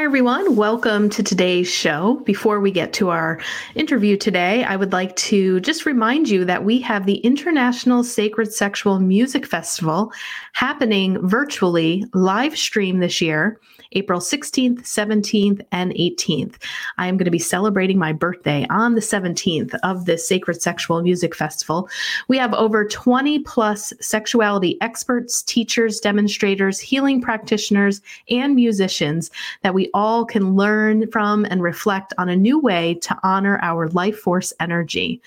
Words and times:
Hi, 0.00 0.04
everyone. 0.04 0.56
Welcome 0.56 1.10
to 1.10 1.22
today's 1.22 1.68
show. 1.68 2.22
Before 2.24 2.58
we 2.58 2.70
get 2.70 2.94
to 2.94 3.10
our 3.10 3.38
interview 3.74 4.16
today, 4.16 4.64
I 4.64 4.74
would 4.74 4.92
like 4.92 5.14
to 5.16 5.60
just 5.60 5.84
remind 5.84 6.26
you 6.26 6.46
that 6.46 6.64
we 6.64 6.80
have 6.80 7.04
the 7.04 7.18
International 7.18 8.02
Sacred 8.02 8.50
Sexual 8.50 9.00
Music 9.00 9.44
Festival 9.44 10.10
happening 10.54 11.18
virtually 11.28 12.06
live 12.14 12.56
stream 12.56 13.00
this 13.00 13.20
year 13.20 13.60
April 13.92 14.20
16th, 14.20 14.82
17th, 14.82 15.60
and 15.72 15.92
18th. 15.94 16.54
I 16.98 17.08
am 17.08 17.16
going 17.16 17.24
to 17.24 17.30
be 17.30 17.40
celebrating 17.40 17.98
my 17.98 18.12
birthday 18.12 18.64
on 18.70 18.94
the 18.94 19.00
17th 19.00 19.74
of 19.82 20.04
this 20.04 20.26
Sacred 20.26 20.62
Sexual 20.62 21.02
Music 21.02 21.34
Festival. 21.34 21.88
We 22.28 22.38
have 22.38 22.54
over 22.54 22.84
20 22.84 23.40
plus 23.40 23.92
sexuality 24.00 24.78
experts, 24.80 25.42
teachers, 25.42 25.98
demonstrators, 25.98 26.78
healing 26.78 27.20
practitioners, 27.20 28.00
and 28.30 28.54
musicians 28.54 29.30
that 29.62 29.74
we 29.74 29.90
all 29.92 30.24
can 30.24 30.54
learn 30.54 31.10
from 31.10 31.44
and 31.46 31.60
reflect 31.60 32.14
on 32.16 32.28
a 32.28 32.36
new 32.36 32.60
way 32.60 32.94
to 32.94 33.18
honor 33.24 33.58
our 33.62 33.88
life 33.88 34.18
force 34.18 34.52
energy. 34.60 35.20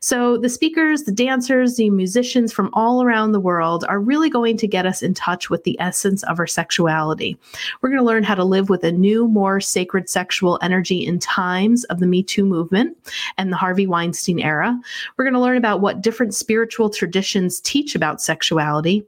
So, 0.00 0.38
the 0.38 0.48
speakers, 0.48 1.02
the 1.02 1.12
dancers, 1.12 1.76
the 1.76 1.90
musicians 1.90 2.52
from 2.52 2.70
all 2.74 3.02
around 3.02 3.32
the 3.32 3.40
world 3.40 3.84
are 3.88 3.98
really 3.98 4.30
going 4.30 4.56
to 4.58 4.68
get 4.68 4.86
us 4.86 5.02
in 5.02 5.14
touch 5.14 5.50
with 5.50 5.64
the 5.64 5.78
essence 5.80 6.22
of 6.24 6.38
our 6.38 6.46
sexuality. 6.46 7.36
We're 7.80 7.88
going 7.90 7.98
to 8.00 8.03
learn 8.04 8.22
how 8.22 8.34
to 8.34 8.44
live 8.44 8.68
with 8.68 8.84
a 8.84 8.92
new, 8.92 9.26
more 9.28 9.60
sacred 9.60 10.08
sexual 10.08 10.58
energy 10.62 11.04
in 11.04 11.18
times 11.18 11.84
of 11.84 12.00
the 12.00 12.06
Me 12.06 12.22
Too 12.22 12.44
movement 12.44 12.96
and 13.38 13.52
the 13.52 13.56
Harvey 13.56 13.86
Weinstein 13.86 14.38
era. 14.38 14.78
We're 15.16 15.24
going 15.24 15.34
to 15.34 15.40
learn 15.40 15.56
about 15.56 15.80
what 15.80 16.00
different 16.00 16.34
spiritual 16.34 16.90
traditions 16.90 17.60
teach 17.60 17.94
about 17.94 18.20
sexuality, 18.20 19.04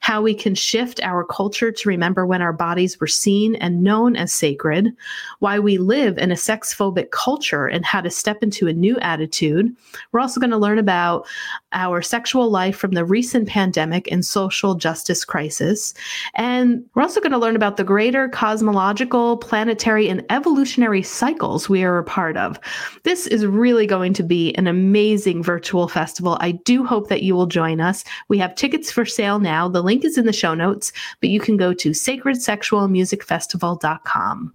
how 0.00 0.22
we 0.22 0.34
can 0.34 0.54
shift 0.54 1.00
our 1.02 1.24
culture 1.24 1.70
to 1.70 1.88
remember 1.88 2.26
when 2.26 2.42
our 2.42 2.52
bodies 2.52 2.98
were 3.00 3.06
seen 3.06 3.54
and 3.56 3.82
known 3.82 4.16
as 4.16 4.32
sacred, 4.32 4.92
why 5.38 5.58
we 5.58 5.78
live 5.78 6.18
in 6.18 6.32
a 6.32 6.36
sex 6.36 6.74
phobic 6.74 7.10
culture 7.10 7.66
and 7.66 7.84
how 7.84 8.00
to 8.00 8.10
step 8.10 8.42
into 8.42 8.68
a 8.68 8.72
new 8.72 8.98
attitude. 8.98 9.74
We're 10.12 10.20
also 10.20 10.40
going 10.40 10.50
to 10.50 10.56
learn 10.56 10.78
about 10.78 11.26
our 11.72 12.02
sexual 12.02 12.50
life 12.50 12.76
from 12.76 12.92
the 12.92 13.04
recent 13.04 13.48
pandemic 13.48 14.10
and 14.10 14.24
social 14.24 14.74
justice 14.74 15.24
crisis. 15.24 15.94
And 16.34 16.84
we're 16.94 17.02
also 17.02 17.20
going 17.20 17.32
to 17.32 17.38
learn 17.38 17.56
about 17.56 17.76
the 17.76 17.84
greater 17.84 18.28
cosmological, 18.28 19.38
planetary, 19.38 20.08
and 20.08 20.24
evolutionary 20.30 21.02
cycles 21.02 21.68
we 21.68 21.84
are 21.84 21.98
a 21.98 22.04
part 22.04 22.36
of. 22.36 22.58
This 23.02 23.26
is 23.26 23.46
really 23.46 23.86
going 23.86 24.14
to 24.14 24.22
be 24.22 24.54
an 24.54 24.66
amazing 24.66 25.42
virtual 25.42 25.88
festival. 25.88 26.38
I 26.40 26.52
do 26.52 26.84
hope 26.84 27.08
that 27.08 27.22
you 27.22 27.34
will 27.34 27.46
join 27.46 27.80
us. 27.80 28.04
We 28.28 28.38
have 28.38 28.54
tickets 28.54 28.90
for 28.90 29.04
sale 29.04 29.38
now. 29.38 29.68
The 29.68 29.82
link 29.82 30.04
is 30.04 30.16
in 30.16 30.24
the 30.26 30.32
show 30.32 30.54
notes, 30.54 30.92
but 31.20 31.30
you 31.30 31.40
can 31.40 31.56
go 31.56 31.74
to 31.74 31.90
sacredsexualmusicfestival.com. 31.90 34.54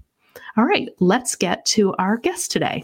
All 0.55 0.65
right, 0.65 0.87
let's 0.99 1.35
get 1.35 1.65
to 1.65 1.95
our 1.95 2.17
guest 2.17 2.51
today. 2.51 2.83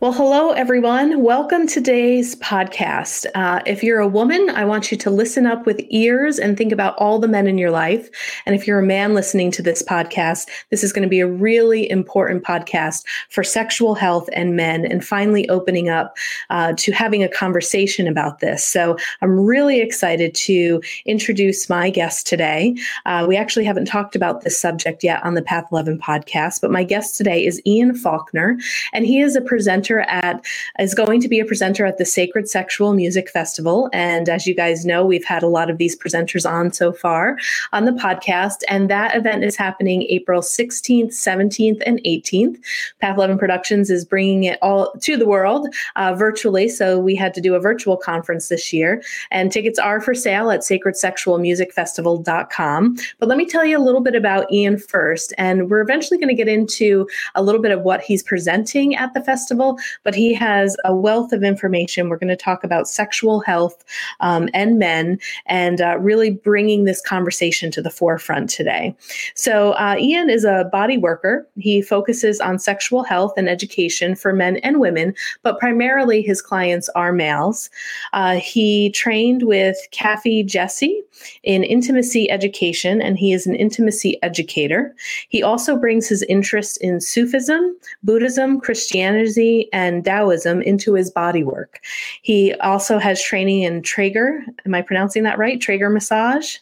Well, 0.00 0.14
hello, 0.14 0.52
everyone. 0.52 1.22
Welcome 1.22 1.66
to 1.66 1.74
today's 1.74 2.34
podcast. 2.36 3.26
Uh, 3.34 3.60
if 3.66 3.82
you're 3.82 4.00
a 4.00 4.08
woman, 4.08 4.48
I 4.48 4.64
want 4.64 4.90
you 4.90 4.96
to 4.96 5.10
listen 5.10 5.44
up 5.44 5.66
with 5.66 5.82
ears 5.90 6.38
and 6.38 6.56
think 6.56 6.72
about 6.72 6.96
all 6.96 7.18
the 7.18 7.28
men 7.28 7.46
in 7.46 7.58
your 7.58 7.70
life. 7.70 8.08
And 8.46 8.54
if 8.54 8.66
you're 8.66 8.78
a 8.78 8.86
man 8.86 9.12
listening 9.12 9.50
to 9.50 9.62
this 9.62 9.82
podcast, 9.82 10.48
this 10.70 10.82
is 10.82 10.94
going 10.94 11.02
to 11.02 11.08
be 11.08 11.20
a 11.20 11.26
really 11.26 11.90
important 11.90 12.44
podcast 12.44 13.04
for 13.28 13.44
sexual 13.44 13.94
health 13.94 14.30
and 14.32 14.56
men 14.56 14.86
and 14.86 15.04
finally 15.04 15.46
opening 15.50 15.90
up 15.90 16.16
uh, 16.48 16.72
to 16.78 16.92
having 16.92 17.22
a 17.22 17.28
conversation 17.28 18.08
about 18.08 18.38
this. 18.38 18.64
So 18.64 18.96
I'm 19.20 19.38
really 19.38 19.82
excited 19.82 20.34
to 20.36 20.80
introduce 21.04 21.68
my 21.68 21.90
guest 21.90 22.26
today. 22.26 22.74
Uh, 23.04 23.26
we 23.28 23.36
actually 23.36 23.66
haven't 23.66 23.84
talked 23.84 24.16
about 24.16 24.44
this 24.44 24.58
subject 24.58 25.04
yet 25.04 25.22
on 25.26 25.34
the 25.34 25.42
Path 25.42 25.66
11 25.70 25.98
podcast, 25.98 26.62
but 26.62 26.70
my 26.70 26.84
guest 26.84 27.18
today 27.18 27.44
is 27.44 27.60
Ian 27.66 27.94
Faulkner, 27.94 28.56
and 28.94 29.04
he 29.04 29.20
is 29.20 29.36
a 29.36 29.42
presenter 29.42 29.89
presenter 29.90 30.08
at 30.08 30.46
is 30.78 30.94
going 30.94 31.20
to 31.20 31.28
be 31.28 31.40
a 31.40 31.44
presenter 31.44 31.84
at 31.84 31.98
the 31.98 32.04
Sacred 32.04 32.48
Sexual 32.48 32.94
Music 32.94 33.28
Festival. 33.28 33.90
And 33.92 34.28
as 34.28 34.46
you 34.46 34.54
guys 34.54 34.86
know, 34.86 35.04
we've 35.04 35.24
had 35.24 35.42
a 35.42 35.48
lot 35.48 35.68
of 35.70 35.78
these 35.78 35.96
presenters 35.96 36.48
on 36.48 36.72
so 36.72 36.92
far 36.92 37.36
on 37.72 37.86
the 37.86 37.92
podcast. 37.92 38.58
And 38.68 38.88
that 38.88 39.16
event 39.16 39.42
is 39.44 39.56
happening 39.56 40.02
April 40.02 40.42
16th, 40.42 41.08
17th, 41.08 41.82
and 41.84 41.98
18th. 42.04 42.62
Path 43.00 43.16
11 43.16 43.38
Productions 43.38 43.90
is 43.90 44.04
bringing 44.04 44.44
it 44.44 44.60
all 44.62 44.92
to 45.02 45.16
the 45.16 45.26
world 45.26 45.66
uh, 45.96 46.14
virtually. 46.14 46.68
So 46.68 47.00
we 47.00 47.16
had 47.16 47.34
to 47.34 47.40
do 47.40 47.54
a 47.54 47.60
virtual 47.60 47.96
conference 47.96 48.48
this 48.48 48.72
year. 48.72 49.02
And 49.30 49.50
tickets 49.50 49.78
are 49.78 50.00
for 50.00 50.14
sale 50.14 50.50
at 50.50 50.60
sacredsexualmusicfestival.com. 50.60 52.96
But 53.18 53.28
let 53.28 53.38
me 53.38 53.46
tell 53.46 53.64
you 53.64 53.78
a 53.78 53.82
little 53.82 54.00
bit 54.00 54.14
about 54.14 54.52
Ian 54.52 54.78
first. 54.78 55.34
And 55.36 55.68
we're 55.68 55.80
eventually 55.80 56.18
going 56.18 56.28
to 56.28 56.34
get 56.34 56.46
into 56.48 57.08
a 57.34 57.42
little 57.42 57.60
bit 57.60 57.72
of 57.72 57.82
what 57.82 58.00
he's 58.00 58.22
presenting 58.22 58.94
at 58.94 59.12
the 59.14 59.22
festival 59.22 59.79
but 60.02 60.14
he 60.14 60.34
has 60.34 60.76
a 60.84 60.94
wealth 60.94 61.32
of 61.32 61.42
information. 61.42 62.08
We're 62.08 62.16
going 62.18 62.28
to 62.28 62.36
talk 62.36 62.64
about 62.64 62.88
sexual 62.88 63.40
health 63.40 63.84
um, 64.20 64.48
and 64.54 64.78
men 64.78 65.18
and 65.46 65.80
uh, 65.80 65.98
really 65.98 66.30
bringing 66.30 66.84
this 66.84 67.00
conversation 67.00 67.70
to 67.72 67.82
the 67.82 67.90
forefront 67.90 68.50
today. 68.50 68.94
So, 69.34 69.72
uh, 69.72 69.96
Ian 69.98 70.30
is 70.30 70.44
a 70.44 70.68
body 70.72 70.98
worker. 70.98 71.46
He 71.56 71.82
focuses 71.82 72.40
on 72.40 72.58
sexual 72.58 73.02
health 73.02 73.34
and 73.36 73.48
education 73.48 74.14
for 74.14 74.32
men 74.32 74.56
and 74.58 74.80
women, 74.80 75.14
but 75.42 75.58
primarily 75.58 76.22
his 76.22 76.42
clients 76.42 76.88
are 76.90 77.12
males. 77.12 77.70
Uh, 78.12 78.36
he 78.36 78.90
trained 78.90 79.44
with 79.44 79.76
Kathy 79.90 80.42
Jesse 80.42 81.02
in 81.42 81.64
intimacy 81.64 82.30
education, 82.30 83.00
and 83.00 83.18
he 83.18 83.32
is 83.32 83.46
an 83.46 83.54
intimacy 83.54 84.22
educator. 84.22 84.94
He 85.28 85.42
also 85.42 85.76
brings 85.76 86.08
his 86.08 86.22
interest 86.24 86.78
in 86.80 87.00
Sufism, 87.00 87.76
Buddhism, 88.02 88.60
Christianity, 88.60 89.68
and 89.72 90.04
Taoism 90.04 90.62
into 90.62 90.94
his 90.94 91.10
body 91.10 91.42
work. 91.42 91.80
He 92.22 92.54
also 92.56 92.98
has 92.98 93.22
training 93.22 93.62
in 93.62 93.82
Trager. 93.82 94.42
Am 94.66 94.74
I 94.74 94.82
pronouncing 94.82 95.22
that 95.24 95.38
right? 95.38 95.60
Trager 95.60 95.92
massage? 95.92 96.56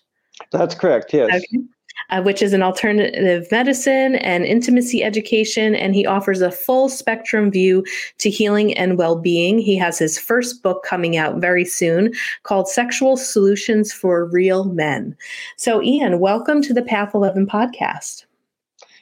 That's 0.52 0.74
correct, 0.74 1.12
yes. 1.12 1.28
Okay. 1.34 1.64
Uh, 2.10 2.22
which 2.22 2.40
is 2.40 2.52
an 2.52 2.62
alternative 2.62 3.46
medicine 3.50 4.14
and 4.16 4.44
intimacy 4.44 5.02
education. 5.02 5.74
And 5.74 5.94
he 5.94 6.06
offers 6.06 6.40
a 6.40 6.50
full 6.50 6.88
spectrum 6.88 7.50
view 7.50 7.84
to 8.18 8.30
healing 8.30 8.72
and 8.78 8.96
well 8.96 9.16
being. 9.16 9.58
He 9.58 9.76
has 9.76 9.98
his 9.98 10.18
first 10.18 10.62
book 10.62 10.84
coming 10.84 11.16
out 11.16 11.40
very 11.40 11.64
soon 11.64 12.14
called 12.44 12.68
Sexual 12.68 13.18
Solutions 13.18 13.92
for 13.92 14.24
Real 14.26 14.64
Men. 14.64 15.16
So, 15.56 15.82
Ian, 15.82 16.18
welcome 16.20 16.62
to 16.62 16.72
the 16.72 16.82
Path 16.82 17.14
11 17.14 17.46
podcast. 17.46 18.24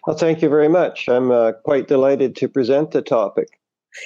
Well, 0.07 0.17
thank 0.17 0.41
you 0.41 0.49
very 0.49 0.69
much. 0.69 1.09
I'm 1.09 1.31
uh, 1.31 1.53
quite 1.53 1.89
delighted 1.89 2.35
to 2.37 2.49
present 2.49 2.93
the 2.93 3.03
topic. 3.03 3.61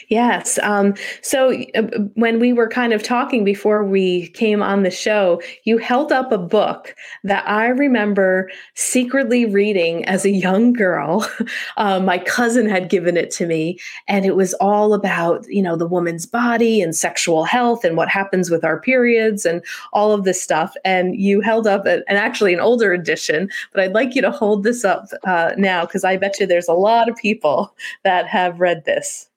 Yes. 0.08 0.58
Um, 0.62 0.94
so 1.22 1.62
uh, 1.74 1.82
when 2.14 2.40
we 2.40 2.52
were 2.52 2.68
kind 2.68 2.92
of 2.92 3.02
talking 3.02 3.44
before 3.44 3.84
we 3.84 4.28
came 4.28 4.62
on 4.62 4.82
the 4.82 4.90
show, 4.90 5.40
you 5.64 5.78
held 5.78 6.12
up 6.12 6.32
a 6.32 6.38
book 6.38 6.94
that 7.24 7.48
I 7.48 7.68
remember 7.68 8.50
secretly 8.74 9.44
reading 9.44 10.04
as 10.06 10.24
a 10.24 10.30
young 10.30 10.72
girl. 10.72 11.26
Uh, 11.76 12.00
my 12.00 12.18
cousin 12.18 12.68
had 12.68 12.90
given 12.90 13.16
it 13.16 13.30
to 13.30 13.46
me, 13.46 13.78
and 14.06 14.24
it 14.24 14.36
was 14.36 14.54
all 14.54 14.92
about, 14.92 15.44
you 15.48 15.62
know, 15.62 15.76
the 15.76 15.86
woman's 15.86 16.26
body 16.26 16.82
and 16.82 16.94
sexual 16.94 17.44
health 17.44 17.84
and 17.84 17.96
what 17.96 18.08
happens 18.08 18.50
with 18.50 18.64
our 18.64 18.80
periods 18.80 19.46
and 19.46 19.62
all 19.92 20.12
of 20.12 20.24
this 20.24 20.40
stuff. 20.40 20.74
And 20.84 21.16
you 21.16 21.40
held 21.40 21.66
up, 21.66 21.86
a, 21.86 22.02
and 22.08 22.18
actually 22.18 22.52
an 22.52 22.60
older 22.60 22.92
edition, 22.92 23.48
but 23.72 23.82
I'd 23.82 23.94
like 23.94 24.14
you 24.14 24.22
to 24.22 24.30
hold 24.30 24.62
this 24.62 24.84
up 24.84 25.06
uh, 25.24 25.52
now 25.56 25.86
because 25.86 26.04
I 26.04 26.16
bet 26.16 26.38
you 26.38 26.46
there's 26.46 26.68
a 26.68 26.74
lot 26.74 27.08
of 27.08 27.16
people 27.16 27.74
that 28.04 28.26
have 28.26 28.60
read 28.60 28.84
this. 28.84 29.29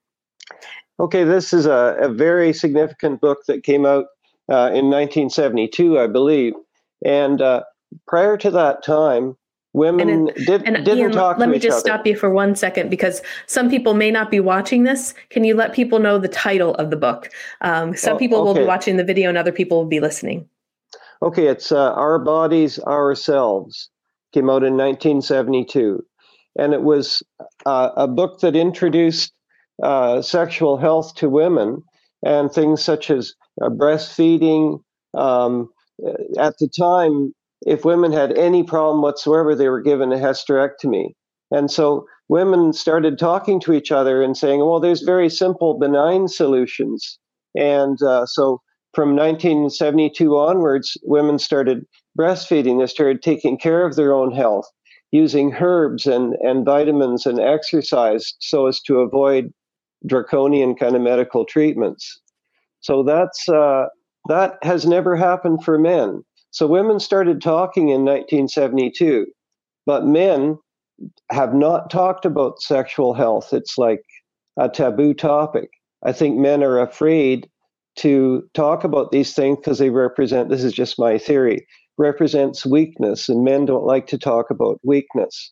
Okay, 1.00 1.24
this 1.24 1.54
is 1.54 1.66
a, 1.66 1.98
a 2.00 2.10
very 2.10 2.54
significant 2.54 3.20
book 3.20 3.40
that 3.48 3.64
came 3.64 3.86
out 3.86 4.06
uh, 4.50 4.70
in 4.74 4.90
1972, 4.90 6.00
I 6.00 6.08
believe. 6.08 6.54
And 7.04 7.42
uh, 7.42 7.64
prior 8.08 8.38
to 8.38 8.52
that 8.52 8.84
time, 8.84 9.36
women 9.74 10.30
it, 10.30 10.46
did, 10.46 10.64
not 10.66 10.88
Ian, 10.88 11.12
talk 11.12 11.40
Let 11.40 11.50
me 11.50 11.60
just 11.60 11.78
other. 11.78 11.96
stop 11.96 12.06
you 12.06 12.16
for 12.16 12.30
one 12.30 12.56
second 12.56 12.90
because 12.90 13.22
some 13.48 13.70
people 13.70 13.96
may 13.96 14.12
not 14.12 14.30
be 14.30 14.40
watching 14.40 14.84
this. 14.84 15.14
Can 15.30 15.44
you 15.44 15.56
let 15.56 15.74
people 15.74 16.00
know 16.00 16.20
the 16.20 16.28
title 16.28 16.76
of 16.76 16.92
the 16.92 16.96
book? 16.96 17.30
Um, 17.62 17.96
some 17.96 18.16
oh, 18.16 18.20
people 18.20 18.40
okay. 18.40 18.48
will 18.48 18.54
be 18.54 18.68
watching 18.68 18.98
the 18.98 19.04
video 19.04 19.30
and 19.30 19.38
other 19.38 19.52
people 19.52 19.78
will 19.78 19.90
be 19.90 20.00
listening. 20.00 20.48
Okay, 21.22 21.48
it's 21.48 21.72
uh, 21.72 21.94
Our 21.94 22.20
Bodies, 22.20 22.80
Ourselves. 22.80 23.90
Came 24.34 24.50
out 24.50 24.64
in 24.64 24.76
1972. 24.78 26.04
and 26.58 26.74
it 26.74 26.84
was 26.84 27.24
uh, 27.66 27.90
a 27.96 28.08
book 28.08 28.40
that 28.42 28.56
introduced 28.56 29.34
uh, 29.82 30.22
sexual 30.22 30.78
health 30.78 31.16
to 31.16 31.30
women 31.30 31.82
and 32.26 32.52
things 32.52 32.84
such 32.84 33.10
as 33.10 33.34
uh, 33.62 33.70
breastfeeding. 33.70 34.80
Um, 35.18 35.70
at 36.38 36.58
the 36.58 36.68
time, 36.68 37.34
if 37.66 37.86
women 37.86 38.12
had 38.12 38.38
any 38.38 38.64
problem 38.64 39.02
whatsoever, 39.02 39.56
they 39.56 39.70
were 39.70 39.82
given 39.82 40.12
a 40.12 40.18
hysterectomy. 40.18 41.14
And 41.52 41.70
so 41.70 42.06
women 42.30 42.74
started 42.74 43.20
talking 43.20 43.60
to 43.62 43.74
each 43.74 43.92
other 43.92 44.22
and 44.22 44.36
saying, 44.36 44.60
well, 44.60 44.80
there's 44.80 45.02
very 45.02 45.30
simple, 45.30 45.78
benign 45.78 46.28
solutions. 46.28 47.20
And 47.56 48.02
uh, 48.02 48.26
so 48.26 48.62
from 48.94 49.16
1972 49.16 50.38
onwards, 50.38 50.98
women 51.04 51.40
started 51.40 51.86
breastfeeding. 52.18 52.80
They 52.80 52.88
started 52.88 53.22
taking 53.22 53.58
care 53.58 53.86
of 53.86 53.96
their 53.96 54.14
own 54.14 54.32
health, 54.32 54.66
using 55.12 55.54
herbs 55.54 56.06
and, 56.06 56.36
and 56.42 56.66
vitamins 56.66 57.26
and 57.26 57.40
exercise 57.40 58.34
so 58.40 58.68
as 58.68 58.80
to 58.82 59.00
avoid 59.00 59.54
draconian 60.06 60.76
kind 60.76 60.96
of 60.96 61.02
medical 61.02 61.46
treatments. 61.46 62.22
So 62.82 63.04
that's 63.04 63.48
uh, 63.50 63.86
that 64.28 64.58
has 64.64 64.86
never 64.86 65.16
happened 65.16 65.64
for 65.64 65.78
men. 65.78 66.24
So 66.52 66.68
women 66.68 67.00
started 67.00 67.42
talking 67.42 67.90
in 67.90 68.06
1972, 68.06 69.26
but 69.86 70.06
men 70.06 70.58
have 71.32 71.54
not 71.54 71.90
talked 71.90 72.26
about 72.26 72.62
sexual 72.62 73.14
health. 73.14 73.54
It's 73.54 73.78
like 73.78 74.02
a 74.58 74.70
taboo 74.70 75.14
topic. 75.14 75.70
I 76.06 76.12
think 76.12 76.38
men 76.38 76.64
are 76.64 76.80
afraid 76.80 77.50
to 77.96 78.44
talk 78.54 78.84
about 78.84 79.12
these 79.12 79.34
things 79.34 79.58
because 79.58 79.80
they 79.80 79.90
represent 79.90 80.50
this 80.50 80.64
is 80.64 80.74
just 80.74 81.00
my 81.00 81.18
theory 81.18 81.66
represents 81.98 82.66
weakness 82.66 83.30
and 83.30 83.44
men 83.44 83.66
don't 83.66 83.86
like 83.86 84.08
to 84.08 84.18
talk 84.18 84.50
about 84.50 84.80
weakness 84.84 85.52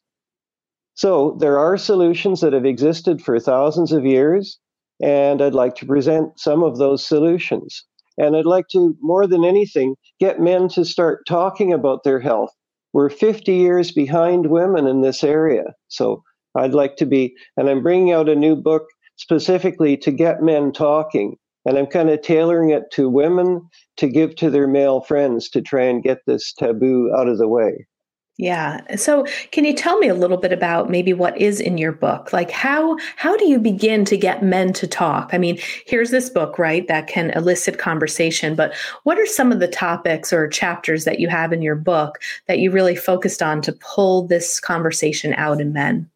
so 0.94 1.38
there 1.40 1.58
are 1.58 1.78
solutions 1.78 2.42
that 2.42 2.54
have 2.54 2.66
existed 2.66 3.22
for 3.22 3.40
thousands 3.40 3.92
of 3.92 4.06
years 4.06 4.60
and 5.02 5.42
i'd 5.42 5.54
like 5.54 5.76
to 5.76 5.86
present 5.86 6.40
some 6.40 6.64
of 6.64 6.78
those 6.78 7.06
solutions 7.06 7.86
and 8.18 8.36
i'd 8.36 8.46
like 8.46 8.68
to 8.70 8.96
more 9.02 9.28
than 9.28 9.44
anything 9.44 9.96
get 10.20 10.40
men 10.40 10.68
to 10.68 10.86
start 10.86 11.26
talking 11.28 11.74
about 11.74 12.04
their 12.04 12.20
health 12.20 12.52
we're 12.94 13.10
50 13.10 13.54
years 13.54 13.92
behind 13.92 14.48
women 14.48 14.88
in 14.88 15.02
this 15.02 15.24
area. 15.24 15.74
So 15.88 16.24
I'd 16.56 16.74
like 16.74 16.98
to 16.98 17.06
be, 17.06 17.34
and 17.56 17.70
I'm 17.70 17.84
bringing 17.84 18.12
out 18.12 18.30
a 18.30 18.36
new 18.36 18.56
book 18.56 18.84
specifically 19.16 19.96
to 19.98 20.12
get 20.12 20.42
men 20.42 20.72
talking. 20.72 21.38
And 21.66 21.78
I'm 21.78 21.86
kind 21.86 22.10
of 22.10 22.22
tailoring 22.22 22.72
it 22.72 22.84
to 22.94 23.08
women 23.08 23.62
to 23.98 24.08
give 24.08 24.36
to 24.38 24.50
their 24.50 24.68
male 24.68 25.02
friends 25.02 25.48
to 25.52 25.62
try 25.62 25.84
and 25.84 26.04
get 26.04 26.20
this 26.26 26.54
taboo 26.54 27.12
out 27.16 27.28
of 27.28 27.38
the 27.38 27.48
way. 27.48 27.86
Yeah. 28.42 28.96
So 28.96 29.28
can 29.52 29.66
you 29.66 29.74
tell 29.74 30.00
me 30.00 30.08
a 30.08 30.16
little 30.16 30.36
bit 30.36 30.52
about 30.52 30.90
maybe 30.90 31.14
what 31.14 31.40
is 31.40 31.62
in 31.62 31.78
your 31.78 31.92
book? 31.92 32.34
Like 32.34 32.50
how 32.50 32.98
how 33.16 33.38
do 33.38 33.46
you 33.46 33.60
begin 33.60 34.04
to 34.06 34.18
get 34.18 34.42
men 34.42 34.74
to 34.74 34.88
talk? 34.88 35.30
I 35.32 35.38
mean, 35.38 35.60
here's 35.86 36.10
this 36.10 36.28
book, 36.28 36.58
right, 36.58 36.88
that 36.88 37.06
can 37.06 37.30
elicit 37.32 37.78
conversation, 37.78 38.56
but 38.56 38.74
what 39.04 39.20
are 39.20 39.28
some 39.28 39.52
of 39.52 39.60
the 39.60 39.68
topics 39.68 40.34
or 40.34 40.48
chapters 40.48 41.06
that 41.06 41.20
you 41.20 41.28
have 41.28 41.54
in 41.54 41.62
your 41.62 41.76
book 41.76 42.20
that 42.48 42.58
you 42.58 42.72
really 42.72 42.96
focused 42.96 43.44
on 43.44 43.62
to 43.62 43.74
pull 43.74 44.26
this 44.26 44.60
conversation 44.60 45.36
out 45.36 45.62
in 45.62 45.72
men? 45.72 46.10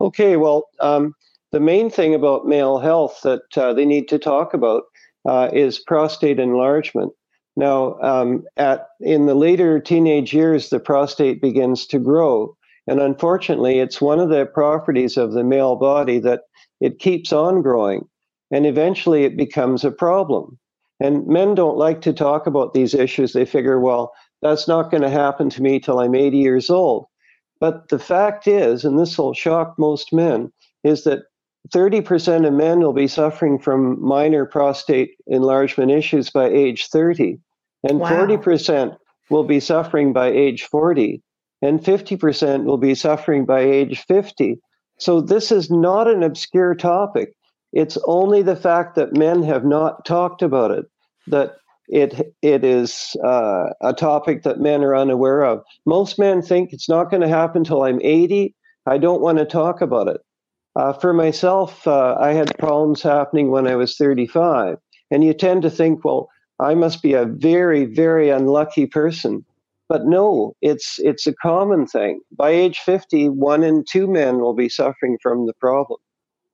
Okay, 0.00 0.38
well, 0.38 0.70
um, 0.80 1.14
the 1.52 1.60
main 1.60 1.90
thing 1.90 2.14
about 2.14 2.46
male 2.46 2.78
health 2.78 3.20
that 3.22 3.58
uh, 3.58 3.74
they 3.74 3.84
need 3.84 4.08
to 4.08 4.18
talk 4.18 4.54
about 4.54 4.84
uh, 5.26 5.50
is 5.52 5.78
prostate 5.78 6.40
enlargement. 6.40 7.12
Now, 7.56 7.98
um, 8.00 8.44
at 8.58 8.88
in 9.00 9.24
the 9.26 9.34
later 9.34 9.80
teenage 9.80 10.34
years, 10.34 10.68
the 10.68 10.78
prostate 10.78 11.40
begins 11.40 11.86
to 11.86 11.98
grow, 11.98 12.54
and 12.86 13.00
unfortunately, 13.00 13.78
it's 13.78 14.00
one 14.00 14.20
of 14.20 14.28
the 14.28 14.44
properties 14.44 15.16
of 15.16 15.32
the 15.32 15.42
male 15.42 15.74
body 15.74 16.18
that 16.18 16.42
it 16.80 16.98
keeps 16.98 17.32
on 17.32 17.62
growing, 17.62 18.06
and 18.50 18.66
eventually, 18.66 19.24
it 19.24 19.38
becomes 19.38 19.84
a 19.84 19.90
problem. 19.90 20.58
And 21.00 21.26
men 21.26 21.54
don't 21.54 21.78
like 21.78 22.02
to 22.02 22.12
talk 22.12 22.46
about 22.46 22.74
these 22.74 22.94
issues. 22.94 23.32
They 23.32 23.46
figure, 23.46 23.80
well, 23.80 24.12
that's 24.42 24.68
not 24.68 24.90
going 24.90 25.02
to 25.02 25.10
happen 25.10 25.48
to 25.50 25.62
me 25.62 25.80
till 25.80 25.98
I'm 25.98 26.14
80 26.14 26.36
years 26.36 26.70
old. 26.70 27.06
But 27.58 27.88
the 27.88 27.98
fact 27.98 28.46
is, 28.46 28.84
and 28.84 28.98
this 28.98 29.16
will 29.16 29.32
shock 29.32 29.78
most 29.78 30.12
men, 30.12 30.52
is 30.84 31.04
that 31.04 31.24
30% 31.74 32.46
of 32.46 32.52
men 32.52 32.80
will 32.80 32.92
be 32.92 33.08
suffering 33.08 33.58
from 33.58 34.02
minor 34.02 34.44
prostate 34.44 35.16
enlargement 35.26 35.90
issues 35.90 36.30
by 36.30 36.46
age 36.48 36.88
30 36.88 37.38
and 37.88 38.00
wow. 38.00 38.26
40% 38.26 38.96
will 39.30 39.44
be 39.44 39.60
suffering 39.60 40.12
by 40.12 40.28
age 40.28 40.64
40, 40.64 41.22
and 41.62 41.80
50% 41.80 42.64
will 42.64 42.78
be 42.78 42.94
suffering 42.94 43.44
by 43.44 43.60
age 43.60 44.00
50. 44.06 44.58
So 44.98 45.20
this 45.20 45.52
is 45.52 45.70
not 45.70 46.08
an 46.08 46.22
obscure 46.22 46.74
topic. 46.74 47.34
It's 47.72 47.98
only 48.06 48.42
the 48.42 48.56
fact 48.56 48.94
that 48.94 49.16
men 49.16 49.42
have 49.42 49.64
not 49.64 50.04
talked 50.04 50.42
about 50.42 50.70
it 50.70 50.86
that 51.26 51.56
it 51.88 52.34
it 52.42 52.64
is 52.64 53.16
uh, 53.24 53.70
a 53.80 53.92
topic 53.92 54.42
that 54.42 54.60
men 54.60 54.82
are 54.82 54.96
unaware 54.96 55.44
of. 55.44 55.62
Most 55.84 56.18
men 56.18 56.42
think 56.42 56.72
it's 56.72 56.88
not 56.88 57.10
going 57.10 57.20
to 57.20 57.28
happen 57.28 57.60
until 57.60 57.82
I'm 57.82 58.00
80. 58.02 58.54
I 58.86 58.98
don't 58.98 59.20
want 59.20 59.38
to 59.38 59.44
talk 59.44 59.80
about 59.80 60.08
it. 60.08 60.20
Uh, 60.74 60.92
for 60.92 61.12
myself, 61.12 61.86
uh, 61.86 62.16
I 62.20 62.32
had 62.32 62.58
problems 62.58 63.02
happening 63.02 63.50
when 63.50 63.66
I 63.66 63.76
was 63.76 63.96
35, 63.96 64.76
and 65.10 65.24
you 65.24 65.32
tend 65.32 65.62
to 65.62 65.70
think, 65.70 66.04
well, 66.04 66.28
I 66.58 66.74
must 66.74 67.02
be 67.02 67.12
a 67.12 67.26
very, 67.26 67.84
very 67.84 68.30
unlucky 68.30 68.86
person. 68.86 69.44
But 69.88 70.06
no, 70.06 70.54
it's 70.62 70.98
it's 70.98 71.26
a 71.26 71.34
common 71.34 71.86
thing. 71.86 72.20
By 72.36 72.50
age 72.50 72.78
50, 72.78 73.28
one 73.28 73.62
in 73.62 73.84
two 73.88 74.08
men 74.08 74.40
will 74.40 74.54
be 74.54 74.68
suffering 74.68 75.16
from 75.22 75.46
the 75.46 75.54
problem. 75.54 76.00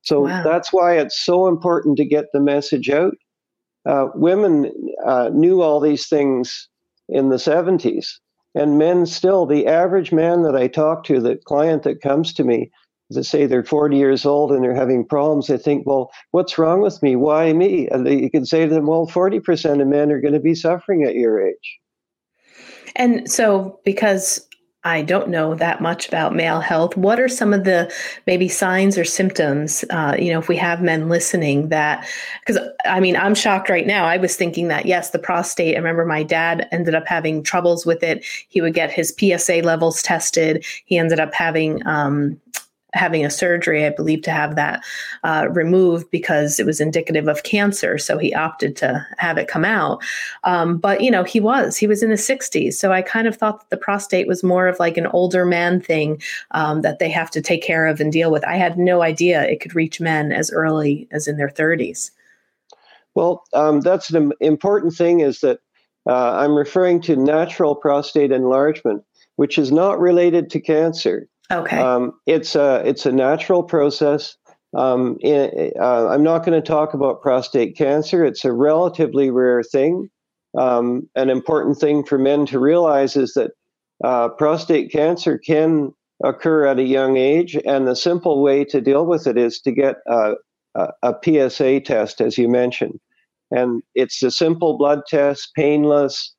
So 0.03 0.23
wow. 0.23 0.43
that's 0.43 0.73
why 0.73 0.99
it's 0.99 1.25
so 1.25 1.47
important 1.47 1.97
to 1.97 2.05
get 2.05 2.27
the 2.33 2.41
message 2.41 2.91
out. 2.91 3.15
Uh, 3.87 4.09
women 4.15 4.71
uh, 5.05 5.31
knew 5.33 5.63
all 5.63 5.81
these 5.81 6.09
things 6.09 6.69
in 7.09 7.31
the 7.31 7.37
70s, 7.37 8.19
and 8.55 8.79
men 8.79 9.07
still, 9.07 9.47
the 9.47 9.67
average 9.67 10.13
man 10.13 10.43
that 10.43 10.55
I 10.55 10.69
talk 10.69 11.05
to, 11.05 11.21
the 11.21 11.37
client 11.37 11.83
that 11.85 12.03
comes 12.03 12.33
to 12.35 12.45
me, 12.45 12.71
that 13.15 13.25
say 13.25 13.47
they're 13.47 13.65
40 13.65 13.97
years 13.97 14.27
old 14.27 14.53
and 14.53 14.63
they're 14.63 14.75
having 14.75 15.05
problems, 15.05 15.47
they 15.47 15.59
think, 15.59 15.87
well, 15.87 16.11
what's 16.31 16.59
wrong 16.59 16.81
with 16.81 17.03
me? 17.03 17.17
Why 17.17 17.53
me? 17.53 17.89
And 17.89 18.09
you 18.09 18.31
can 18.31 18.47
say 18.47 18.67
to 18.67 18.75
them, 18.75 18.87
well, 18.87 19.07
40% 19.07 19.81
of 19.81 19.89
men 19.89 20.11
are 20.11 20.21
going 20.21 20.35
to 20.35 20.41
be 20.41 20.55
suffering 20.55 21.05
at 21.05 21.15
your 21.15 21.41
age. 21.41 21.79
And 22.97 23.31
so, 23.31 23.81
because 23.85 24.47
I 24.85 25.03
don't 25.03 25.29
know 25.29 25.55
that 25.55 25.81
much 25.81 26.09
about 26.09 26.35
male 26.35 26.59
health. 26.59 26.97
What 26.97 27.21
are 27.21 27.29
some 27.29 27.55
of 27.55 27.63
the 27.63 27.93
maybe 28.27 28.49
signs 28.49 28.99
or 28.99 29.05
symptoms? 29.05 29.85
Uh, 29.91 30.17
you 30.19 30.33
know, 30.33 30.41
if 30.41 30.49
we 30.49 30.57
have 30.57 30.83
men 30.83 31.09
listening, 31.09 31.69
that 31.69 32.05
because 32.45 32.61
I 32.85 32.99
mean, 32.99 33.17
I'm 33.17 33.37
shocked 33.37 33.69
right 33.69 33.87
now. 33.87 34.07
I 34.07 34.17
was 34.17 34.35
thinking 34.35 34.67
that 34.69 34.87
yes, 34.87 35.11
the 35.11 35.21
prostate. 35.21 35.77
I 35.77 35.79
remember 35.79 36.05
my 36.05 36.25
dad 36.25 36.69
ended 36.73 36.97
up 36.97 37.07
having 37.07 37.45
troubles 37.45 37.87
with 37.87 38.03
it. 38.03 38.25
He 38.49 38.61
would 38.61 38.75
get 38.75 38.91
his 38.91 39.15
PSA 39.17 39.59
levels 39.59 40.03
tested. 40.03 40.65
He 40.85 40.99
ended 40.99 41.21
up 41.21 41.33
having 41.33 41.87
um, 41.87 42.41
having 42.95 43.25
a 43.25 43.31
surgery, 43.31 43.85
I 43.85 43.91
believe, 43.91 44.23
to 44.23 44.31
have 44.31 44.57
that 44.57 44.85
uh, 45.25 45.49
removed 45.51 46.11
because 46.11 46.61
it 46.61 46.67
was 46.67 46.81
indicative 46.81 47.29
of 47.29 47.43
cancer. 47.43 47.99
So 47.99 48.19
he 48.19 48.35
opted 48.35 48.77
to 48.77 49.07
have 49.19 49.39
it 49.39 49.49
come 49.49 49.65
out. 49.65 50.03
Um, 50.45 50.79
but, 50.79 51.01
you 51.01 51.11
know, 51.11 51.25
he 51.25 51.41
was, 51.41 51.77
he 51.77 51.87
was 51.87 52.03
in 52.03 52.11
his 52.11 52.27
60s. 52.27 52.75
So 52.75 52.93
I 52.93 53.03
kind 53.03 53.27
of 53.27 53.37
thought 53.37 53.61
that 53.61 53.71
the 53.71 53.83
prostate 53.83 54.27
was 54.27 54.43
more 54.43 54.67
of 54.67 54.79
like 54.79 54.97
an 54.97 55.07
older 55.07 55.45
man 55.45 55.81
thing 55.81 56.21
um, 56.53 56.83
that 56.83 56.99
they 56.99 57.11
have 57.11 57.31
to 57.31 57.41
take 57.41 57.63
care 57.63 57.87
of 57.87 58.01
and 58.01 58.13
deal 58.13 58.31
with. 58.31 58.45
I 58.45 58.57
had 58.57 58.79
no 58.79 59.03
idea 59.03 59.43
it 59.43 59.61
could 59.61 59.75
reach 59.75 60.01
men 60.01 60.33
as 60.33 60.51
early 60.51 61.09
as 61.11 61.29
in 61.29 61.37
their 61.37 61.49
30s. 61.49 62.11
Well, 63.15 63.45
um, 63.53 63.81
that's 63.81 64.11
an 64.11 64.33
important 64.41 64.95
thing 64.95 65.21
is 65.21 65.41
that 65.41 65.61
uh, 66.07 66.33
I'm 66.37 66.55
referring 66.55 67.01
to 67.03 67.17
natural 67.17 67.75
prostate 67.75 68.33
enlargement, 68.33 69.05
which 69.37 69.59
is 69.59 69.71
not 69.71 70.01
related 70.01 70.51
to 70.51 70.61
cancer. 70.61 71.29
Okay. 71.51 71.77
Um, 71.77 72.13
it's 72.27 72.55
a 72.55 72.83
it's 72.85 73.07
a 73.07 73.13
natural 73.13 73.63
process. 73.63 74.37
Um, 74.75 75.19
it, 75.21 75.75
uh, 75.79 76.09
I'm 76.09 76.23
not 76.23 76.45
going 76.45 76.61
to 76.61 76.67
talk 76.67 76.95
about 76.95 77.21
prostate 77.21 77.77
cancer. 77.77 78.25
It's 78.25 78.45
a 78.45 78.53
relatively 78.53 79.31
rare 79.31 79.63
thing. 79.63 80.09
Um, 80.57 81.09
an 81.15 81.31
important 81.31 81.79
thing 81.79 82.05
for 82.05 82.19
men 82.19 82.47
to 82.47 82.59
realize 82.59 83.17
is 83.17 83.35
that 83.35 83.53
uh, 84.03 84.29
prostate 84.31 84.91
cancer 84.91 85.39
can 85.39 85.93
occur 86.25 86.67
at 86.67 86.79
a 86.79 86.85
young 86.85 87.17
age, 87.17 87.57
and 87.67 87.87
the 87.87 87.97
simple 87.97 88.43
way 88.43 88.65
to 88.65 88.81
deal 88.81 89.07
with 89.07 89.27
it 89.27 89.37
is 89.37 89.61
to 89.61 89.73
get 89.73 89.97
a, 90.07 90.35
a, 90.75 90.89
a 91.03 91.15
PSA 91.51 91.81
test, 91.81 92.21
as 92.21 92.39
you 92.39 92.49
mentioned. 92.49 92.99
And 93.51 93.83
it's 93.95 94.23
a 94.23 94.31
simple 94.31 94.79
blood 94.79 95.01
test, 95.07 95.51
painless. 95.55 96.35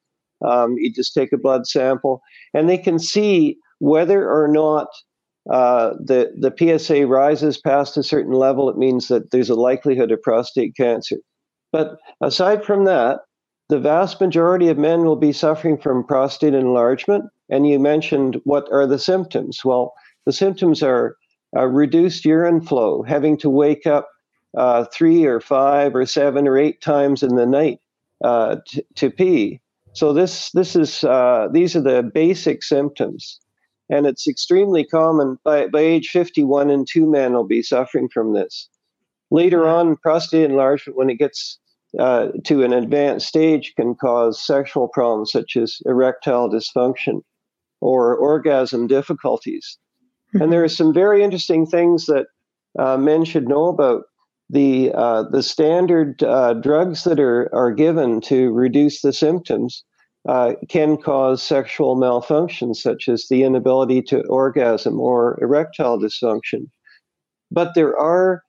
Um, 0.45 0.75
you 0.77 0.91
just 0.91 1.13
take 1.13 1.31
a 1.31 1.37
blood 1.37 1.67
sample, 1.67 2.21
and 2.53 2.67
they 2.67 2.77
can 2.77 2.99
see 2.99 3.57
whether 3.79 4.29
or 4.29 4.47
not 4.47 4.87
uh, 5.51 5.93
the 5.99 6.31
the 6.37 6.53
PSA 6.57 7.05
rises 7.05 7.57
past 7.57 7.97
a 7.97 8.03
certain 8.03 8.33
level, 8.33 8.69
it 8.69 8.77
means 8.77 9.07
that 9.09 9.31
there's 9.31 9.49
a 9.49 9.55
likelihood 9.55 10.11
of 10.11 10.21
prostate 10.21 10.75
cancer. 10.75 11.17
But 11.71 11.97
aside 12.21 12.63
from 12.63 12.85
that, 12.85 13.21
the 13.69 13.79
vast 13.79 14.21
majority 14.21 14.69
of 14.69 14.77
men 14.77 15.03
will 15.03 15.15
be 15.15 15.33
suffering 15.33 15.77
from 15.77 16.05
prostate 16.05 16.53
enlargement. 16.53 17.25
And 17.49 17.67
you 17.67 17.79
mentioned 17.79 18.39
what 18.43 18.67
are 18.71 18.87
the 18.87 18.99
symptoms? 18.99 19.65
Well, 19.65 19.93
The 20.25 20.33
symptoms 20.33 20.81
are 20.81 21.17
uh, 21.55 21.65
reduced 21.67 22.25
urine 22.25 22.61
flow, 22.61 23.03
having 23.03 23.37
to 23.37 23.49
wake 23.49 23.85
up 23.85 24.09
uh, 24.57 24.85
three 24.93 25.25
or 25.25 25.39
five 25.39 25.95
or 25.95 26.05
seven 26.05 26.47
or 26.47 26.57
eight 26.57 26.81
times 26.81 27.23
in 27.23 27.35
the 27.35 27.45
night 27.45 27.79
uh, 28.23 28.57
t- 28.67 28.83
to 28.95 29.09
pee. 29.09 29.59
So 29.93 30.13
this 30.13 30.51
this 30.51 30.75
is 30.75 31.03
uh, 31.03 31.47
these 31.51 31.75
are 31.75 31.81
the 31.81 32.01
basic 32.01 32.63
symptoms, 32.63 33.39
and 33.93 34.07
it's 34.07 34.27
extremely 34.27 34.83
common. 34.83 35.37
By 35.43 35.67
by 35.67 35.81
age 35.81 36.09
50, 36.09 36.43
one 36.43 36.69
in 36.71 36.85
two 36.85 37.09
men 37.09 37.33
will 37.33 37.47
be 37.47 37.61
suffering 37.61 38.09
from 38.09 38.33
this. 38.33 38.67
Later 39.29 39.67
on, 39.67 39.97
prostate 39.97 40.49
enlargement, 40.49 40.97
when 40.97 41.09
it 41.09 41.19
gets 41.19 41.59
uh, 41.99 42.29
to 42.45 42.63
an 42.63 42.73
advanced 42.73 43.27
stage, 43.27 43.73
can 43.75 43.93
cause 43.93 44.43
sexual 44.43 44.87
problems 44.87 45.31
such 45.31 45.55
as 45.55 45.77
erectile 45.85 46.49
dysfunction 46.49 47.21
or 47.81 48.15
orgasm 48.15 48.87
difficulties. 48.87 49.77
And 50.33 50.51
there 50.51 50.63
are 50.63 50.69
some 50.69 50.93
very 50.93 51.23
interesting 51.23 51.67
things 51.67 52.07
that 52.07 52.25
uh, 52.79 52.97
men 52.97 53.25
should 53.25 53.47
know 53.47 53.67
about 53.67 54.05
the 54.49 54.91
uh, 54.95 55.23
the 55.29 55.43
standard 55.43 56.23
uh, 56.23 56.53
drugs 56.55 57.03
that 57.03 57.19
are 57.19 57.53
are 57.53 57.71
given 57.71 58.21
to 58.21 58.51
reduce 58.51 59.01
the 59.01 59.13
symptoms 59.13 59.83
uh, 60.27 60.53
can 60.69 60.97
cause 60.97 61.43
sexual 61.43 61.95
malfunction, 61.95 62.73
such 62.73 63.09
as 63.09 63.27
the 63.29 63.43
inability 63.43 64.01
to 64.01 64.21
orgasm 64.27 64.99
or 64.99 65.37
erectile 65.41 65.99
dysfunction. 65.99 66.67
But 67.51 67.75
there 67.75 67.97
are 67.97 68.43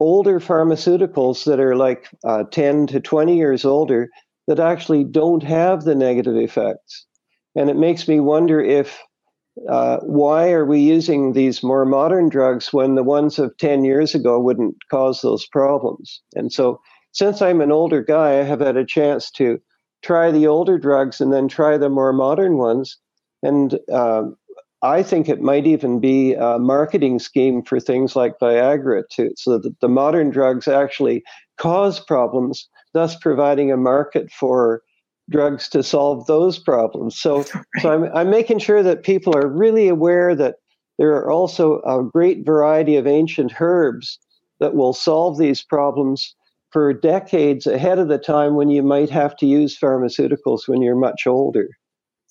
older 0.00 0.40
pharmaceuticals 0.40 1.44
that 1.44 1.60
are 1.60 1.76
like 1.76 2.08
uh, 2.24 2.44
10 2.50 2.88
to 2.88 3.00
20 3.00 3.36
years 3.36 3.64
older 3.64 4.08
that 4.46 4.60
actually 4.60 5.04
don't 5.04 5.42
have 5.42 5.84
the 5.84 5.94
negative 5.94 6.36
effects. 6.36 7.06
And 7.54 7.70
it 7.70 7.76
makes 7.76 8.06
me 8.06 8.20
wonder 8.20 8.60
if 8.60 9.00
uh, 9.70 9.98
why 10.02 10.50
are 10.50 10.66
we 10.66 10.80
using 10.80 11.32
these 11.32 11.62
more 11.62 11.86
modern 11.86 12.28
drugs 12.28 12.72
when 12.72 12.94
the 12.94 13.02
ones 13.02 13.38
of 13.38 13.56
10 13.56 13.84
years 13.84 14.14
ago 14.14 14.38
wouldn't 14.38 14.76
cause 14.90 15.22
those 15.22 15.46
problems? 15.46 16.20
And 16.34 16.52
so, 16.52 16.80
since 17.12 17.40
I'm 17.40 17.62
an 17.62 17.72
older 17.72 18.02
guy, 18.02 18.40
I 18.40 18.42
have 18.42 18.60
had 18.60 18.76
a 18.76 18.84
chance 18.84 19.30
to 19.32 19.58
try 20.06 20.30
the 20.30 20.46
older 20.46 20.78
drugs 20.78 21.20
and 21.20 21.32
then 21.32 21.48
try 21.48 21.76
the 21.76 21.88
more 21.88 22.12
modern 22.12 22.58
ones. 22.58 22.96
And 23.42 23.78
um, 23.92 24.36
I 24.82 25.02
think 25.02 25.28
it 25.28 25.40
might 25.40 25.66
even 25.66 25.98
be 25.98 26.34
a 26.34 26.60
marketing 26.60 27.18
scheme 27.18 27.62
for 27.62 27.80
things 27.80 28.14
like 28.14 28.38
Viagra, 28.38 29.02
too, 29.10 29.32
so 29.36 29.58
that 29.58 29.80
the 29.80 29.88
modern 29.88 30.30
drugs 30.30 30.68
actually 30.68 31.24
cause 31.58 31.98
problems, 31.98 32.68
thus 32.92 33.16
providing 33.16 33.72
a 33.72 33.76
market 33.76 34.30
for 34.30 34.82
drugs 35.28 35.68
to 35.70 35.82
solve 35.82 36.26
those 36.26 36.56
problems. 36.56 37.18
So, 37.18 37.38
right. 37.54 37.64
so 37.80 37.92
I'm, 37.92 38.04
I'm 38.14 38.30
making 38.30 38.60
sure 38.60 38.84
that 38.84 39.02
people 39.02 39.36
are 39.36 39.48
really 39.48 39.88
aware 39.88 40.36
that 40.36 40.56
there 40.98 41.10
are 41.16 41.30
also 41.30 41.80
a 41.80 42.04
great 42.04 42.46
variety 42.46 42.96
of 42.96 43.08
ancient 43.08 43.60
herbs 43.60 44.20
that 44.60 44.74
will 44.74 44.92
solve 44.92 45.36
these 45.36 45.62
problems 45.62 46.34
for 46.70 46.92
decades 46.92 47.66
ahead 47.66 47.98
of 47.98 48.08
the 48.08 48.18
time 48.18 48.54
when 48.54 48.70
you 48.70 48.82
might 48.82 49.10
have 49.10 49.36
to 49.36 49.46
use 49.46 49.78
pharmaceuticals 49.78 50.66
when 50.66 50.82
you're 50.82 50.96
much 50.96 51.26
older. 51.26 51.68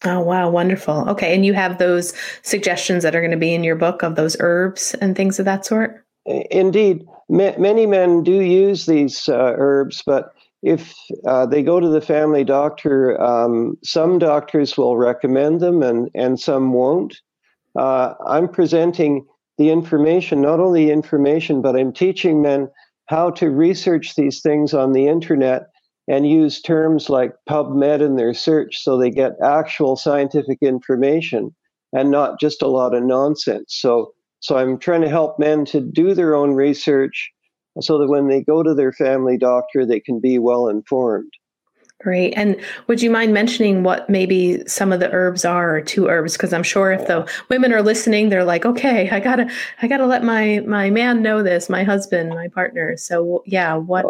Oh, 0.04 0.20
wow. 0.20 0.50
Wonderful. 0.50 1.10
Okay. 1.10 1.34
And 1.34 1.46
you 1.46 1.54
have 1.54 1.78
those 1.78 2.14
suggestions 2.44 3.04
that 3.04 3.16
are 3.16 3.22
going 3.22 3.32
to 3.32 3.38
be 3.38 3.54
in 3.54 3.64
your 3.64 3.76
book 3.76 4.04
of 4.04 4.16
those 4.16 4.36
herbs 4.40 4.94
and 4.96 5.16
things 5.16 5.40
of 5.40 5.46
that 5.46 5.66
sort? 5.66 6.06
Indeed. 6.26 7.06
many 7.30 7.86
men 7.86 8.24
do 8.24 8.42
use 8.42 8.86
these 8.86 9.30
uh, 9.30 9.54
herbs, 9.56 10.04
but 10.06 10.34
if 10.64 10.96
uh, 11.28 11.46
they 11.46 11.62
go 11.62 11.80
to 11.80 11.88
the 11.88 12.02
family 12.02 12.44
doctor, 12.44 13.22
um, 13.22 13.78
some 13.84 14.18
doctors 14.18 14.76
will 14.78 14.98
recommend 14.98 15.62
them 15.62 15.84
and, 15.84 16.10
and 16.16 16.40
some 16.40 16.74
won't. 16.74 17.22
Uh, 17.76 18.16
I'm 18.26 18.48
presenting 18.48 19.26
the 19.58 19.70
information, 19.70 20.42
not 20.42 20.60
only 20.60 20.90
information, 20.90 21.62
but 21.62 21.76
I'm 21.76 21.94
teaching 21.94 22.42
men 22.42 22.70
how 23.08 23.30
to 23.32 23.50
research 23.50 24.16
these 24.16 24.42
things 24.42 24.74
on 24.74 24.94
the 24.94 25.08
internet 25.08 25.68
and 26.08 26.30
use 26.30 26.62
terms 26.62 27.10
like 27.10 27.34
PubMed 27.50 28.02
in 28.02 28.16
their 28.16 28.34
search 28.34 28.78
so 28.78 28.98
they 28.98 29.10
get 29.10 29.34
actual 29.44 29.96
scientific 29.96 30.60
information 30.62 31.56
and 31.94 32.12
not 32.12 32.40
just 32.40 32.62
a 32.62 32.68
lot 32.68 32.94
of 32.94 33.04
nonsense. 33.04 33.76
So, 33.80 34.14
so 34.40 34.58
I'm 34.58 34.78
trying 34.78 35.02
to 35.02 35.10
help 35.10 35.40
men 35.40 35.66
to 35.66 35.82
do 35.82 36.14
their 36.14 36.36
own 36.36 36.52
research 36.52 37.32
so 37.82 37.98
that 37.98 38.08
when 38.08 38.28
they 38.28 38.44
go 38.44 38.64
to 38.64 38.74
their 38.74 38.94
family 38.94 39.38
doctor, 39.38 39.86
they 39.86 40.00
can 40.00 40.20
be 40.20 40.40
well 40.40 40.68
informed. 40.68 41.32
Great. 42.06 42.36
And 42.38 42.56
would 42.86 43.02
you 43.02 43.10
mind 43.10 43.34
mentioning 43.34 43.82
what 43.82 44.08
maybe 44.08 44.64
some 44.68 44.94
of 44.94 45.00
the 45.00 45.12
herbs 45.12 45.44
are 45.44 45.76
or 45.78 45.82
two 45.82 46.08
herbs? 46.08 46.34
Because 46.34 46.54
I'm 46.54 46.62
sure 46.62 46.92
if 46.92 47.08
the 47.08 47.28
women 47.50 47.74
are 47.74 47.82
listening, 47.82 48.30
they're 48.30 48.44
like, 48.44 48.64
okay, 48.64 49.10
I 49.10 49.20
gotta, 49.20 49.50
I 49.82 49.88
gotta 49.88 50.06
let 50.06 50.24
my 50.24 50.62
my 50.68 50.92
man 50.92 51.24
know 51.24 51.42
this, 51.42 51.68
my 51.68 51.84
husband, 51.84 52.30
my 52.30 52.48
partner. 52.50 52.96
So 52.96 53.42
yeah, 53.48 53.74
what? 53.74 54.06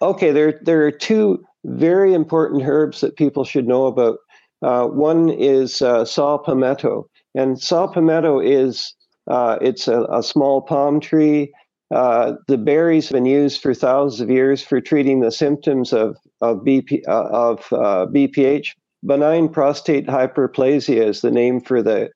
Okay, 0.00 0.30
there 0.30 0.60
there 0.62 0.86
are 0.86 0.92
two 0.92 1.44
very 1.64 2.14
important 2.14 2.62
herbs 2.62 3.00
that 3.00 3.16
people 3.16 3.42
should 3.42 3.66
know 3.66 3.86
about. 3.86 4.18
Uh, 4.62 4.86
one 4.86 5.28
is 5.28 5.82
uh, 5.82 6.04
saw 6.04 6.38
palmetto, 6.38 7.10
and 7.34 7.60
saw 7.60 7.88
palmetto 7.88 8.38
is 8.38 8.94
uh, 9.26 9.58
it's 9.60 9.88
a, 9.88 10.04
a 10.12 10.22
small 10.22 10.62
palm 10.62 11.00
tree 11.00 11.52
uh, 11.94 12.32
the 12.48 12.58
berries 12.58 13.08
have 13.08 13.14
been 13.14 13.26
used 13.26 13.60
for 13.60 13.72
thousands 13.72 14.20
of 14.20 14.30
years 14.30 14.60
for 14.62 14.80
treating 14.80 15.20
the 15.20 15.30
symptoms 15.30 15.92
of 15.92 16.16
of, 16.40 16.58
BP, 16.58 17.02
uh, 17.08 17.28
of 17.30 17.72
uh, 17.72 18.06
BPH. 18.06 18.68
Benign 19.02 19.48
prostate 19.48 20.06
hyperplasia 20.06 21.06
is 21.06 21.20
the 21.20 21.30
name 21.30 21.60
for 21.60 21.82
the 21.82 22.10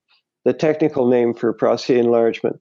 the 0.44 0.52
technical 0.52 1.06
name 1.08 1.34
for 1.34 1.52
prostate 1.52 1.98
enlargement. 1.98 2.60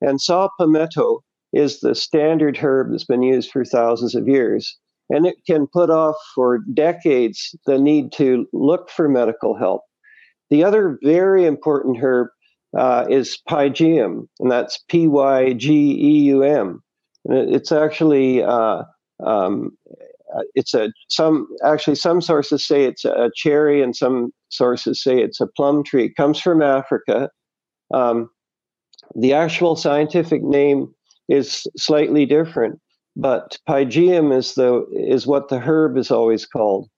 And 0.00 0.20
saw 0.20 0.48
palmetto 0.58 1.20
is 1.52 1.80
the 1.80 1.94
standard 1.94 2.56
herb 2.56 2.90
that's 2.90 3.04
been 3.04 3.22
used 3.22 3.50
for 3.50 3.64
thousands 3.64 4.14
of 4.14 4.26
years, 4.28 4.76
and 5.10 5.26
it 5.26 5.36
can 5.46 5.66
put 5.66 5.90
off 5.90 6.16
for 6.34 6.58
decades 6.72 7.54
the 7.66 7.78
need 7.78 8.12
to 8.12 8.46
look 8.52 8.90
for 8.90 9.08
medical 9.08 9.56
help. 9.56 9.82
The 10.50 10.64
other 10.64 10.98
very 11.02 11.46
important 11.46 11.98
herb 11.98 12.28
uh, 12.76 13.06
is 13.08 13.38
Pygeum, 13.48 14.26
and 14.40 14.50
that's 14.50 14.82
P 14.88 15.06
Y 15.06 15.52
G 15.52 15.72
E 15.72 16.18
U 16.24 16.42
M. 16.42 16.82
It's 17.26 17.72
actually 17.72 18.42
uh, 18.42 18.82
um, 19.24 19.76
it's 20.54 20.74
a 20.74 20.92
some 21.08 21.48
actually 21.64 21.96
some 21.96 22.20
sources 22.20 22.66
say 22.66 22.84
it's 22.84 23.04
a 23.04 23.30
cherry, 23.34 23.82
and 23.82 23.94
some 23.94 24.30
sources 24.48 25.02
say 25.02 25.20
it's 25.20 25.40
a 25.40 25.46
plum 25.46 25.82
tree. 25.84 26.06
It 26.06 26.16
comes 26.16 26.40
from 26.40 26.62
Africa. 26.62 27.30
Um, 27.92 28.28
the 29.14 29.32
actual 29.32 29.76
scientific 29.76 30.42
name 30.42 30.92
is 31.28 31.66
slightly 31.76 32.26
different, 32.26 32.80
but 33.16 33.58
Pygeum 33.68 34.36
is 34.36 34.54
the 34.54 34.84
is 34.92 35.26
what 35.26 35.48
the 35.48 35.58
herb 35.58 35.96
is 35.96 36.10
always 36.10 36.46
called, 36.46 36.88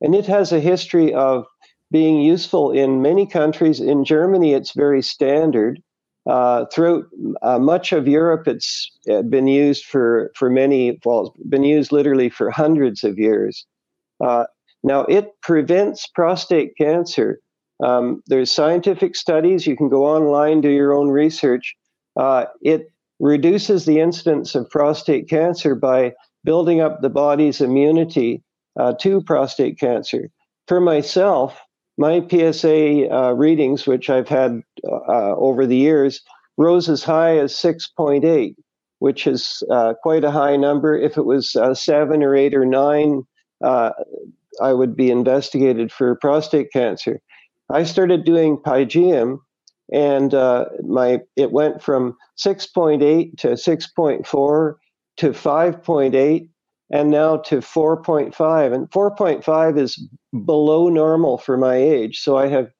and 0.00 0.14
it 0.14 0.26
has 0.26 0.52
a 0.52 0.60
history 0.60 1.12
of 1.14 1.44
being 1.90 2.20
useful 2.20 2.72
in 2.72 3.02
many 3.02 3.26
countries. 3.26 3.80
In 3.80 4.04
Germany, 4.04 4.52
it's 4.52 4.72
very 4.74 5.02
standard. 5.02 5.80
Uh, 6.26 6.64
throughout 6.72 7.04
uh, 7.42 7.58
much 7.58 7.92
of 7.92 8.08
Europe, 8.08 8.48
it's 8.48 8.90
been 9.28 9.46
used 9.46 9.84
for, 9.84 10.32
for 10.34 10.48
many, 10.48 10.98
well, 11.04 11.34
been 11.48 11.64
used 11.64 11.92
literally 11.92 12.30
for 12.30 12.50
hundreds 12.50 13.04
of 13.04 13.18
years. 13.18 13.66
Uh, 14.24 14.44
now, 14.82 15.00
it 15.02 15.32
prevents 15.42 16.06
prostate 16.06 16.76
cancer. 16.76 17.40
Um, 17.82 18.22
there's 18.26 18.50
scientific 18.50 19.16
studies. 19.16 19.66
You 19.66 19.76
can 19.76 19.88
go 19.88 20.06
online, 20.06 20.60
do 20.60 20.70
your 20.70 20.94
own 20.94 21.08
research. 21.08 21.74
Uh, 22.16 22.46
it 22.62 22.90
reduces 23.18 23.84
the 23.84 24.00
incidence 24.00 24.54
of 24.54 24.68
prostate 24.70 25.28
cancer 25.28 25.74
by 25.74 26.14
building 26.44 26.80
up 26.80 27.00
the 27.00 27.10
body's 27.10 27.60
immunity 27.60 28.42
uh, 28.78 28.92
to 29.00 29.22
prostate 29.22 29.78
cancer. 29.78 30.30
For 30.68 30.80
myself, 30.80 31.58
my 31.96 32.26
PSA 32.28 33.08
uh, 33.10 33.32
readings, 33.32 33.86
which 33.86 34.10
I've 34.10 34.28
had 34.28 34.62
uh, 34.86 35.34
over 35.36 35.66
the 35.66 35.76
years, 35.76 36.20
rose 36.56 36.88
as 36.88 37.02
high 37.02 37.38
as 37.38 37.52
6.8, 37.54 38.54
which 38.98 39.26
is 39.26 39.62
uh, 39.70 39.94
quite 40.02 40.24
a 40.24 40.30
high 40.30 40.56
number. 40.56 40.96
If 40.96 41.16
it 41.16 41.24
was 41.24 41.56
uh, 41.56 41.74
seven 41.74 42.22
or 42.22 42.34
eight 42.34 42.54
or 42.54 42.64
nine, 42.64 43.22
uh, 43.62 43.90
I 44.60 44.72
would 44.72 44.96
be 44.96 45.10
investigated 45.10 45.92
for 45.92 46.16
prostate 46.16 46.72
cancer. 46.72 47.20
I 47.70 47.84
started 47.84 48.24
doing 48.24 48.58
Pygeum, 48.58 49.38
and 49.92 50.34
uh, 50.34 50.66
my 50.82 51.20
it 51.36 51.52
went 51.52 51.82
from 51.82 52.16
6.8 52.44 53.38
to 53.38 53.48
6.4 53.48 54.74
to 55.16 55.30
5.8 55.30 56.48
and 56.90 57.10
now 57.10 57.38
to 57.38 57.56
4.5. 57.56 58.74
And 58.74 58.90
4.5 58.90 59.78
is 59.78 60.08
below 60.44 60.88
normal 60.88 61.38
for 61.38 61.56
my 61.56 61.76
age. 61.76 62.20
So 62.20 62.36
I 62.36 62.48
have 62.48 62.70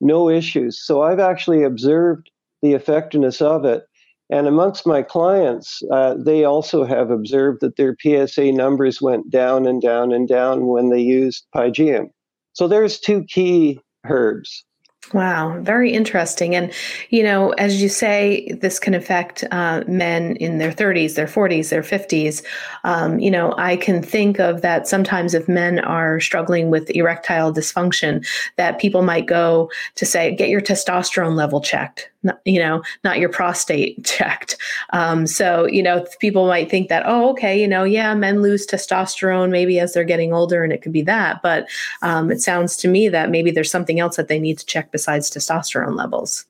no 0.00 0.28
issues. 0.28 0.80
So 0.84 1.02
I've 1.02 1.20
actually 1.20 1.62
observed 1.62 2.30
the 2.62 2.72
effectiveness 2.72 3.40
of 3.40 3.64
it. 3.64 3.84
And 4.30 4.46
amongst 4.46 4.86
my 4.86 5.02
clients, 5.02 5.82
uh, 5.90 6.14
they 6.14 6.44
also 6.44 6.84
have 6.84 7.10
observed 7.10 7.60
that 7.60 7.76
their 7.76 7.94
PSA 8.00 8.52
numbers 8.52 9.00
went 9.00 9.30
down 9.30 9.66
and 9.66 9.82
down 9.82 10.12
and 10.12 10.26
down 10.26 10.66
when 10.66 10.88
they 10.88 11.00
used 11.00 11.44
Pygeum. 11.54 12.06
So 12.54 12.66
there's 12.66 12.98
two 12.98 13.24
key 13.24 13.80
herbs. 14.06 14.64
Wow, 15.12 15.60
very 15.60 15.92
interesting. 15.92 16.54
And, 16.54 16.72
you 17.10 17.22
know, 17.22 17.50
as 17.50 17.80
you 17.82 17.88
say, 17.88 18.50
this 18.52 18.78
can 18.78 18.94
affect 18.94 19.44
uh, 19.50 19.84
men 19.86 20.36
in 20.36 20.58
their 20.58 20.72
30s, 20.72 21.14
their 21.14 21.26
40s, 21.26 21.68
their 21.68 21.82
50s. 21.82 22.42
Um, 22.84 23.18
you 23.18 23.30
know, 23.30 23.54
I 23.58 23.76
can 23.76 24.02
think 24.02 24.40
of 24.40 24.62
that 24.62 24.88
sometimes 24.88 25.34
if 25.34 25.48
men 25.48 25.78
are 25.78 26.20
struggling 26.20 26.70
with 26.70 26.90
erectile 26.90 27.52
dysfunction, 27.52 28.26
that 28.56 28.80
people 28.80 29.02
might 29.02 29.26
go 29.26 29.70
to 29.96 30.06
say, 30.06 30.34
get 30.34 30.48
your 30.48 30.62
testosterone 30.62 31.36
level 31.36 31.60
checked 31.60 32.10
not, 32.24 32.40
you 32.44 32.58
know, 32.58 32.82
not 33.04 33.18
your 33.18 33.28
prostate 33.28 34.04
checked. 34.04 34.56
Um, 34.90 35.26
so, 35.26 35.66
you 35.66 35.82
know, 35.82 36.06
people 36.18 36.46
might 36.46 36.70
think 36.70 36.88
that, 36.88 37.04
oh, 37.06 37.30
okay, 37.30 37.60
you 37.60 37.68
know, 37.68 37.84
yeah, 37.84 38.14
men 38.14 38.42
lose 38.42 38.66
testosterone 38.66 39.50
maybe 39.50 39.78
as 39.78 39.92
they're 39.92 40.04
getting 40.04 40.32
older 40.32 40.64
and 40.64 40.72
it 40.72 40.82
could 40.82 40.92
be 40.92 41.02
that. 41.02 41.42
But 41.42 41.68
um, 42.02 42.30
it 42.32 42.40
sounds 42.40 42.76
to 42.78 42.88
me 42.88 43.08
that 43.10 43.30
maybe 43.30 43.50
there's 43.50 43.70
something 43.70 44.00
else 44.00 44.16
that 44.16 44.28
they 44.28 44.40
need 44.40 44.58
to 44.58 44.66
check 44.66 44.90
besides 44.94 45.28
testosterone 45.28 45.96
levels. 45.96 46.46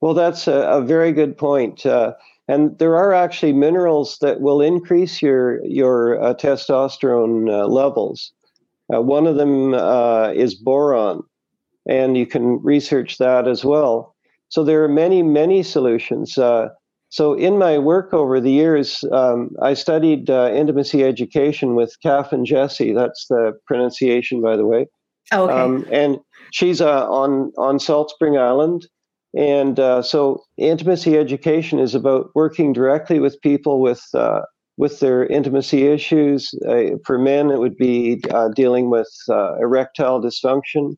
Well, 0.00 0.12
that's 0.12 0.48
a, 0.48 0.58
a 0.78 0.82
very 0.82 1.12
good 1.12 1.38
point. 1.38 1.86
Uh, 1.86 2.14
and 2.48 2.76
there 2.78 2.96
are 2.96 3.12
actually 3.14 3.52
minerals 3.52 4.18
that 4.20 4.40
will 4.40 4.60
increase 4.60 5.22
your 5.22 5.64
your 5.64 6.20
uh, 6.20 6.34
testosterone 6.34 7.48
uh, 7.48 7.68
levels. 7.68 8.32
Uh, 8.92 9.02
one 9.02 9.28
of 9.28 9.36
them 9.36 9.74
uh, 9.74 10.32
is 10.34 10.56
boron, 10.56 11.22
and 11.86 12.16
you 12.16 12.26
can 12.26 12.60
research 12.64 13.18
that 13.18 13.46
as 13.46 13.64
well. 13.64 14.16
So 14.48 14.64
there 14.64 14.82
are 14.82 14.88
many, 14.88 15.22
many 15.22 15.62
solutions. 15.62 16.38
Uh, 16.38 16.70
so 17.10 17.34
in 17.34 17.56
my 17.56 17.78
work 17.78 18.12
over 18.12 18.40
the 18.40 18.50
years, 18.50 19.04
um, 19.12 19.50
I 19.62 19.74
studied 19.74 20.28
intimacy 20.28 21.04
education 21.04 21.76
with 21.76 21.96
Kath 22.02 22.32
and 22.32 22.46
Jesse. 22.46 22.92
That's 22.92 23.26
the 23.28 23.52
pronunciation, 23.66 24.42
by 24.42 24.56
the 24.56 24.66
way. 24.66 24.88
Oh, 25.32 25.44
okay. 25.44 25.60
Um, 25.60 25.86
and 25.92 26.18
she's 26.52 26.80
uh, 26.80 27.08
on 27.08 27.52
on 27.56 27.78
Salt 27.78 28.10
Spring 28.10 28.36
Island, 28.38 28.86
and 29.36 29.78
uh, 29.78 30.02
so 30.02 30.42
intimacy 30.56 31.16
education 31.16 31.78
is 31.78 31.94
about 31.94 32.30
working 32.34 32.72
directly 32.72 33.20
with 33.20 33.40
people 33.40 33.80
with 33.80 34.02
uh, 34.14 34.40
with 34.76 35.00
their 35.00 35.26
intimacy 35.26 35.86
issues. 35.86 36.54
Uh, 36.68 36.96
for 37.04 37.18
men, 37.18 37.50
it 37.50 37.58
would 37.58 37.76
be 37.76 38.22
dealing 38.54 38.90
with 38.90 39.10
erectile 39.28 40.20
dysfunction. 40.20 40.96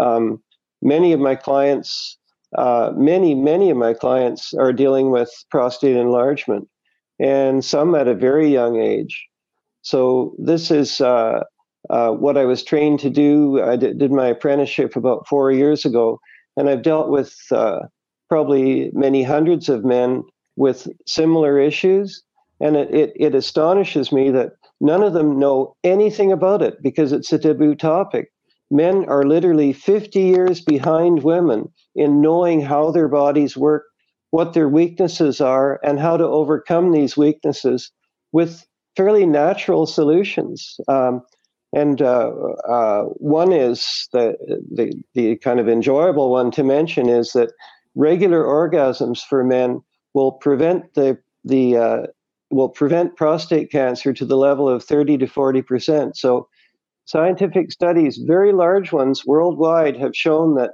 Um, 0.00 0.42
many 0.80 1.12
of 1.12 1.20
my 1.20 1.34
clients 1.34 2.18
uh, 2.56 2.92
many, 2.94 3.34
many 3.34 3.70
of 3.70 3.76
my 3.76 3.94
clients 3.94 4.52
are 4.54 4.72
dealing 4.72 5.10
with 5.10 5.30
prostate 5.50 5.96
enlargement, 5.96 6.68
and 7.18 7.64
some 7.64 7.94
at 7.94 8.08
a 8.08 8.14
very 8.14 8.48
young 8.48 8.78
age. 8.80 9.26
So 9.82 10.34
this 10.38 10.70
is 10.70 11.00
uh, 11.00 11.44
uh, 11.90 12.10
what 12.10 12.36
I 12.36 12.44
was 12.44 12.62
trained 12.62 13.00
to 13.00 13.10
do. 13.10 13.62
I 13.62 13.76
did, 13.76 13.98
did, 13.98 14.12
my 14.12 14.28
apprenticeship 14.28 14.96
about 14.96 15.26
four 15.28 15.50
years 15.50 15.84
ago, 15.84 16.20
and 16.56 16.68
I've 16.68 16.82
dealt 16.82 17.08
with 17.08 17.34
uh, 17.50 17.80
probably 18.28 18.90
many 18.92 19.22
hundreds 19.22 19.68
of 19.68 19.84
men 19.84 20.22
with 20.56 20.88
similar 21.06 21.58
issues. 21.58 22.22
And 22.60 22.76
it, 22.76 22.94
it, 22.94 23.12
it 23.16 23.34
astonishes 23.34 24.12
me 24.12 24.30
that 24.30 24.52
none 24.80 25.02
of 25.02 25.12
them 25.12 25.38
know 25.38 25.74
anything 25.82 26.30
about 26.30 26.62
it 26.62 26.82
because 26.82 27.12
it's 27.12 27.32
a 27.32 27.38
taboo 27.38 27.74
topic 27.74 28.30
men 28.72 29.04
are 29.06 29.24
literally 29.24 29.72
50 29.72 30.18
years 30.18 30.62
behind 30.62 31.22
women 31.22 31.70
in 31.94 32.22
knowing 32.22 32.62
how 32.62 32.90
their 32.90 33.06
bodies 33.06 33.56
work, 33.56 33.84
what 34.30 34.54
their 34.54 34.68
weaknesses 34.68 35.40
are, 35.40 35.78
and 35.84 36.00
how 36.00 36.16
to 36.16 36.24
overcome 36.24 36.90
these 36.90 37.16
weaknesses 37.16 37.92
with 38.32 38.64
fairly 38.96 39.26
natural 39.26 39.86
solutions. 39.86 40.80
Um, 40.88 41.20
and 41.72 42.02
uh, 42.02 42.30
uh, 42.68 43.02
one 43.04 43.52
is 43.52 44.08
the, 44.12 44.36
the, 44.70 44.92
the 45.14 45.36
kind 45.36 45.58
of 45.58 45.68
enjoyable 45.68 46.30
one 46.30 46.50
to 46.52 46.62
mention 46.62 47.08
is 47.08 47.32
that 47.32 47.52
regular 47.94 48.44
orgasms 48.44 49.20
for 49.20 49.42
men 49.42 49.80
will 50.14 50.32
prevent 50.32 50.94
the 50.94 51.18
the 51.44 51.76
uh, 51.76 52.02
will 52.50 52.68
prevent 52.68 53.16
prostate 53.16 53.70
cancer 53.70 54.12
to 54.12 54.24
the 54.24 54.36
level 54.36 54.68
of 54.68 54.84
30 54.84 55.18
to 55.18 55.26
40 55.26 55.62
percent. 55.62 56.16
So 56.16 56.48
Scientific 57.04 57.72
studies, 57.72 58.18
very 58.18 58.52
large 58.52 58.92
ones 58.92 59.26
worldwide, 59.26 59.96
have 59.96 60.14
shown 60.14 60.54
that 60.54 60.72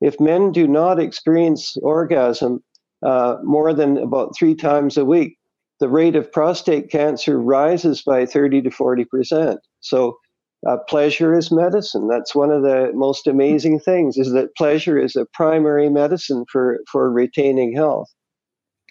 if 0.00 0.20
men 0.20 0.52
do 0.52 0.68
not 0.68 1.00
experience 1.00 1.76
orgasm 1.82 2.62
uh, 3.02 3.36
more 3.42 3.72
than 3.72 3.96
about 3.96 4.36
three 4.36 4.54
times 4.54 4.96
a 4.96 5.04
week, 5.04 5.38
the 5.78 5.88
rate 5.88 6.16
of 6.16 6.30
prostate 6.30 6.90
cancer 6.90 7.40
rises 7.40 8.02
by 8.02 8.26
30 8.26 8.62
to 8.62 8.70
40 8.70 9.04
percent. 9.06 9.60
So, 9.80 10.18
uh, 10.68 10.76
pleasure 10.88 11.34
is 11.34 11.50
medicine. 11.50 12.08
That's 12.08 12.34
one 12.34 12.50
of 12.50 12.62
the 12.62 12.90
most 12.94 13.26
amazing 13.26 13.80
things 13.80 14.16
is 14.16 14.32
that 14.32 14.54
pleasure 14.56 14.98
is 14.98 15.16
a 15.16 15.26
primary 15.32 15.88
medicine 15.88 16.44
for, 16.50 16.80
for 16.90 17.10
retaining 17.10 17.74
health. 17.74 18.08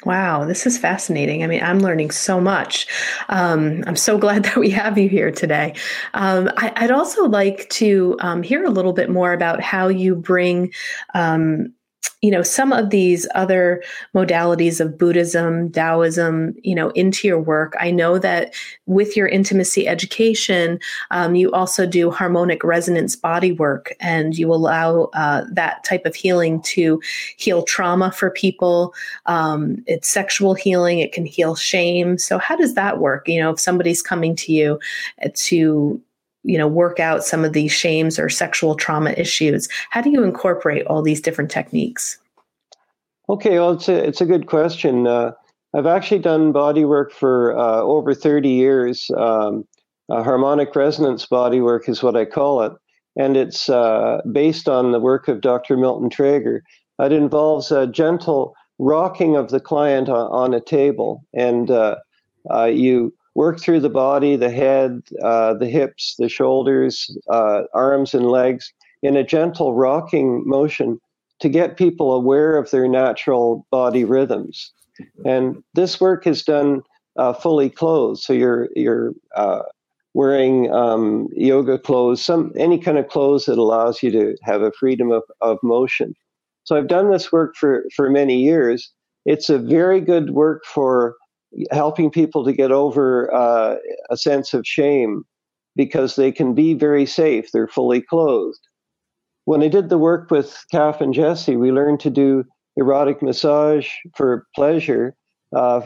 Wow, 0.06 0.46
this 0.46 0.66
is 0.66 0.78
fascinating. 0.78 1.44
I 1.44 1.48
mean, 1.48 1.62
I'm 1.62 1.82
learning 1.82 2.12
so 2.12 2.40
much. 2.40 2.88
Um, 3.28 3.84
I'm 3.86 3.98
so 3.98 4.18
glad 4.18 4.44
that 4.46 4.58
we 4.58 4.70
have 4.70 4.98
you 4.98 5.10
here 5.10 5.32
today. 5.32 5.76
Um, 6.14 6.50
I, 6.56 6.74
would 6.82 6.92
also 6.92 7.26
like 7.26 7.68
to 7.72 8.18
um, 8.22 8.42
hear 8.42 8.64
a 8.64 8.70
little 8.70 8.94
bit 8.94 9.10
more 9.10 9.34
about 9.34 9.62
how 9.62 9.90
you 9.90 10.16
bring 10.16 10.72
um, 11.14 11.74
you 12.22 12.32
know 12.32 12.42
some 12.42 12.74
of 12.74 12.90
these 12.90 13.28
other 13.34 13.82
modalities 14.14 14.82
of 14.82 14.98
buddhism 14.98 15.72
taoism 15.72 16.54
you 16.64 16.76
know 16.76 16.90
into 16.90 17.28
your 17.28 17.40
work. 17.40 17.76
I 17.80 17.92
know 17.92 18.18
that 18.20 18.54
with 18.86 19.16
your 19.16 19.28
intimacy 19.28 19.88
education 19.88 20.80
um, 21.12 21.36
you 21.36 21.52
also 21.52 21.86
do 21.86 22.12
harmonic 22.12 22.64
resonance 22.64 23.16
body 23.16 23.54
work 23.54 23.94
and 24.00 24.38
you 24.38 24.54
allow 24.54 25.10
uh, 25.14 25.46
that 25.54 25.84
type 25.84 26.06
of 26.06 26.16
healing 26.16 26.62
to 26.64 27.02
heal 27.38 27.64
trauma 27.64 28.12
for 28.12 28.30
people. 28.30 28.94
Um, 29.26 29.84
it's 29.88 30.10
sexual 30.10 30.54
healing 30.54 31.00
it 31.00 31.14
can 31.14 31.26
heal 31.26 31.56
shame. 31.56 32.18
So 32.18 32.38
how 32.38 32.56
does 32.56 32.76
that 32.76 33.00
work? 33.00 33.28
You 33.28 33.40
know 33.40 33.52
if 33.52 33.60
somebody's 33.60 34.02
coming 34.02 34.36
to 34.38 34.52
you 34.52 34.80
to 35.34 36.02
you 36.44 36.58
know 36.58 36.68
work 36.68 37.00
out 37.00 37.24
some 37.24 37.44
of 37.44 37.54
these 37.54 37.72
shames 37.72 38.18
or 38.18 38.30
sexual 38.30 38.76
trauma 38.76 39.12
issues. 39.12 39.68
How 39.90 40.02
do 40.02 40.10
you 40.10 40.24
incorporate 40.24 40.86
all 40.88 41.02
these 41.02 41.22
different 41.22 41.52
techniques? 41.52 42.18
Okay 43.28 43.60
well 43.60 43.72
it's 43.72 43.90
a, 43.90 43.96
it's 43.96 44.22
a 44.22 44.26
good 44.26 44.48
question. 44.48 45.08
Uh, 45.08 45.32
i've 45.76 45.86
actually 45.86 46.20
done 46.20 46.52
body 46.52 46.86
work 46.86 47.12
for 47.12 47.58
uh, 47.58 47.82
over 47.82 48.14
30 48.14 48.50
years. 48.50 49.12
Um, 49.18 49.66
harmonic 50.10 50.76
resonance 50.76 51.26
body 51.26 51.62
work 51.62 51.88
is 51.88 52.02
what 52.02 52.16
i 52.16 52.26
call 52.26 52.64
it. 52.64 52.74
And 53.16 53.36
it's 53.36 53.70
uh, 53.70 54.22
based 54.32 54.70
on 54.70 54.92
the 54.92 55.00
work 55.00 55.28
of 55.28 55.42
dr 55.42 55.76
milton 55.76 56.10
trager. 56.10 56.62
It 57.00 57.12
involves 57.14 57.72
a 57.72 57.88
gentle 57.88 58.56
rocking 58.80 59.36
of 59.36 59.50
the 59.50 59.60
client 59.60 60.10
on, 60.10 60.32
on 60.32 60.54
a 60.54 60.62
table. 60.62 61.24
And 61.34 61.70
uh, 61.70 61.98
uh, 62.52 62.66
you 62.66 63.14
work 63.36 63.60
through 63.60 63.80
the 63.80 63.90
body, 63.90 64.36
the 64.36 64.50
head, 64.50 65.02
uh, 65.24 65.54
the 65.54 65.68
hips, 65.68 66.16
the 66.18 66.30
shoulders, 66.30 67.16
uh, 67.30 67.64
arms, 67.74 68.14
and 68.14 68.26
legs 68.26 68.74
in 69.02 69.16
a 69.16 69.24
gentle 69.24 69.76
rocking 69.76 70.44
motion 70.48 71.00
to 71.40 71.50
get 71.50 71.78
people 71.78 72.14
aware 72.14 72.58
of 72.58 72.70
their 72.72 72.88
natural 72.88 73.66
body 73.72 74.04
rhythms. 74.04 74.74
And 75.26 75.64
this 75.74 76.02
work 76.02 76.28
is 76.28 76.44
done 76.44 76.82
uh, 77.16 77.34
fully 77.34 77.70
clothed, 77.70 78.22
so 78.22 78.34
you're 78.34 78.70
you're 78.76 79.14
uh, 79.36 79.62
wearing 80.14 80.72
um, 80.74 81.30
yoga 81.36 81.78
clothes, 81.78 82.24
some 82.24 82.52
any 82.58 82.78
kind 82.78 82.98
of 82.98 83.08
clothes 83.08 83.46
that 83.46 83.58
allows 83.58 84.04
you 84.04 84.12
to 84.12 84.36
have 84.44 84.62
a 84.62 84.72
freedom 84.72 85.12
of, 85.12 85.24
of 85.42 85.58
motion. 85.64 86.14
So 86.66 86.76
I've 86.76 86.88
done 86.88 87.12
this 87.12 87.32
work 87.32 87.56
for 87.56 87.86
for 87.96 88.10
many 88.10 88.42
years. 88.42 88.92
It's 89.26 89.50
a 89.50 89.58
very 89.58 90.02
good 90.02 90.32
work 90.32 90.66
for 90.66 91.16
helping 91.72 92.12
people 92.12 92.44
to 92.46 92.54
get 92.54 92.72
over 92.72 93.34
uh, 93.34 93.76
a 94.10 94.18
sense 94.18 94.54
of 94.54 94.66
shame 94.66 95.24
because 95.76 96.16
they 96.16 96.32
can 96.32 96.54
be 96.54 96.74
very 96.74 97.06
safe. 97.06 97.52
They're 97.52 97.68
fully 97.68 98.02
clothed. 98.02 98.60
When 99.46 99.64
I 99.64 99.68
did 99.68 99.90
the 99.90 99.98
work 99.98 100.30
with 100.30 100.64
Kath 100.72 101.02
and 101.02 101.14
Jesse, 101.14 101.56
we 101.56 101.72
learned 101.72 102.00
to 102.02 102.10
do 102.10 102.44
erotic 102.76 103.22
massage 103.22 103.90
for 104.16 104.46
pleasure 104.56 105.16
uh, 105.56 105.82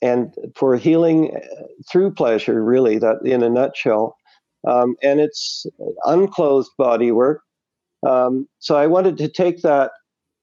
and 0.00 0.34
for 0.56 0.76
healing 0.76 1.36
uh, 1.36 1.40
through 1.90 2.12
pleasure, 2.12 2.64
really, 2.64 2.98
that 2.98 3.18
in 3.24 3.42
a 3.42 3.48
nutshell. 3.48 4.16
Um, 4.66 4.94
and 5.02 5.20
it's 5.20 5.66
unclothed 6.04 6.70
body 6.78 7.12
work. 7.12 7.42
Um, 8.06 8.48
so 8.58 8.76
I 8.76 8.86
wanted 8.86 9.18
to 9.18 9.28
take 9.28 9.62
that 9.62 9.92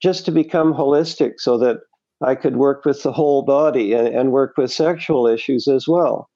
just 0.02 0.26
to 0.26 0.32
become 0.32 0.74
holistic 0.74 1.34
so 1.38 1.58
that 1.58 1.78
I 2.22 2.36
could 2.36 2.58
work 2.58 2.86
with 2.86 3.04
the 3.04 3.12
whole 3.12 3.44
body 3.44 3.94
and, 3.94 4.08
and 4.08 4.32
work 4.32 4.56
with 4.58 4.72
sexual 4.72 5.28
issues 5.28 5.68
as 5.68 5.88
well. 5.88 6.30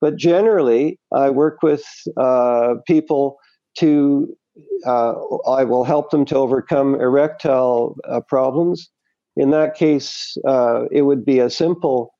But 0.00 0.16
generally, 0.16 0.98
I 1.12 1.30
work 1.30 1.62
with 1.62 1.84
uh, 2.16 2.74
people 2.86 3.38
to, 3.78 4.36
uh, 4.84 5.12
I 5.48 5.64
will 5.64 5.84
help 5.84 6.10
them 6.10 6.24
to 6.26 6.36
overcome 6.36 6.96
erectile 6.96 7.96
uh, 8.08 8.20
problems. 8.20 8.90
In 9.36 9.50
that 9.50 9.76
case, 9.76 10.36
uh, 10.46 10.86
it 10.90 11.02
would 11.02 11.24
be 11.24 11.38
a 11.38 11.48
simple, 11.48 12.12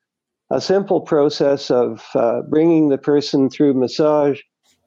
a 0.50 0.60
simple 0.60 1.00
process 1.00 1.70
of 1.70 2.04
uh, 2.14 2.42
bringing 2.42 2.88
the 2.88 2.98
person 2.98 3.50
through 3.50 3.74
massage 3.74 4.40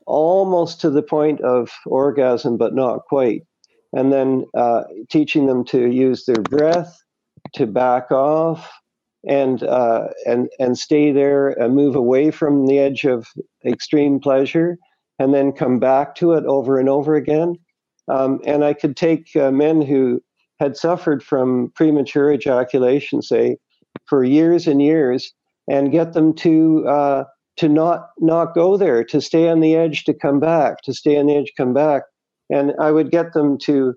almost 0.08 0.80
to 0.82 0.90
the 0.90 1.04
point 1.04 1.42
of 1.42 1.72
orgasm, 1.86 2.58
but 2.58 2.74
not 2.74 3.00
quite. 3.10 3.44
and 3.96 4.12
then 4.12 4.46
uh, 4.56 4.84
teaching 5.10 5.48
them 5.48 5.64
to 5.64 5.90
use 5.90 6.26
their 6.26 6.42
breath, 6.42 7.02
to 7.56 7.66
back 7.66 8.12
off, 8.12 8.72
and 9.28 9.64
uh, 9.64 10.08
and 10.26 10.50
and 10.60 10.78
stay 10.78 11.12
there 11.12 11.50
and 11.50 11.76
move 11.76 11.96
away 11.96 12.32
from 12.32 12.68
the 12.68 12.80
edge 12.80 13.04
of 13.06 13.28
extreme 13.66 14.20
pleasure, 14.20 14.78
and 15.20 15.34
then 15.34 15.52
come 15.52 15.80
back 15.80 16.16
to 16.16 16.34
it 16.34 16.46
over 16.46 16.80
and 16.80 16.90
over 16.90 17.16
again. 17.16 17.56
Um, 18.08 18.40
and 18.46 18.64
I 18.64 18.74
could 18.74 18.96
take 18.96 19.36
uh, 19.36 19.52
men 19.52 19.82
who 19.82 20.22
had 20.60 20.78
suffered 20.78 21.24
from 21.24 21.72
premature 21.76 22.32
ejaculation, 22.32 23.22
say, 23.22 23.58
for 24.06 24.24
years 24.24 24.68
and 24.68 24.82
years, 24.82 25.34
and 25.70 25.92
get 25.92 26.14
them 26.14 26.34
to 26.36 26.88
uh, 26.88 27.24
to 27.58 27.70
not 27.70 28.10
not 28.20 28.54
go 28.54 28.78
there, 28.78 29.04
to 29.06 29.22
stay 29.22 29.50
on 29.50 29.60
the 29.60 29.76
edge, 29.76 30.04
to 30.06 30.14
come 30.14 30.40
back, 30.40 30.82
to 30.84 30.94
stay 30.94 31.18
on 31.18 31.28
the 31.28 31.36
edge, 31.36 31.52
come 31.58 31.74
back, 31.74 32.04
and 32.50 32.74
I 32.80 32.92
would 32.92 33.12
get 33.12 33.34
them 33.34 33.58
to 33.60 33.96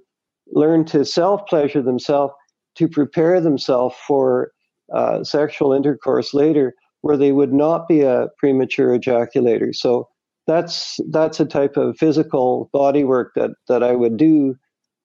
learn 0.53 0.85
to 0.87 1.05
self 1.05 1.47
pleasure 1.47 1.83
themselves, 1.83 2.33
to 2.79 2.88
prepare 2.88 3.41
themselves 3.41 3.95
for 4.07 4.53
uh, 4.93 5.23
sexual 5.23 5.73
intercourse 5.73 6.33
later, 6.33 6.75
where 7.03 7.17
they 7.17 7.33
would 7.33 7.53
not 7.53 7.87
be 7.88 8.01
a 8.03 8.29
premature 8.38 8.99
ejaculator. 8.99 9.75
So 9.75 10.09
that's 10.47 10.99
that's 11.11 11.41
a 11.41 11.45
type 11.45 11.77
of 11.77 11.97
physical 11.99 12.71
body 12.73 13.05
work 13.05 13.33
that 13.35 13.51
that 13.69 13.83
I 13.83 13.93
would 13.93 14.17
do 14.17 14.57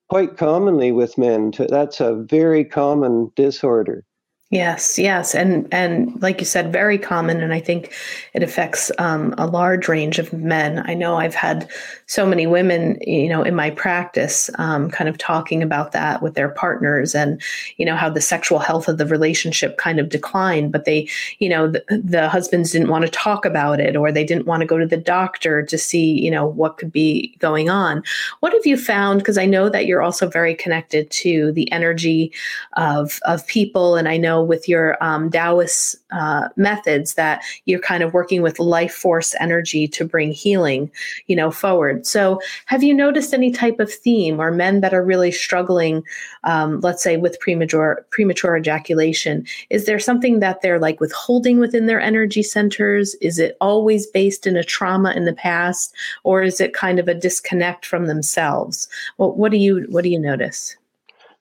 quite 0.10 0.38
commonly 0.38 0.92
with 0.92 1.18
men. 1.18 1.52
To, 1.54 1.66
that's 1.66 2.00
a 2.00 2.16
very 2.16 2.64
common 2.64 3.32
disorder. 3.36 4.06
Yes, 4.54 5.00
yes, 5.00 5.34
and 5.34 5.68
and 5.74 6.22
like 6.22 6.40
you 6.40 6.46
said, 6.46 6.72
very 6.72 7.00
common, 7.00 7.42
and 7.42 7.52
I 7.52 7.60
think 7.60 7.92
it 8.34 8.44
affects 8.44 8.92
um, 9.00 9.34
a 9.40 9.48
large 9.48 9.88
range 9.88 10.20
of 10.20 10.32
men. 10.32 10.84
I 10.86 10.94
know 10.94 11.16
I've 11.16 11.34
had 11.34 11.68
so 12.06 12.24
many 12.24 12.46
women, 12.46 13.00
you 13.02 13.30
know, 13.30 13.42
in 13.42 13.56
my 13.56 13.72
practice, 13.72 14.52
um, 14.60 14.92
kind 14.92 15.10
of 15.10 15.18
talking 15.18 15.64
about 15.64 15.92
that 15.94 16.22
with 16.22 16.36
their 16.36 16.50
partners, 16.50 17.16
and 17.16 17.42
you 17.78 17.86
know 17.86 17.96
how 17.96 18.12
the 18.12 18.22
sexual 18.22 18.60
health 18.60 18.88
of 18.88 19.00
the 19.00 19.08
relationship 19.08 19.78
kind 19.78 20.00
of 20.00 20.10
declined, 20.10 20.72
but 20.72 20.86
they, 20.86 21.10
you 21.40 21.50
know, 21.50 21.68
the, 21.68 21.84
the 21.90 22.30
husbands 22.30 22.70
didn't 22.74 22.90
want 22.90 23.06
to 23.06 23.10
talk 23.12 23.46
about 23.46 23.80
it, 23.80 23.96
or 23.96 24.12
they 24.12 24.24
didn't 24.24 24.46
want 24.46 24.62
to 24.62 24.68
go 24.68 24.78
to 24.78 24.86
the 24.86 24.98
doctor 24.98 25.64
to 25.64 25.80
see, 25.80 26.22
you 26.22 26.30
know, 26.30 26.46
what 26.46 26.78
could 26.78 26.92
be 26.92 27.36
going 27.40 27.72
on. 27.72 28.04
What 28.42 28.54
have 28.54 28.68
you 28.68 28.78
found? 28.78 29.18
Because 29.18 29.40
I 29.40 29.48
know 29.48 29.68
that 29.70 29.88
you're 29.88 30.04
also 30.04 30.30
very 30.30 30.54
connected 30.54 31.10
to 31.10 31.52
the 31.54 31.72
energy 31.72 32.32
of 32.74 33.20
of 33.26 33.48
people, 33.48 33.96
and 33.96 34.08
I 34.08 34.18
know 34.18 34.43
with 34.44 34.68
your 34.68 34.98
um, 35.04 35.30
Taoist 35.30 35.96
uh, 36.12 36.50
methods 36.56 37.16
that 37.16 37.44
you're 37.66 37.80
kind 37.80 38.04
of 38.04 38.14
working 38.14 38.42
with 38.42 38.60
life 38.60 38.94
force 38.94 39.36
energy 39.40 39.88
to 39.88 40.06
bring 40.06 40.32
healing, 40.32 40.92
you 41.28 41.36
know, 41.36 41.52
forward. 41.52 42.06
So, 42.06 42.40
have 42.66 42.84
you 42.84 42.94
noticed 42.94 43.34
any 43.34 43.52
type 43.52 43.80
of 43.80 43.92
theme 43.92 44.40
or 44.40 44.52
men 44.52 44.82
that 44.82 44.94
are 44.94 45.04
really 45.04 45.32
struggling, 45.32 46.04
um, 46.44 46.80
let's 46.82 47.04
say, 47.04 47.18
with 47.18 47.40
premature 47.40 48.06
premature 48.10 48.58
ejaculation? 48.58 49.46
Is 49.70 49.86
there 49.86 50.00
something 50.00 50.40
that 50.40 50.62
they're 50.62 50.80
like 50.80 51.00
withholding 51.00 51.60
within 51.60 51.86
their 51.86 52.02
energy 52.02 52.44
centers? 52.44 53.16
Is 53.16 53.40
it 53.40 53.58
always 53.62 54.08
based 54.08 54.46
in 54.46 54.56
a 54.56 54.64
trauma 54.64 55.12
in 55.12 55.26
the 55.26 55.34
past, 55.34 55.94
or 56.24 56.44
is 56.44 56.62
it 56.62 56.74
kind 56.74 57.00
of 57.00 57.08
a 57.08 57.14
disconnect 57.14 57.86
from 57.86 58.08
themselves? 58.08 58.88
Well, 59.18 59.34
what 59.34 59.52
do 59.52 59.58
you 59.58 59.86
what 59.90 60.04
do 60.04 60.10
you 60.10 60.20
notice? 60.20 60.76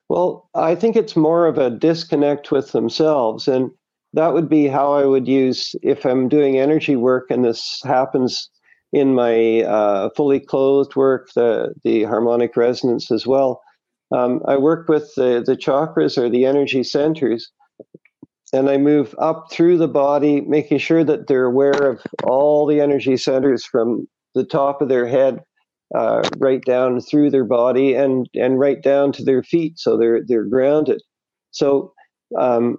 Well, 0.09 0.49
I 0.53 0.75
think 0.75 0.95
it's 0.95 1.15
more 1.15 1.47
of 1.47 1.57
a 1.57 1.69
disconnect 1.69 2.51
with 2.51 2.71
themselves. 2.71 3.47
And 3.47 3.71
that 4.13 4.33
would 4.33 4.47
be 4.47 4.67
how 4.67 4.93
I 4.93 5.05
would 5.05 5.27
use 5.27 5.75
if 5.81 6.05
I'm 6.05 6.29
doing 6.29 6.57
energy 6.57 6.95
work 6.95 7.27
and 7.29 7.43
this 7.43 7.81
happens 7.83 8.49
in 8.91 9.15
my 9.15 9.61
uh, 9.63 10.09
fully 10.15 10.39
clothed 10.39 10.95
work, 10.95 11.29
the, 11.35 11.73
the 11.83 12.03
harmonic 12.03 12.55
resonance 12.55 13.11
as 13.11 13.25
well. 13.25 13.61
Um, 14.11 14.41
I 14.47 14.57
work 14.57 14.87
with 14.87 15.11
the, 15.15 15.43
the 15.43 15.57
chakras 15.57 16.15
or 16.15 16.29
the 16.29 16.45
energy 16.45 16.83
centers, 16.83 17.51
and 18.53 18.69
I 18.69 18.77
move 18.77 19.15
up 19.17 19.47
through 19.51 19.79
the 19.79 19.87
body, 19.87 20.41
making 20.41 20.77
sure 20.77 21.03
that 21.03 21.25
they're 21.25 21.45
aware 21.45 21.71
of 21.71 22.03
all 22.23 22.67
the 22.67 22.79
energy 22.79 23.17
centers 23.17 23.65
from 23.65 24.07
the 24.35 24.43
top 24.45 24.79
of 24.79 24.89
their 24.89 25.07
head 25.07 25.39
uh, 25.95 26.27
right 26.37 26.63
down 26.65 26.99
through 27.01 27.29
their 27.29 27.45
body 27.45 27.93
and 27.93 28.27
and 28.33 28.59
right 28.59 28.81
down 28.81 29.11
to 29.13 29.23
their 29.23 29.43
feet, 29.43 29.79
so 29.79 29.97
they're 29.97 30.21
they're 30.25 30.45
grounded. 30.45 31.01
So 31.51 31.93
um, 32.39 32.77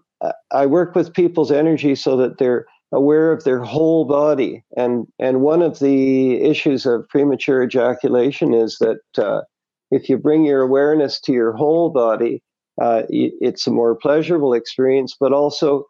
I 0.53 0.66
work 0.66 0.94
with 0.94 1.12
people's 1.14 1.53
energy 1.53 1.94
so 1.94 2.16
that 2.16 2.38
they're 2.38 2.66
aware 2.92 3.33
of 3.33 3.44
their 3.44 3.61
whole 3.61 4.05
body. 4.05 4.64
And 4.77 5.07
and 5.18 5.40
one 5.40 5.62
of 5.62 5.79
the 5.79 6.40
issues 6.40 6.87
of 6.87 7.09
premature 7.09 7.62
ejaculation 7.62 8.55
is 8.55 8.79
that 8.79 9.00
uh, 9.18 9.42
if 9.90 10.09
you 10.09 10.16
bring 10.16 10.44
your 10.44 10.62
awareness 10.62 11.20
to 11.22 11.33
your 11.33 11.53
whole 11.53 11.90
body, 11.90 12.42
uh, 12.81 13.03
it's 13.09 13.66
a 13.66 13.70
more 13.70 13.94
pleasurable 13.94 14.55
experience, 14.55 15.16
but 15.18 15.33
also 15.33 15.85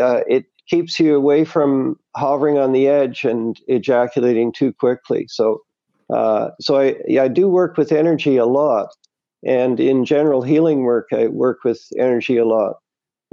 uh, 0.00 0.20
it 0.28 0.44
keeps 0.68 1.00
you 1.00 1.16
away 1.16 1.44
from 1.44 1.96
hovering 2.16 2.58
on 2.58 2.72
the 2.72 2.88
edge 2.88 3.24
and 3.24 3.58
ejaculating 3.66 4.52
too 4.52 4.72
quickly. 4.72 5.26
So 5.28 5.60
uh, 6.12 6.50
so 6.60 6.78
I, 6.78 6.96
I 7.18 7.28
do 7.28 7.48
work 7.48 7.76
with 7.76 7.92
energy 7.92 8.36
a 8.36 8.46
lot, 8.46 8.88
and 9.44 9.80
in 9.80 10.04
general 10.04 10.42
healing 10.42 10.82
work, 10.82 11.08
I 11.12 11.28
work 11.28 11.64
with 11.64 11.80
energy 11.98 12.36
a 12.36 12.44
lot. 12.44 12.76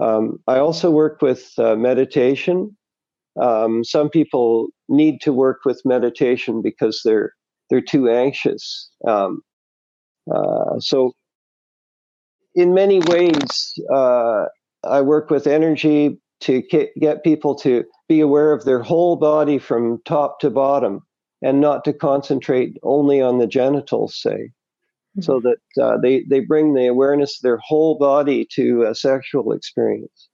Um, 0.02 0.40
I 0.48 0.60
also 0.60 0.90
work 0.90 1.22
with 1.22 1.52
uh, 1.58 1.76
meditation. 1.76 2.76
Um, 3.40 3.84
some 3.84 4.10
people 4.10 4.70
need 4.88 5.20
to 5.22 5.34
work 5.34 5.60
with 5.66 5.82
meditation 5.84 6.62
because 6.62 7.02
they're 7.04 7.34
they're 7.70 7.82
too 7.82 8.10
anxious. 8.10 8.90
Um, 9.08 9.42
uh, 10.34 10.80
so, 10.80 11.12
in 12.56 12.74
many 12.74 13.00
ways, 13.00 13.74
uh, 13.94 14.46
I 14.84 15.02
work 15.02 15.30
with 15.30 15.48
energy 15.48 16.20
to 16.42 16.62
get 17.00 17.24
people 17.24 17.54
to 17.56 17.84
be 18.08 18.22
aware 18.22 18.54
of 18.54 18.64
their 18.64 18.82
whole 18.82 19.18
body 19.18 19.58
from 19.60 20.02
top 20.06 20.40
to 20.40 20.50
bottom 20.50 21.02
and 21.42 21.62
not 21.62 21.84
to 21.86 21.94
concentrate 21.94 22.78
only 22.84 23.22
on 23.22 23.38
the 23.38 23.48
genitals, 23.48 24.16
say, 24.16 24.52
mm-hmm. 25.18 25.22
so 25.22 25.40
that 25.40 25.82
uh, 25.82 25.98
they, 25.98 26.24
they 26.24 26.40
bring 26.40 26.74
the 26.74 26.88
awareness 26.88 27.38
of 27.38 27.44
their 27.44 27.58
whole 27.58 27.98
body 27.98 28.46
to 28.54 28.84
a 28.84 28.96
sexual 28.96 29.52
experience. 29.52 30.30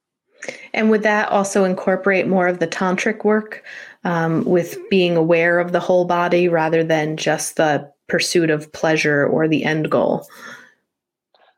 And 0.74 0.90
would 0.90 1.04
that 1.04 1.30
also 1.30 1.64
incorporate 1.64 2.28
more 2.28 2.48
of 2.48 2.60
the 2.60 2.68
tantric 2.68 3.24
work 3.24 3.64
um, 4.04 4.44
with 4.46 4.78
being 4.90 5.18
aware 5.18 5.60
of 5.60 5.72
the 5.72 5.80
whole 5.80 6.06
body 6.06 6.48
rather 6.48 6.84
than 6.84 7.18
just 7.18 7.56
the 7.56 7.92
pursuit 8.08 8.50
of 8.50 8.72
pleasure 8.72 9.26
or 9.26 9.48
the 9.48 9.64
end 9.64 9.90
goal? 9.90 10.28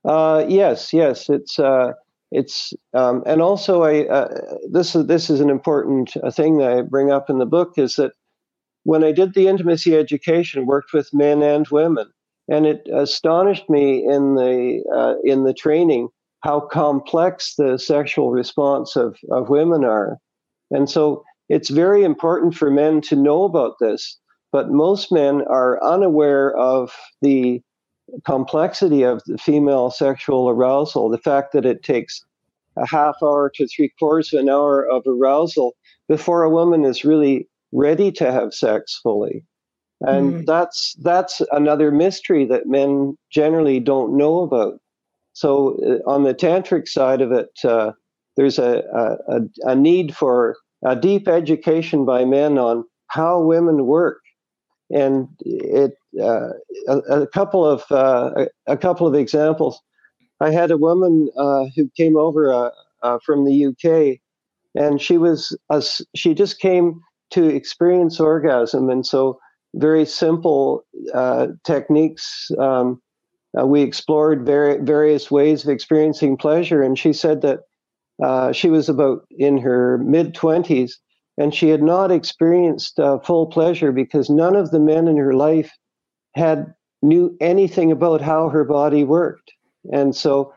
Uh, 0.06 0.46
yes, 0.48 0.94
yes, 0.94 1.30
it's 1.30 1.60
uh, 1.60 1.92
it's 2.32 2.74
um, 2.94 3.24
and 3.26 3.42
also 3.42 3.84
I 3.84 4.08
uh, 4.08 4.42
this 4.72 4.96
is 4.96 5.08
this 5.08 5.30
is 5.30 5.42
an 5.42 5.50
important 5.50 6.16
uh, 6.24 6.32
thing 6.32 6.58
that 6.60 6.72
I 6.72 6.82
bring 6.82 7.12
up 7.12 7.30
in 7.30 7.40
the 7.40 7.46
book 7.46 7.74
is 7.78 7.96
that 7.98 8.14
when 8.88 9.04
I 9.04 9.12
did 9.12 9.34
the 9.34 9.50
intimacy 9.50 9.98
education, 9.98 10.66
worked 10.66 10.94
with 10.94 11.14
men 11.14 11.44
and 11.44 11.68
women, 11.68 12.08
and 12.48 12.66
it 12.66 12.88
astonished 12.88 13.70
me 13.70 14.06
in 14.06 14.36
the 14.36 14.82
uh, 14.96 15.16
in 15.30 15.44
the 15.44 15.54
training 15.54 16.08
how 16.40 16.62
complex 16.62 17.56
the 17.56 17.78
sexual 17.78 18.32
response 18.32 18.96
of, 18.96 19.18
of 19.30 19.50
women 19.50 19.84
are. 19.84 20.20
And 20.72 20.90
so 20.90 21.26
it's 21.50 21.70
very 21.70 22.06
important 22.06 22.56
for 22.56 22.72
men 22.72 23.02
to 23.02 23.18
know 23.18 23.44
about 23.44 23.74
this, 23.82 24.18
but 24.54 24.70
most 24.72 25.12
men 25.12 25.42
are 25.50 25.84
unaware 25.84 26.56
of 26.56 26.96
the 27.22 27.62
complexity 28.26 29.04
of 29.04 29.22
the 29.26 29.38
female 29.38 29.92
sexual 29.92 30.48
arousal, 30.48 31.10
the 31.10 31.18
fact 31.18 31.52
that 31.52 31.66
it 31.66 31.84
takes 31.84 32.24
a 32.78 32.88
half 32.88 33.18
hour 33.22 33.52
to 33.56 33.68
three 33.68 33.92
quarters 34.00 34.32
of 34.32 34.40
an 34.40 34.50
hour 34.50 34.88
of 34.88 35.04
arousal 35.06 35.76
before 36.08 36.44
a 36.44 36.50
woman 36.50 36.86
is 36.86 37.04
really 37.04 37.50
ready 37.72 38.12
to 38.14 38.32
have 38.32 38.54
sex 38.54 39.00
fully. 39.02 39.44
And 40.02 40.34
mm. 40.34 40.46
that's 40.46 40.96
that's 41.02 41.42
another 41.52 41.92
mystery 41.92 42.46
that 42.46 42.68
men 42.68 43.18
generally 43.32 43.80
don't 43.80 44.16
know 44.16 44.42
about. 44.44 44.80
So 45.34 45.80
uh, 45.84 46.10
on 46.10 46.24
the 46.24 46.36
tantric 46.36 46.88
side 46.88 47.22
of 47.22 47.32
it, 47.32 47.50
uh, 47.64 47.94
there's 48.36 48.60
a, 48.60 48.84
a, 49.28 49.40
a 49.72 49.76
need 49.76 50.16
for 50.16 50.58
a 50.86 50.96
deep 50.96 51.28
education 51.28 52.06
by 52.06 52.26
men 52.26 52.58
on 52.60 52.86
how 53.08 53.42
women 53.42 53.86
work, 53.86 54.22
and 54.92 55.28
it 55.40 55.94
uh, 56.22 56.50
a, 56.88 56.98
a, 57.22 57.28
couple 57.28 57.66
of 57.66 57.84
uh, 57.92 58.32
a, 58.36 58.74
a, 58.74 58.78
couple 58.78 59.08
of 59.08 59.16
examples. 59.16 59.82
I 60.40 60.52
had 60.52 60.70
a 60.70 60.78
woman 60.78 61.30
uh, 61.38 61.66
who 61.76 61.90
came 61.98 62.18
over 62.18 62.54
uh, 62.54 62.70
uh, 63.02 63.18
from 63.26 63.46
the 63.46 63.66
UK, 63.66 64.20
and 64.76 65.02
she 65.02 65.18
was 65.18 65.58
a, 65.70 65.84
she 66.16 66.34
just 66.34 66.60
came 66.60 67.02
to 67.32 67.48
experience 67.48 68.20
orgasm. 68.20 68.90
And 68.90 69.06
so, 69.06 69.40
very 69.76 70.06
simple 70.06 70.86
uh, 71.14 71.48
techniques. 71.64 72.50
Um, 72.58 73.02
uh, 73.60 73.66
we 73.66 73.82
explored 73.82 74.46
ver- 74.46 74.82
various 74.82 75.30
ways 75.30 75.64
of 75.64 75.70
experiencing 75.70 76.38
pleasure. 76.38 76.82
And 76.82 76.98
she 76.98 77.14
said 77.14 77.42
that 77.42 77.60
uh, 78.24 78.52
she 78.52 78.70
was 78.70 78.90
about 78.90 79.26
in 79.32 79.58
her 79.58 79.98
mid 80.00 80.34
20s 80.34 80.94
and 81.38 81.54
she 81.54 81.70
had 81.70 81.84
not 81.84 82.12
experienced 82.12 83.00
uh, 83.00 83.20
full 83.20 83.46
pleasure 83.46 83.92
because 83.92 84.30
none 84.30 84.56
of 84.56 84.72
the 84.72 84.80
men 84.80 85.08
in 85.08 85.18
her 85.18 85.34
life 85.34 85.72
had 86.36 86.74
knew 87.02 87.36
anything 87.40 87.92
about 87.92 88.22
how 88.22 88.50
her 88.50 88.64
body 88.64 89.04
worked. 89.04 89.52
And 89.92 90.16
so 90.16 90.54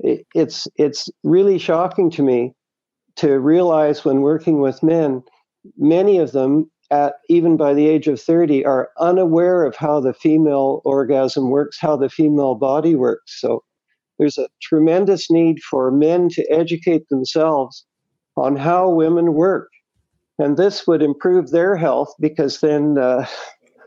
it, 0.00 0.26
it's 0.34 0.66
it's 0.76 1.08
really 1.22 1.58
shocking 1.58 2.10
to 2.12 2.22
me 2.22 2.52
to 3.16 3.38
realize 3.38 4.04
when 4.04 4.22
working 4.22 4.60
with 4.60 4.82
men, 4.82 5.22
many 5.76 6.18
of 6.18 6.32
them 6.32 6.70
at 6.90 7.14
even 7.28 7.56
by 7.56 7.72
the 7.74 7.88
age 7.88 8.08
of 8.08 8.20
30 8.20 8.64
are 8.64 8.90
unaware 8.98 9.64
of 9.64 9.74
how 9.74 10.00
the 10.00 10.12
female 10.12 10.82
orgasm 10.84 11.50
works, 11.50 11.78
how 11.80 11.96
the 11.96 12.10
female 12.10 12.54
body 12.54 12.94
works. 12.94 13.40
So 13.40 13.62
there's 14.18 14.38
a 14.38 14.48
tremendous 14.62 15.30
need 15.30 15.60
for 15.60 15.90
men 15.90 16.28
to 16.30 16.44
educate 16.52 17.08
themselves 17.08 17.84
on 18.36 18.56
how 18.56 18.90
women 18.90 19.34
work. 19.34 19.70
And 20.38 20.56
this 20.56 20.86
would 20.86 21.02
improve 21.02 21.50
their 21.50 21.76
health 21.76 22.12
because 22.20 22.60
then 22.60 22.98
uh, 22.98 23.26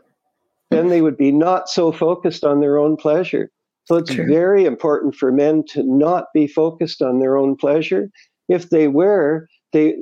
then 0.70 0.88
they 0.88 1.00
would 1.00 1.16
be 1.16 1.32
not 1.32 1.68
so 1.68 1.92
focused 1.92 2.44
on 2.44 2.60
their 2.60 2.78
own 2.78 2.96
pleasure. 2.96 3.50
So 3.84 3.96
it's 3.96 4.12
True. 4.12 4.26
very 4.26 4.66
important 4.66 5.14
for 5.14 5.32
men 5.32 5.64
to 5.68 5.82
not 5.82 6.26
be 6.34 6.46
focused 6.46 7.00
on 7.00 7.20
their 7.20 7.38
own 7.38 7.56
pleasure. 7.56 8.10
If 8.48 8.68
they 8.68 8.86
were, 8.86 9.48
they 9.72 9.94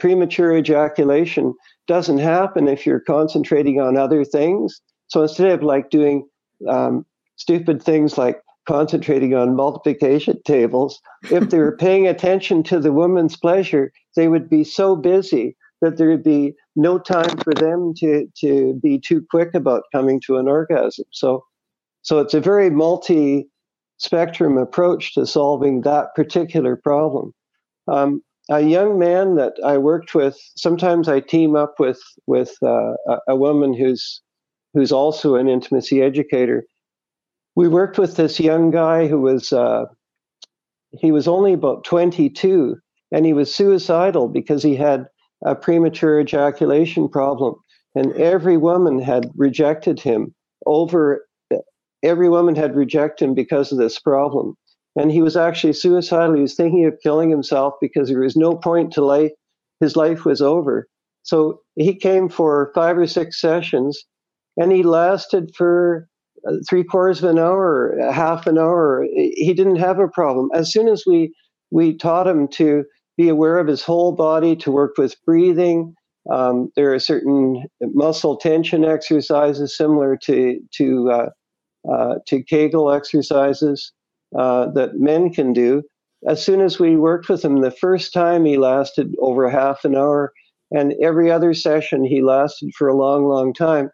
premature 0.00 0.56
ejaculation 0.56 1.54
doesn't 1.86 2.18
happen 2.18 2.68
if 2.68 2.86
you're 2.86 3.00
concentrating 3.00 3.80
on 3.80 3.96
other 3.96 4.24
things. 4.24 4.80
So 5.08 5.22
instead 5.22 5.52
of 5.52 5.62
like 5.62 5.90
doing 5.90 6.26
um, 6.68 7.06
stupid 7.36 7.82
things 7.82 8.18
like 8.18 8.40
concentrating 8.66 9.34
on 9.34 9.56
multiplication 9.56 10.40
tables, 10.44 11.00
if 11.30 11.50
they 11.50 11.58
were 11.58 11.76
paying 11.76 12.06
attention 12.06 12.62
to 12.64 12.80
the 12.80 12.92
woman's 12.92 13.36
pleasure, 13.36 13.92
they 14.16 14.28
would 14.28 14.48
be 14.48 14.64
so 14.64 14.96
busy 14.96 15.56
that 15.80 15.96
there 15.96 16.08
would 16.08 16.22
be 16.22 16.54
no 16.76 16.98
time 16.98 17.36
for 17.38 17.54
them 17.54 17.94
to, 17.96 18.26
to 18.38 18.78
be 18.82 18.98
too 18.98 19.24
quick 19.30 19.54
about 19.54 19.84
coming 19.92 20.20
to 20.26 20.36
an 20.36 20.46
orgasm. 20.46 21.06
So, 21.10 21.44
so 22.02 22.18
it's 22.18 22.34
a 22.34 22.40
very 22.40 22.70
multi 22.70 23.48
spectrum 23.96 24.56
approach 24.56 25.14
to 25.14 25.26
solving 25.26 25.82
that 25.82 26.14
particular 26.14 26.76
problem. 26.76 27.32
Um, 27.88 28.22
a 28.50 28.60
young 28.60 28.98
man 28.98 29.36
that 29.36 29.54
I 29.64 29.78
worked 29.78 30.14
with, 30.14 30.36
sometimes 30.56 31.08
I 31.08 31.20
team 31.20 31.54
up 31.54 31.78
with 31.78 32.00
with 32.26 32.56
uh, 32.62 32.94
a, 33.28 33.36
woman 33.36 33.72
who's 33.72 34.20
who's 34.74 34.92
also 34.92 35.36
an 35.36 35.48
intimacy 35.48 36.02
educator. 36.02 36.64
We 37.54 37.68
worked 37.68 37.98
with 37.98 38.16
this 38.16 38.40
young 38.40 38.70
guy 38.70 39.06
who 39.06 39.20
was 39.20 39.52
uh, 39.52 39.86
he 40.92 41.12
was 41.12 41.28
only 41.28 41.52
about 41.52 41.84
22 41.84 42.76
and 43.12 43.24
he 43.24 43.32
was 43.32 43.54
suicidal 43.54 44.28
because 44.28 44.62
he 44.62 44.76
had 44.76 45.06
a 45.44 45.54
premature 45.54 46.20
ejaculation 46.20 47.08
problem. 47.08 47.54
And 47.94 48.12
every 48.14 48.56
woman 48.56 49.00
had 49.00 49.30
rejected 49.36 50.00
him 50.00 50.34
over, 50.66 51.26
every 52.02 52.28
woman 52.28 52.54
had 52.54 52.76
rejected 52.76 53.24
him 53.24 53.34
because 53.34 53.72
of 53.72 53.78
this 53.78 53.98
problem. 53.98 54.56
And 54.96 55.10
he 55.10 55.22
was 55.22 55.36
actually 55.36 55.72
suicidal. 55.72 56.34
He 56.34 56.42
was 56.42 56.54
thinking 56.54 56.84
of 56.86 56.98
killing 57.02 57.30
himself 57.30 57.74
because 57.80 58.08
there 58.08 58.20
was 58.20 58.36
no 58.36 58.54
point 58.56 58.92
to 58.94 59.04
life. 59.04 59.30
His 59.80 59.96
life 59.96 60.24
was 60.24 60.42
over. 60.42 60.88
So 61.22 61.60
he 61.76 61.94
came 61.94 62.28
for 62.28 62.72
five 62.74 62.98
or 62.98 63.06
six 63.06 63.40
sessions 63.40 64.04
and 64.56 64.72
he 64.72 64.82
lasted 64.82 65.52
for 65.56 66.08
uh, 66.46 66.54
three 66.68 66.84
quarters 66.84 67.22
of 67.22 67.30
an 67.30 67.38
hour, 67.38 67.96
half 68.12 68.46
an 68.46 68.58
hour. 68.58 69.06
He 69.14 69.54
didn't 69.54 69.76
have 69.76 69.98
a 69.98 70.08
problem. 70.08 70.48
As 70.54 70.72
soon 70.72 70.88
as 70.88 71.04
we, 71.06 71.32
we 71.70 71.96
taught 71.96 72.26
him 72.26 72.48
to 72.48 72.84
be 73.16 73.28
aware 73.28 73.58
of 73.58 73.66
his 73.66 73.82
whole 73.82 74.12
body, 74.12 74.56
to 74.56 74.70
work 74.70 74.96
with 74.96 75.14
breathing. 75.26 75.94
Um, 76.30 76.70
there 76.74 76.94
are 76.94 76.98
certain 76.98 77.64
muscle 77.80 78.36
tension 78.36 78.84
exercises 78.84 79.76
similar 79.76 80.16
to 80.24 80.58
to 80.76 81.10
uh, 81.10 81.28
uh, 81.90 82.14
to 82.28 82.42
Kegel 82.42 82.90
exercises 82.90 83.92
uh, 84.38 84.70
that 84.72 84.96
men 84.96 85.32
can 85.32 85.52
do. 85.52 85.82
As 86.28 86.44
soon 86.44 86.60
as 86.60 86.78
we 86.78 86.96
worked 86.96 87.28
with 87.28 87.44
him, 87.44 87.60
the 87.60 87.70
first 87.70 88.12
time 88.12 88.44
he 88.44 88.58
lasted 88.58 89.14
over 89.20 89.48
half 89.48 89.84
an 89.84 89.96
hour, 89.96 90.32
and 90.70 90.94
every 91.02 91.30
other 91.30 91.54
session 91.54 92.04
he 92.04 92.22
lasted 92.22 92.72
for 92.76 92.88
a 92.88 92.96
long, 92.96 93.24
long 93.24 93.52
time. 93.52 93.90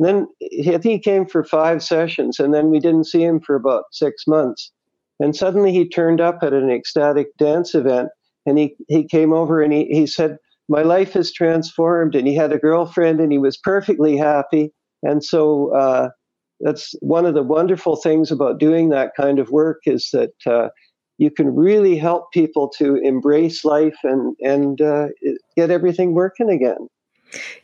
Then 0.00 0.28
think 0.40 0.82
he 0.82 0.98
came 0.98 1.26
for 1.26 1.42
five 1.42 1.82
sessions, 1.82 2.38
and 2.38 2.52
then 2.52 2.70
we 2.70 2.80
didn't 2.80 3.06
see 3.06 3.22
him 3.22 3.40
for 3.40 3.54
about 3.54 3.84
six 3.92 4.26
months. 4.26 4.72
And 5.20 5.34
suddenly 5.34 5.72
he 5.72 5.88
turned 5.88 6.20
up 6.20 6.38
at 6.42 6.52
an 6.52 6.70
ecstatic 6.70 7.36
dance 7.38 7.74
event 7.74 8.10
and 8.46 8.58
he, 8.58 8.76
he 8.88 9.04
came 9.04 9.32
over 9.32 9.60
and 9.60 9.72
he, 9.72 9.86
he 9.86 10.06
said, 10.06 10.36
My 10.68 10.82
life 10.82 11.16
is 11.16 11.32
transformed. 11.32 12.14
And 12.14 12.26
he 12.26 12.34
had 12.34 12.52
a 12.52 12.58
girlfriend 12.58 13.20
and 13.20 13.32
he 13.32 13.38
was 13.38 13.56
perfectly 13.56 14.16
happy. 14.16 14.72
And 15.02 15.24
so 15.24 15.74
uh, 15.76 16.10
that's 16.60 16.94
one 17.00 17.26
of 17.26 17.34
the 17.34 17.42
wonderful 17.42 17.96
things 17.96 18.30
about 18.30 18.58
doing 18.58 18.88
that 18.90 19.14
kind 19.16 19.38
of 19.38 19.50
work 19.50 19.80
is 19.86 20.10
that 20.12 20.32
uh, 20.46 20.68
you 21.18 21.30
can 21.30 21.54
really 21.54 21.96
help 21.96 22.32
people 22.32 22.68
to 22.78 22.96
embrace 22.96 23.64
life 23.64 23.96
and, 24.04 24.36
and 24.40 24.80
uh, 24.80 25.08
get 25.56 25.70
everything 25.70 26.14
working 26.14 26.50
again. 26.50 26.88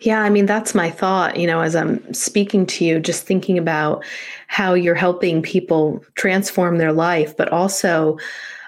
Yeah, 0.01 0.21
I 0.21 0.29
mean, 0.29 0.45
that's 0.45 0.75
my 0.75 0.91
thought, 0.91 1.39
you 1.39 1.47
know, 1.47 1.61
as 1.61 1.75
I'm 1.75 2.13
speaking 2.13 2.67
to 2.67 2.85
you, 2.85 3.01
just 3.01 3.27
thinking 3.27 3.57
about 3.57 4.05
how 4.47 4.75
you're 4.75 4.95
helping 4.95 5.41
people 5.41 6.05
transform 6.17 6.77
their 6.77 6.93
life, 6.93 7.35
but 7.37 7.51
also 7.51 8.19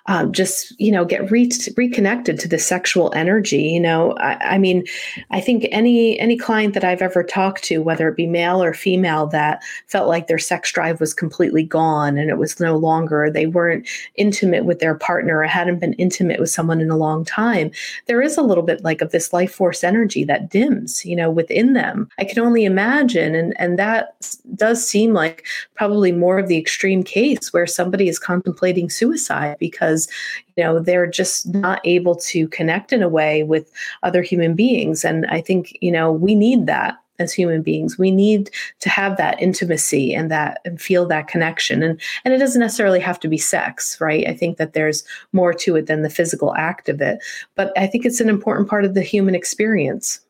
uh, 0.08 0.26
just 0.26 0.78
you 0.80 0.90
know 0.90 1.04
get 1.04 1.30
re- 1.30 1.50
reconnected 1.76 2.38
to 2.38 2.48
the 2.48 2.58
sexual 2.58 3.12
energy 3.14 3.62
you 3.62 3.80
know? 3.80 4.12
I, 4.18 4.54
I, 4.54 4.58
mean 4.58 4.84
i 5.30 5.40
think 5.40 5.66
any 5.70 6.18
any 6.18 6.36
client 6.36 6.74
that 6.74 6.84
i've 6.84 7.02
ever 7.02 7.22
talked 7.22 7.62
to 7.64 7.78
whether 7.78 8.08
it 8.08 8.16
be 8.16 8.26
male 8.26 8.62
or 8.62 8.74
female 8.74 9.26
that 9.28 9.62
felt 9.86 10.08
like 10.08 10.26
their 10.26 10.38
sex 10.38 10.72
drive 10.72 11.00
was 11.00 11.14
completely 11.14 11.62
gone 11.62 12.18
and 12.18 12.30
it 12.30 12.38
was 12.38 12.60
no 12.60 12.76
longer 12.76 13.30
they 13.30 13.46
weren't 13.46 13.88
intimate 14.16 14.64
with 14.64 14.80
their 14.80 14.94
partner 14.94 15.38
or 15.38 15.44
hadn't 15.44 15.80
been 15.80 15.94
intimate 15.94 16.40
with 16.40 16.50
someone 16.50 16.80
in 16.80 16.90
a 16.90 16.96
long 16.96 17.24
time 17.24 17.70
there 18.06 18.22
is 18.22 18.36
a 18.36 18.42
little 18.42 18.64
bit 18.64 18.82
like 18.84 19.00
of 19.00 19.12
this 19.12 19.32
life 19.32 19.52
force 19.52 19.82
energy 19.84 20.24
that 20.24 20.50
dims 20.50 21.04
you 21.04 21.16
know 21.16 21.30
within 21.30 21.72
them. 21.72 22.08
I 22.18 22.24
can 22.24 22.40
only 22.40 22.64
imagine 22.64 23.34
and 23.34 23.54
and 23.60 23.78
that 23.78 24.14
does 24.54 24.86
seem 24.86 25.12
like 25.12 25.46
probably 25.74 26.12
more 26.12 26.38
of 26.38 26.48
the 26.48 26.58
extreme 26.58 27.02
case 27.02 27.52
where 27.52 27.66
somebody 27.66 28.08
is 28.08 28.18
contemplating 28.18 28.90
suicide 28.90 29.56
because 29.60 29.95
because 29.96 30.08
you 30.56 30.64
know 30.64 30.78
they're 30.78 31.06
just 31.06 31.46
not 31.54 31.80
able 31.84 32.14
to 32.14 32.48
connect 32.48 32.92
in 32.92 33.02
a 33.02 33.08
way 33.08 33.42
with 33.42 33.70
other 34.02 34.22
human 34.22 34.54
beings. 34.54 35.04
And 35.04 35.26
i 35.26 35.40
think 35.40 35.76
you 35.80 35.92
know 35.92 36.12
we 36.12 36.34
need 36.34 36.66
that 36.66 36.96
as 37.18 37.32
human 37.32 37.62
beings. 37.62 37.96
We 37.96 38.10
need 38.10 38.50
to 38.80 38.90
have 38.90 39.16
that 39.16 39.40
intimacy 39.40 40.12
and 40.12 40.30
that 40.30 40.60
and 40.66 40.78
feel 40.78 41.06
that 41.06 41.28
connection. 41.28 41.82
And 41.82 41.98
and 42.24 42.34
it 42.34 42.38
doesn't 42.38 42.60
necessarily 42.60 43.00
have 43.00 43.18
to 43.20 43.28
be 43.28 43.38
sex 43.38 43.98
right? 44.00 44.28
I 44.28 44.34
think 44.34 44.58
that 44.58 44.74
there's 44.74 45.02
more 45.32 45.54
to 45.54 45.76
it 45.76 45.86
than 45.86 46.02
the 46.02 46.10
physical 46.10 46.54
act 46.56 46.88
of 46.90 47.00
it. 47.00 47.18
But 47.54 47.72
i 47.78 47.86
think 47.86 48.04
it's 48.04 48.20
an 48.20 48.28
important 48.28 48.68
part 48.68 48.84
of 48.84 48.94
the 48.94 49.02
human 49.02 49.34
experience. 49.34 50.20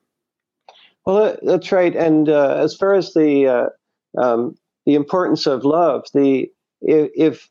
Well 1.07 1.37
that's 1.43 1.73
right. 1.73 1.95
And 1.95 2.29
uh, 2.29 2.55
as 2.59 2.77
far 2.77 2.95
as 2.95 3.15
the 3.15 3.47
uh, 3.47 3.69
um, 4.23 4.57
the 4.87 4.95
importance 4.95 5.47
of 5.47 5.65
love 5.65 6.07
the 6.15 6.51
if 6.83 7.51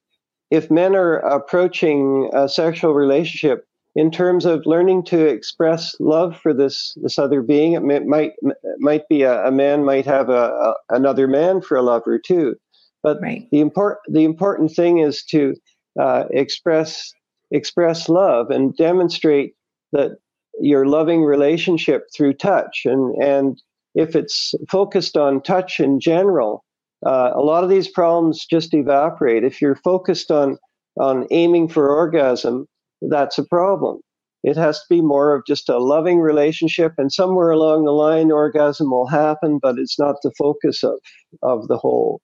if 0.56 0.72
men 0.72 0.96
are 0.96 1.18
approaching 1.18 2.30
a 2.34 2.48
sexual 2.48 2.94
relationship 2.94 3.68
in 3.94 4.10
terms 4.10 4.46
of 4.46 4.66
learning 4.66 5.04
to 5.04 5.26
express 5.26 5.96
love 6.00 6.38
for 6.38 6.54
this 6.54 6.98
this 7.02 7.20
other 7.20 7.42
being, 7.42 7.74
it 7.74 7.84
may, 7.84 8.00
might 8.00 8.32
might 8.80 9.08
be 9.10 9.24
a, 9.24 9.46
a, 9.46 9.52
man 9.52 9.84
might 9.84 10.06
have 10.06 10.30
a, 10.30 10.34
a, 10.34 10.76
another 10.90 11.28
man 11.28 11.62
for 11.62 11.78
a 11.78 11.82
lover 11.82 12.18
too. 12.18 12.56
But 13.04 13.20
right. 13.22 13.48
the 13.52 13.60
important 13.60 14.00
the 14.10 14.24
important 14.24 14.72
thing 14.72 15.00
is 15.00 15.24
to 15.26 15.56
uh, 16.00 16.26
express 16.32 17.14
express 17.52 18.10
love 18.10 18.50
and 18.50 18.76
demonstrate 18.76 19.56
that 19.92 20.18
your 20.60 20.86
loving 20.86 21.24
relationship 21.24 22.08
through 22.16 22.34
touch 22.34 22.84
and 22.86 23.14
and 23.22 23.62
if 23.94 24.16
it's 24.16 24.54
focused 24.70 25.16
on 25.16 25.42
touch 25.42 25.80
in 25.80 26.00
general 26.00 26.64
uh, 27.06 27.32
a 27.34 27.42
lot 27.42 27.64
of 27.64 27.70
these 27.70 27.88
problems 27.88 28.46
just 28.46 28.74
evaporate. 28.74 29.44
If 29.44 29.62
you're 29.62 29.76
focused 29.76 30.32
on 30.32 30.58
on 31.00 31.28
aiming 31.30 31.68
for 31.68 31.90
orgasm, 31.90 32.68
that's 33.02 33.38
a 33.38 33.46
problem. 33.46 34.00
It 34.44 34.56
has 34.58 34.78
to 34.80 34.86
be 34.90 35.02
more 35.02 35.36
of 35.36 35.44
just 35.48 35.70
a 35.70 35.80
loving 35.80 36.20
relationship, 36.20 36.94
and 36.98 37.12
somewhere 37.12 37.50
along 37.50 37.86
the 37.86 37.92
line, 37.92 38.32
orgasm 38.32 38.92
will 38.92 39.08
happen, 39.08 39.60
but 39.62 39.80
it's 39.80 39.98
not 39.98 40.18
the 40.22 40.32
focus 40.38 40.84
of 40.84 41.00
of 41.42 41.68
the 41.68 41.78
whole 41.78 42.22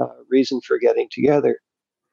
uh, 0.00 0.06
reason 0.30 0.60
for 0.66 0.78
getting 0.78 1.08
together. 1.10 1.58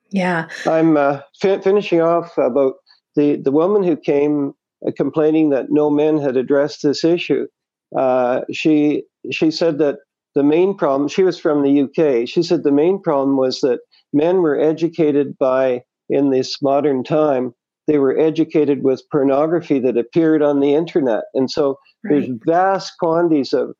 Yeah, 0.10 0.50
I'm 0.65 0.97
uh, 0.97 1.21
fi- 1.39 1.62
finishing 1.62 2.02
off 2.02 2.38
about 2.38 2.74
the 3.15 3.38
the 3.38 3.52
woman 3.52 3.84
who 3.84 3.95
came 3.95 4.54
uh, 4.86 4.91
complaining 4.97 5.50
that 5.52 5.67
no 5.69 5.89
men 5.89 6.17
had 6.17 6.38
addressed 6.38 6.84
this 6.84 7.04
issue. 7.04 7.47
Uh, 7.95 8.41
she 8.52 9.04
she 9.32 9.52
said 9.52 9.78
that 9.78 10.00
the 10.36 10.44
main 10.44 10.76
problem, 10.76 11.10
she 11.10 11.24
was 11.24 11.39
from 11.39 11.63
the 11.63 11.82
UK. 11.82 12.28
She 12.28 12.44
said 12.44 12.63
the 12.63 12.72
main 12.72 13.02
problem 13.02 13.38
was 13.38 13.62
that 13.62 13.80
men 14.13 14.41
were 14.41 14.60
educated 14.60 15.38
by, 15.38 15.84
in 16.10 16.30
this 16.30 16.62
modern 16.62 17.04
time, 17.04 17.54
they 17.88 17.98
were 17.98 18.17
educated 18.17 18.84
with 18.84 19.04
pornography 19.12 19.80
that 19.80 19.98
appeared 19.98 20.41
on 20.41 20.60
the 20.60 20.74
internet. 20.74 21.24
And 21.34 21.50
so 21.50 21.80
right. 22.04 22.12
there's 22.12 22.30
vast 22.46 22.94
quantities 23.00 23.54
of, 23.54 23.74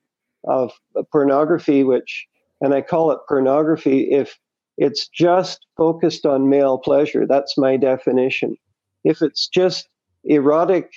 of 0.46 0.72
pornography 1.12 1.84
which 1.84 2.28
and 2.62 2.76
I 2.76 2.82
call 2.82 3.12
it 3.12 3.20
pornography 3.28 4.12
if 4.12 4.38
it's 4.78 5.08
just 5.08 5.66
focused 5.76 6.26
on 6.26 6.50
male 6.50 6.78
pleasure. 6.78 7.26
That's 7.28 7.58
my 7.58 7.76
definition. 7.76 8.56
If 9.04 9.22
it's 9.22 9.48
just 9.48 9.90
erotic 10.24 10.92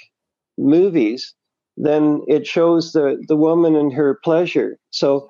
movies, 0.59 1.35
then 1.77 2.23
it 2.29 2.47
shows 2.47 2.93
the, 2.93 3.23
the 3.27 3.37
woman 3.37 3.75
and 3.75 3.93
her 3.93 4.21
pleasure. 4.23 4.79
So 4.91 5.29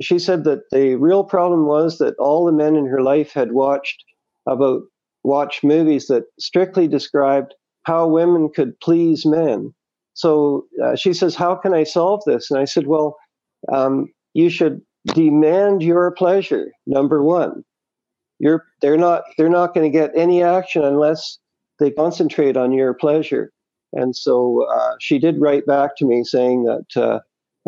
she 0.00 0.18
said 0.18 0.44
that 0.44 0.70
the 0.70 0.96
real 0.96 1.24
problem 1.24 1.66
was 1.66 1.98
that 1.98 2.16
all 2.18 2.44
the 2.44 2.52
men 2.52 2.76
in 2.76 2.86
her 2.86 3.02
life 3.02 3.32
had 3.32 3.52
watched 3.52 4.04
about 4.46 4.82
watched 5.22 5.64
movies 5.64 6.06
that 6.06 6.24
strictly 6.38 6.86
described 6.86 7.54
how 7.84 8.06
women 8.06 8.50
could 8.54 8.78
please 8.80 9.24
men. 9.24 9.72
So 10.14 10.66
uh, 10.82 10.96
she 10.96 11.12
says, 11.12 11.34
"How 11.34 11.54
can 11.54 11.74
I 11.74 11.84
solve 11.84 12.22
this?" 12.26 12.50
And 12.50 12.60
I 12.60 12.64
said, 12.64 12.86
"Well, 12.86 13.16
um, 13.72 14.08
you 14.32 14.50
should 14.50 14.80
demand 15.06 15.82
your 15.82 16.10
pleasure. 16.12 16.70
Number 16.86 17.22
one, 17.22 17.64
you're 18.38 18.64
they're 18.80 18.96
not 18.96 19.22
they're 19.36 19.48
not 19.48 19.74
going 19.74 19.90
to 19.90 19.98
get 19.98 20.12
any 20.14 20.42
action 20.42 20.84
unless 20.84 21.38
they 21.78 21.90
concentrate 21.90 22.56
on 22.56 22.72
your 22.72 22.94
pleasure." 22.94 23.50
And 23.92 24.14
so 24.16 24.66
uh, 24.70 24.94
she 25.00 25.18
did 25.18 25.40
write 25.40 25.66
back 25.66 25.96
to 25.98 26.04
me 26.04 26.24
saying 26.24 26.64
that 26.64 27.00
uh, 27.00 27.20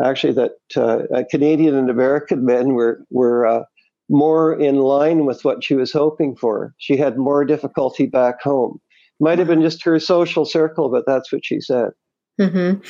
actually 0.03 0.33
that 0.33 0.51
uh, 0.75 1.23
Canadian 1.29 1.75
and 1.75 1.89
American 1.89 2.45
men 2.45 2.73
were 2.73 3.03
were 3.09 3.45
uh, 3.45 3.63
more 4.09 4.59
in 4.59 4.77
line 4.77 5.25
with 5.25 5.43
what 5.43 5.63
she 5.63 5.75
was 5.75 5.91
hoping 5.91 6.35
for. 6.35 6.73
She 6.77 6.97
had 6.97 7.17
more 7.17 7.45
difficulty 7.45 8.05
back 8.05 8.41
home. 8.41 8.79
Might 9.19 9.39
have 9.39 9.47
been 9.47 9.61
just 9.61 9.83
her 9.83 9.99
social 9.99 10.45
circle, 10.45 10.89
but 10.89 11.05
that's 11.07 11.31
what 11.31 11.43
she 11.43 11.59
said. 11.59 11.89
Mm-hmm. 12.39 12.81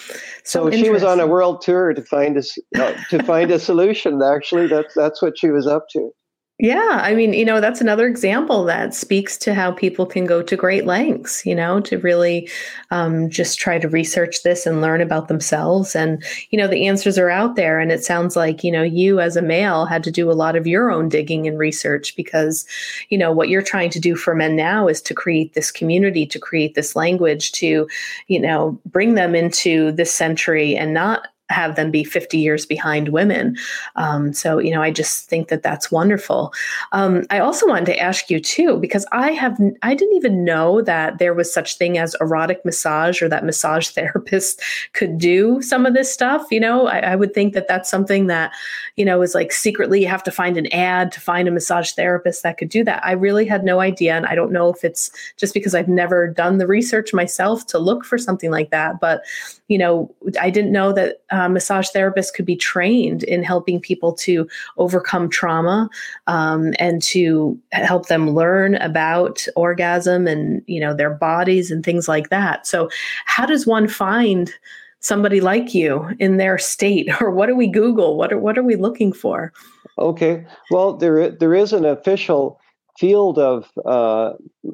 So, 0.43 0.69
so 0.69 0.71
she 0.71 0.89
was 0.89 1.03
on 1.03 1.21
a 1.21 1.27
world 1.27 1.61
tour 1.61 1.93
to 1.93 2.01
find 2.01 2.37
a 2.37 2.43
uh, 2.77 2.93
to 3.09 3.23
find 3.23 3.49
a 3.49 3.59
solution. 3.59 4.21
Actually, 4.21 4.67
that's 4.67 4.93
that's 4.93 5.21
what 5.21 5.37
she 5.37 5.49
was 5.49 5.65
up 5.65 5.85
to. 5.91 6.11
Yeah, 6.59 7.01
I 7.03 7.13
mean, 7.13 7.33
you 7.33 7.45
know, 7.45 7.61
that's 7.61 7.81
another 7.81 8.07
example 8.07 8.63
that 8.65 8.95
speaks 8.95 9.37
to 9.39 9.53
how 9.53 9.71
people 9.71 10.07
can 10.07 10.25
go 10.25 10.41
to 10.41 10.55
great 10.55 10.87
lengths, 10.87 11.45
you 11.45 11.53
know, 11.53 11.79
to 11.81 11.99
really 11.99 12.49
um, 12.89 13.29
just 13.29 13.59
try 13.59 13.77
to 13.77 13.87
research 13.87 14.41
this 14.41 14.65
and 14.65 14.81
learn 14.81 14.99
about 14.99 15.27
themselves. 15.27 15.95
And, 15.95 16.23
you 16.49 16.57
know, 16.57 16.67
the 16.67 16.87
answers 16.87 17.19
are 17.19 17.29
out 17.29 17.57
there. 17.57 17.79
And 17.79 17.91
it 17.91 18.03
sounds 18.03 18.35
like, 18.35 18.63
you 18.63 18.71
know, 18.71 18.81
you 18.81 19.19
as 19.19 19.35
a 19.37 19.41
male 19.43 19.85
had 19.85 20.03
to 20.05 20.11
do 20.11 20.31
a 20.31 20.33
lot 20.33 20.55
of 20.55 20.65
your 20.65 20.89
own 20.89 21.09
digging 21.09 21.47
and 21.47 21.59
research 21.59 22.15
because, 22.15 22.65
you 23.09 23.19
know, 23.19 23.31
what 23.31 23.49
you're 23.49 23.61
trying 23.61 23.91
to 23.91 23.99
do 23.99 24.15
for 24.15 24.33
men 24.33 24.55
now 24.55 24.87
is 24.87 24.99
to 25.03 25.13
create 25.13 25.53
this 25.53 25.69
community, 25.69 26.25
to 26.25 26.39
create 26.39 26.73
this 26.73 26.95
language, 26.95 27.51
to, 27.51 27.87
you 28.25 28.39
know, 28.39 28.79
bring 28.87 29.13
them 29.13 29.35
into 29.35 29.91
this 29.91 30.11
century 30.11 30.75
and 30.75 30.91
not 30.91 31.27
have 31.49 31.75
them 31.75 31.91
be 31.91 32.03
50 32.03 32.37
years 32.37 32.65
behind 32.65 33.09
women. 33.09 33.55
Um, 33.95 34.33
so, 34.33 34.59
you 34.59 34.71
know, 34.71 34.81
I 34.81 34.91
just 34.91 35.29
think 35.29 35.47
that 35.47 35.63
that's 35.63 35.91
wonderful. 35.91 36.53
Um, 36.91 37.25
I 37.29 37.39
also 37.39 37.67
wanted 37.67 37.85
to 37.85 37.99
ask 37.99 38.29
you 38.29 38.39
too, 38.39 38.77
because 38.77 39.05
I 39.11 39.31
have, 39.31 39.57
I 39.81 39.95
didn't 39.95 40.15
even 40.15 40.43
know 40.43 40.81
that 40.81 41.19
there 41.19 41.33
was 41.33 41.53
such 41.53 41.77
thing 41.77 41.97
as 41.97 42.15
erotic 42.19 42.65
massage 42.65 43.21
or 43.21 43.29
that 43.29 43.45
massage 43.45 43.89
therapists 43.97 44.59
could 44.93 45.17
do 45.17 45.61
some 45.61 45.85
of 45.85 45.93
this 45.93 46.11
stuff. 46.11 46.45
You 46.51 46.59
know, 46.59 46.87
I, 46.87 46.99
I 46.99 47.15
would 47.15 47.33
think 47.33 47.53
that 47.53 47.67
that's 47.67 47.89
something 47.89 48.27
that, 48.27 48.51
you 48.95 49.05
know, 49.05 49.21
is 49.21 49.33
like 49.33 49.51
secretly 49.51 50.01
you 50.01 50.07
have 50.07 50.23
to 50.23 50.31
find 50.31 50.57
an 50.57 50.67
ad 50.73 51.11
to 51.13 51.21
find 51.21 51.47
a 51.47 51.51
massage 51.51 51.91
therapist 51.91 52.43
that 52.43 52.57
could 52.57 52.69
do 52.69 52.83
that. 52.83 53.05
I 53.05 53.13
really 53.13 53.45
had 53.45 53.63
no 53.63 53.79
idea. 53.79 54.15
And 54.15 54.25
I 54.25 54.35
don't 54.35 54.51
know 54.51 54.69
if 54.71 54.83
it's 54.83 55.11
just 55.37 55.53
because 55.53 55.73
I've 55.73 55.87
never 55.87 56.27
done 56.27 56.57
the 56.57 56.67
research 56.67 57.13
myself 57.13 57.65
to 57.67 57.79
look 57.79 58.03
for 58.03 58.17
something 58.17 58.51
like 58.51 58.69
that. 58.71 58.99
But, 58.99 59.23
you 59.67 59.77
know, 59.77 60.13
I 60.39 60.49
didn't 60.49 60.71
know 60.71 60.91
that 60.93 61.21
uh, 61.37 61.47
massage 61.47 61.89
therapists 61.89 62.33
could 62.33 62.45
be 62.45 62.55
trained 62.55 63.23
in 63.23 63.43
helping 63.43 63.79
people 63.79 64.13
to 64.13 64.47
overcome 64.77 65.29
trauma 65.29 65.89
um, 66.25 66.73
and 66.79 67.01
to 67.03 67.57
help 67.71 68.07
them 68.07 68.31
learn 68.31 68.75
about 68.75 69.45
orgasm 69.55 70.27
and 70.27 70.63
you 70.67 70.79
know 70.79 70.93
their 70.93 71.11
bodies 71.11 71.69
and 71.69 71.83
things 71.83 72.07
like 72.07 72.29
that. 72.29 72.65
So, 72.65 72.89
how 73.25 73.45
does 73.45 73.67
one 73.67 73.87
find 73.87 74.51
somebody 74.99 75.41
like 75.41 75.75
you 75.75 76.09
in 76.19 76.37
their 76.37 76.57
state, 76.57 77.09
or 77.21 77.29
what 77.31 77.47
do 77.47 77.55
we 77.55 77.67
Google? 77.67 78.17
What 78.17 78.33
are 78.33 78.39
what 78.39 78.57
are 78.57 78.63
we 78.63 78.75
looking 78.75 79.13
for? 79.13 79.53
Okay, 79.99 80.45
well 80.71 80.97
there 80.97 81.29
there 81.29 81.53
is 81.53 81.73
an 81.73 81.85
official 81.85 82.59
field 82.97 83.37
of 83.37 83.69
uh, 83.85 84.33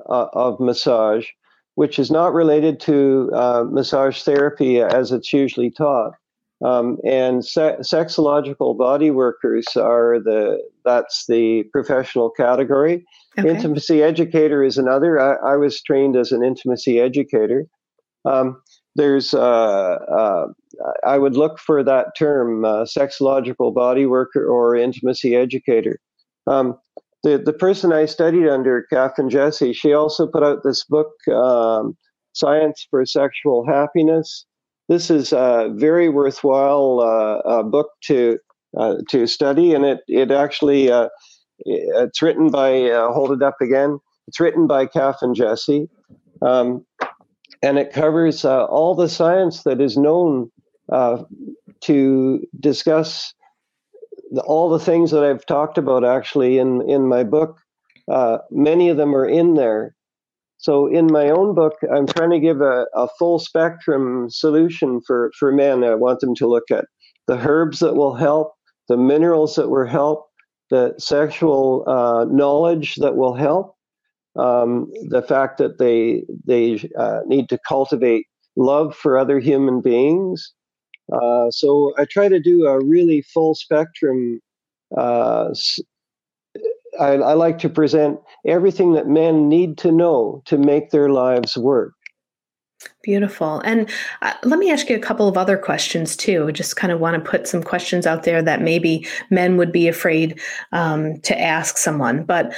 uh, 0.10 0.28
of 0.34 0.60
massage 0.60 1.28
which 1.76 1.98
is 1.98 2.12
not 2.12 2.34
related 2.34 2.80
to 2.80 3.32
uh, 3.34 3.66
massage 3.68 4.22
therapy 4.22 4.80
as 4.80 5.12
it's 5.12 5.34
usually 5.34 5.72
taught. 5.72 6.14
Um, 6.64 6.98
and 7.04 7.46
se- 7.46 7.78
sexological 7.82 8.78
body 8.78 9.12
workers 9.12 9.66
are 9.76 10.20
the 10.20 10.60
that's 10.86 11.26
the 11.28 11.64
professional 11.74 12.30
category. 12.30 13.06
Okay. 13.38 13.50
Intimacy 13.50 14.02
educator 14.02 14.64
is 14.64 14.78
another. 14.78 15.20
I, 15.20 15.54
I, 15.54 15.58
was 15.58 15.82
trained 15.82 16.16
as 16.16 16.32
an 16.32 16.44
intimacy 16.44 17.00
educator. 17.00 17.66
Um, 18.24 18.62
there's 18.96 19.34
uh, 19.34 19.40
uh, 19.40 20.46
I 21.06 21.18
would 21.18 21.36
look 21.36 21.60
for 21.60 21.84
that 21.84 22.16
term, 22.18 22.64
uh, 22.64 22.84
sexological 22.84 23.74
body 23.74 24.06
worker 24.06 24.46
or 24.46 24.76
intimacy 24.76 25.36
educator. 25.36 26.00
Um, 26.48 26.78
the 27.24 27.40
the 27.40 27.54
person 27.54 27.92
I 27.92 28.06
studied 28.06 28.48
under, 28.48 28.84
Catherine 28.84 29.30
Jesse, 29.30 29.74
she 29.74 29.94
also 29.94 30.28
put 30.28 30.44
out 30.44 30.64
this 30.64 30.86
book, 30.86 31.12
um, 31.28 31.98
Science 32.34 32.88
for 32.90 33.06
Sexual 33.06 33.66
Happiness 33.68 34.46
this 34.90 35.10
is 35.10 35.32
a 35.32 35.72
very 35.74 36.10
worthwhile 36.10 37.00
uh, 37.46 37.64
book 37.64 37.90
to 38.06 38.38
uh, 38.78 38.96
to 39.10 39.28
study, 39.28 39.74
and 39.74 39.86
it 39.86 40.00
it 40.08 40.32
actually 40.32 40.92
uh, 40.92 41.10
it's 41.60 42.22
written 42.22 42.50
by 42.50 42.90
uh, 42.90 43.12
hold 43.12 43.32
it 43.32 43.44
up 43.44 43.58
again. 43.62 44.00
It's 44.28 44.40
written 44.40 44.68
by 44.68 44.86
Kath 44.86 45.18
and 45.22 45.36
Jesse, 45.36 45.88
um, 46.42 46.86
and 47.62 47.78
it 47.78 47.94
covers 47.94 48.46
uh, 48.46 48.66
all 48.66 48.96
the 48.96 49.10
science 49.10 49.64
that 49.64 49.80
is 49.80 49.98
known 49.98 50.52
to 51.82 52.40
discuss 52.60 53.34
all 54.46 54.70
the 54.70 54.80
things 54.80 55.12
that 55.12 55.24
I've 55.24 55.46
talked 55.46 55.78
about 55.78 56.04
actually 56.04 56.58
in 56.58 56.88
in 56.90 57.08
my 57.08 57.24
book. 57.24 57.60
many 58.52 58.90
of 58.90 58.98
them 58.98 59.16
are 59.16 59.28
in 59.28 59.54
there 59.54 59.96
so 60.64 60.88
in 60.88 61.08
my 61.08 61.30
own 61.30 61.54
book, 61.54 61.74
I'm 61.94 62.08
trying 62.08 62.30
to 62.30 62.40
give 62.40 62.62
a, 62.62 62.86
a 62.94 63.10
full 63.20 63.38
spectrum 63.38 64.30
solution 64.30 65.02
for, 65.06 65.30
for 65.38 65.52
men. 65.52 65.84
I 65.84 65.96
want 65.96 66.22
them 66.22 66.34
to 66.36 66.48
look 66.48 66.72
at 66.72 66.86
the 67.28 67.38
herbs 67.38 67.80
that 67.80 67.96
will 67.96 68.16
help, 68.16 68.54
the 68.88 68.96
minerals 68.96 69.56
that 69.56 69.70
will 69.70 69.86
help, 69.86 70.26
the 70.70 70.94
sexual 70.98 71.84
uh, 71.86 72.24
knowledge 72.32 72.96
that 72.96 73.18
will 73.18 73.34
help, 73.34 73.76
um, 74.38 74.90
the 75.10 75.22
fact 75.22 75.58
that 75.58 75.80
they 75.80 76.24
they 76.46 76.90
uh, 76.98 77.20
need 77.26 77.50
to 77.50 77.60
cultivate 77.68 78.28
love 78.56 78.96
for 78.96 79.18
other 79.18 79.40
human 79.40 79.82
beings. 79.82 80.54
Uh, 81.12 81.52
so 81.52 81.92
I 81.98 82.06
try 82.06 82.30
to 82.30 82.40
do 82.40 82.68
a 82.68 82.82
really 82.82 83.22
full 83.34 83.54
spectrum 83.54 84.40
uh, 84.98 85.50
I, 87.00 87.14
I 87.14 87.34
like 87.34 87.58
to 87.60 87.70
present 87.70 88.20
everything 88.46 88.94
that 88.94 89.08
men 89.08 89.50
need 89.50 89.78
to 89.80 89.92
know 89.92 90.42
to 90.46 90.58
make 90.58 90.92
their 90.92 91.10
lives 91.10 91.58
work. 91.58 91.94
Beautiful. 93.02 93.60
And 93.62 93.90
uh, 94.22 94.34
let 94.44 94.60
me 94.60 94.72
ask 94.72 94.90
you 94.90 94.96
a 94.96 95.00
couple 95.00 95.28
of 95.28 95.38
other 95.38 95.58
questions 95.58 96.16
too. 96.16 96.52
Just 96.52 96.76
kind 96.76 96.92
of 96.92 97.00
want 97.00 97.22
to 97.22 97.30
put 97.30 97.48
some 97.48 97.64
questions 97.64 98.06
out 98.06 98.24
there 98.24 98.42
that 98.42 98.62
maybe 98.62 99.08
men 99.30 99.58
would 99.58 99.72
be 99.72 99.88
afraid 99.88 100.40
um, 100.72 101.20
to 101.22 101.40
ask 101.40 101.78
someone. 101.78 102.24
But 102.24 102.54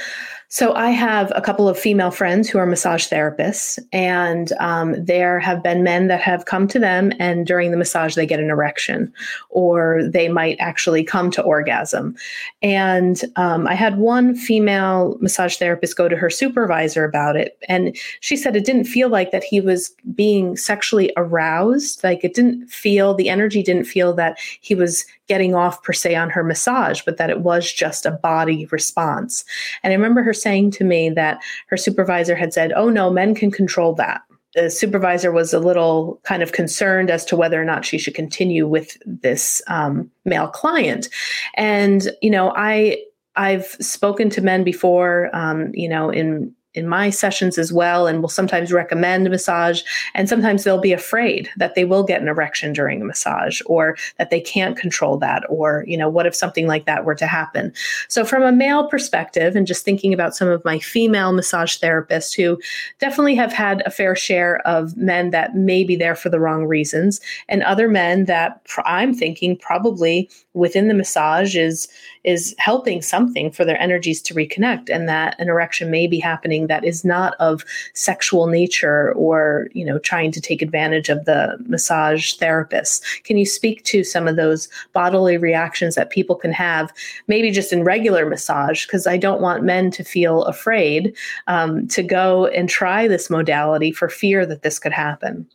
so 0.48 0.74
I 0.74 0.90
have 0.90 1.32
a 1.34 1.40
couple 1.40 1.68
of 1.68 1.78
female 1.78 2.10
friends 2.10 2.48
who 2.48 2.58
are 2.58 2.66
massage 2.66 3.08
therapists, 3.08 3.78
and 3.92 4.52
um, 4.60 4.94
there 5.04 5.40
have 5.40 5.62
been 5.62 5.82
men 5.82 6.06
that 6.06 6.20
have 6.20 6.44
come 6.44 6.68
to 6.68 6.78
them, 6.78 7.12
and 7.18 7.46
during 7.46 7.72
the 7.72 7.76
massage 7.76 8.14
they 8.14 8.26
get 8.26 8.40
an 8.40 8.50
erection, 8.50 9.12
or 9.50 10.02
they 10.04 10.28
might 10.28 10.56
actually 10.60 11.02
come 11.02 11.30
to 11.32 11.42
orgasm. 11.42 12.14
And 12.62 13.22
um, 13.34 13.66
I 13.66 13.74
had 13.74 13.98
one 13.98 14.36
female 14.36 15.16
massage 15.20 15.56
therapist 15.56 15.96
go 15.96 16.08
to 16.08 16.16
her 16.16 16.30
supervisor 16.30 17.04
about 17.04 17.36
it, 17.36 17.58
and 17.68 17.96
she 18.20 18.36
said 18.36 18.54
it 18.54 18.64
didn't 18.64 18.84
feel 18.84 19.08
like 19.08 19.32
that 19.32 19.44
he 19.44 19.60
was 19.60 19.94
being 20.14 20.56
sexually 20.56 21.12
aroused, 21.16 22.04
like 22.04 22.22
it 22.22 22.34
didn't 22.34 22.68
feel 22.68 23.14
the 23.14 23.28
energy 23.28 23.62
didn't 23.62 23.84
feel 23.84 24.12
that 24.14 24.38
he 24.60 24.74
was 24.74 25.04
getting 25.28 25.54
off 25.54 25.82
per 25.82 25.92
se 25.92 26.14
on 26.14 26.30
her 26.30 26.44
massage, 26.44 27.02
but 27.04 27.16
that 27.16 27.30
it 27.30 27.40
was 27.40 27.72
just 27.72 28.06
a 28.06 28.12
body 28.12 28.66
response. 28.66 29.44
And 29.82 29.92
I 29.92 29.96
remember 29.96 30.22
her 30.22 30.32
saying 30.40 30.70
to 30.72 30.84
me 30.84 31.10
that 31.10 31.42
her 31.68 31.76
supervisor 31.76 32.34
had 32.34 32.52
said, 32.52 32.72
Oh, 32.72 32.88
no, 32.88 33.10
men 33.10 33.34
can 33.34 33.50
control 33.50 33.94
that. 33.94 34.22
The 34.54 34.70
supervisor 34.70 35.32
was 35.32 35.52
a 35.52 35.58
little 35.58 36.18
kind 36.24 36.42
of 36.42 36.52
concerned 36.52 37.10
as 37.10 37.24
to 37.26 37.36
whether 37.36 37.60
or 37.60 37.64
not 37.64 37.84
she 37.84 37.98
should 37.98 38.14
continue 38.14 38.66
with 38.66 38.96
this 39.04 39.60
um, 39.66 40.10
male 40.24 40.48
client. 40.48 41.08
And, 41.56 42.08
you 42.22 42.30
know, 42.30 42.52
I, 42.56 43.02
I've 43.36 43.66
spoken 43.80 44.30
to 44.30 44.40
men 44.40 44.64
before, 44.64 45.28
um, 45.34 45.70
you 45.74 45.88
know, 45.88 46.08
in 46.08 46.54
in 46.76 46.86
my 46.86 47.10
sessions 47.10 47.58
as 47.58 47.72
well 47.72 48.06
and 48.06 48.20
will 48.20 48.28
sometimes 48.28 48.72
recommend 48.72 49.28
massage 49.30 49.82
and 50.14 50.28
sometimes 50.28 50.64
they'll 50.64 50.80
be 50.80 50.92
afraid 50.92 51.48
that 51.56 51.74
they 51.74 51.84
will 51.84 52.04
get 52.04 52.20
an 52.20 52.28
erection 52.28 52.72
during 52.72 53.00
a 53.00 53.04
massage 53.04 53.60
or 53.66 53.96
that 54.18 54.30
they 54.30 54.40
can't 54.40 54.76
control 54.76 55.18
that 55.18 55.42
or 55.48 55.84
you 55.86 55.96
know 55.96 56.08
what 56.08 56.26
if 56.26 56.34
something 56.34 56.66
like 56.66 56.86
that 56.86 57.04
were 57.04 57.14
to 57.14 57.26
happen. 57.26 57.72
So 58.08 58.24
from 58.24 58.42
a 58.42 58.52
male 58.52 58.88
perspective 58.88 59.56
and 59.56 59.66
just 59.66 59.84
thinking 59.84 60.12
about 60.12 60.36
some 60.36 60.48
of 60.48 60.64
my 60.64 60.78
female 60.78 61.32
massage 61.32 61.78
therapists 61.78 62.34
who 62.34 62.60
definitely 62.98 63.34
have 63.34 63.52
had 63.52 63.82
a 63.86 63.90
fair 63.90 64.14
share 64.14 64.58
of 64.66 64.96
men 64.96 65.30
that 65.30 65.54
may 65.54 65.84
be 65.84 65.96
there 65.96 66.14
for 66.14 66.28
the 66.28 66.40
wrong 66.40 66.66
reasons 66.66 67.20
and 67.48 67.62
other 67.62 67.88
men 67.88 68.26
that 68.26 68.60
i'm 68.84 69.14
thinking 69.14 69.56
probably 69.56 70.30
within 70.56 70.88
the 70.88 70.94
massage 70.94 71.54
is 71.54 71.86
is 72.24 72.54
helping 72.58 73.00
something 73.00 73.52
for 73.52 73.64
their 73.64 73.80
energies 73.80 74.20
to 74.20 74.34
reconnect 74.34 74.90
and 74.90 75.08
that 75.08 75.38
an 75.38 75.48
erection 75.48 75.90
may 75.90 76.08
be 76.08 76.18
happening 76.18 76.66
that 76.66 76.84
is 76.84 77.04
not 77.04 77.34
of 77.38 77.64
sexual 77.94 78.46
nature 78.46 79.12
or 79.12 79.68
you 79.72 79.84
know 79.84 79.98
trying 79.98 80.32
to 80.32 80.40
take 80.40 80.62
advantage 80.62 81.08
of 81.08 81.24
the 81.26 81.56
massage 81.66 82.34
therapist. 82.34 83.04
Can 83.24 83.36
you 83.36 83.46
speak 83.46 83.84
to 83.84 84.02
some 84.02 84.26
of 84.26 84.36
those 84.36 84.68
bodily 84.92 85.36
reactions 85.36 85.94
that 85.94 86.10
people 86.10 86.34
can 86.34 86.52
have 86.52 86.92
maybe 87.28 87.50
just 87.50 87.72
in 87.72 87.84
regular 87.84 88.26
massage? 88.26 88.86
Because 88.86 89.06
i 89.06 89.16
don't 89.16 89.42
want 89.42 89.62
men 89.62 89.90
to 89.90 90.02
feel 90.02 90.42
afraid 90.44 91.14
um, 91.46 91.86
to 91.88 92.02
go 92.02 92.46
and 92.46 92.68
try 92.68 93.06
this 93.06 93.28
modality 93.30 93.92
for 93.92 94.08
fear 94.08 94.46
that 94.46 94.62
this 94.62 94.78
could 94.78 94.92
happen. 94.92 95.46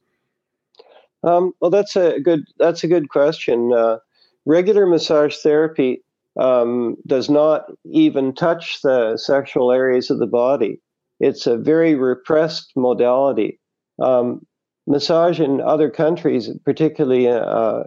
Um, 1.24 1.54
well 1.60 1.72
that's 1.72 1.95
a 1.95 2.20
good 2.20 2.45
that's 2.60 2.84
a 2.84 2.88
good 2.88 3.10
question. 3.10 3.74
Uh, 3.74 3.97
regular 4.46 4.86
massage 4.86 5.38
therapy 5.38 6.04
um, 6.39 6.96
does 7.06 7.30
not 7.30 7.66
even 7.86 8.34
touch 8.34 8.82
the 8.82 9.18
sexual 9.18 9.72
areas 9.72 10.10
of 10.10 10.20
the 10.20 10.28
body. 10.28 10.80
It's 11.20 11.46
a 11.46 11.58
very 11.58 11.96
repressed 11.96 12.72
modality. 12.76 13.60
Um, 14.02 14.46
massage 14.88 15.39
in 15.39 15.62
other 15.62 15.89
countries, 15.89 16.50
particularly 16.66 17.28
uh, 17.28 17.84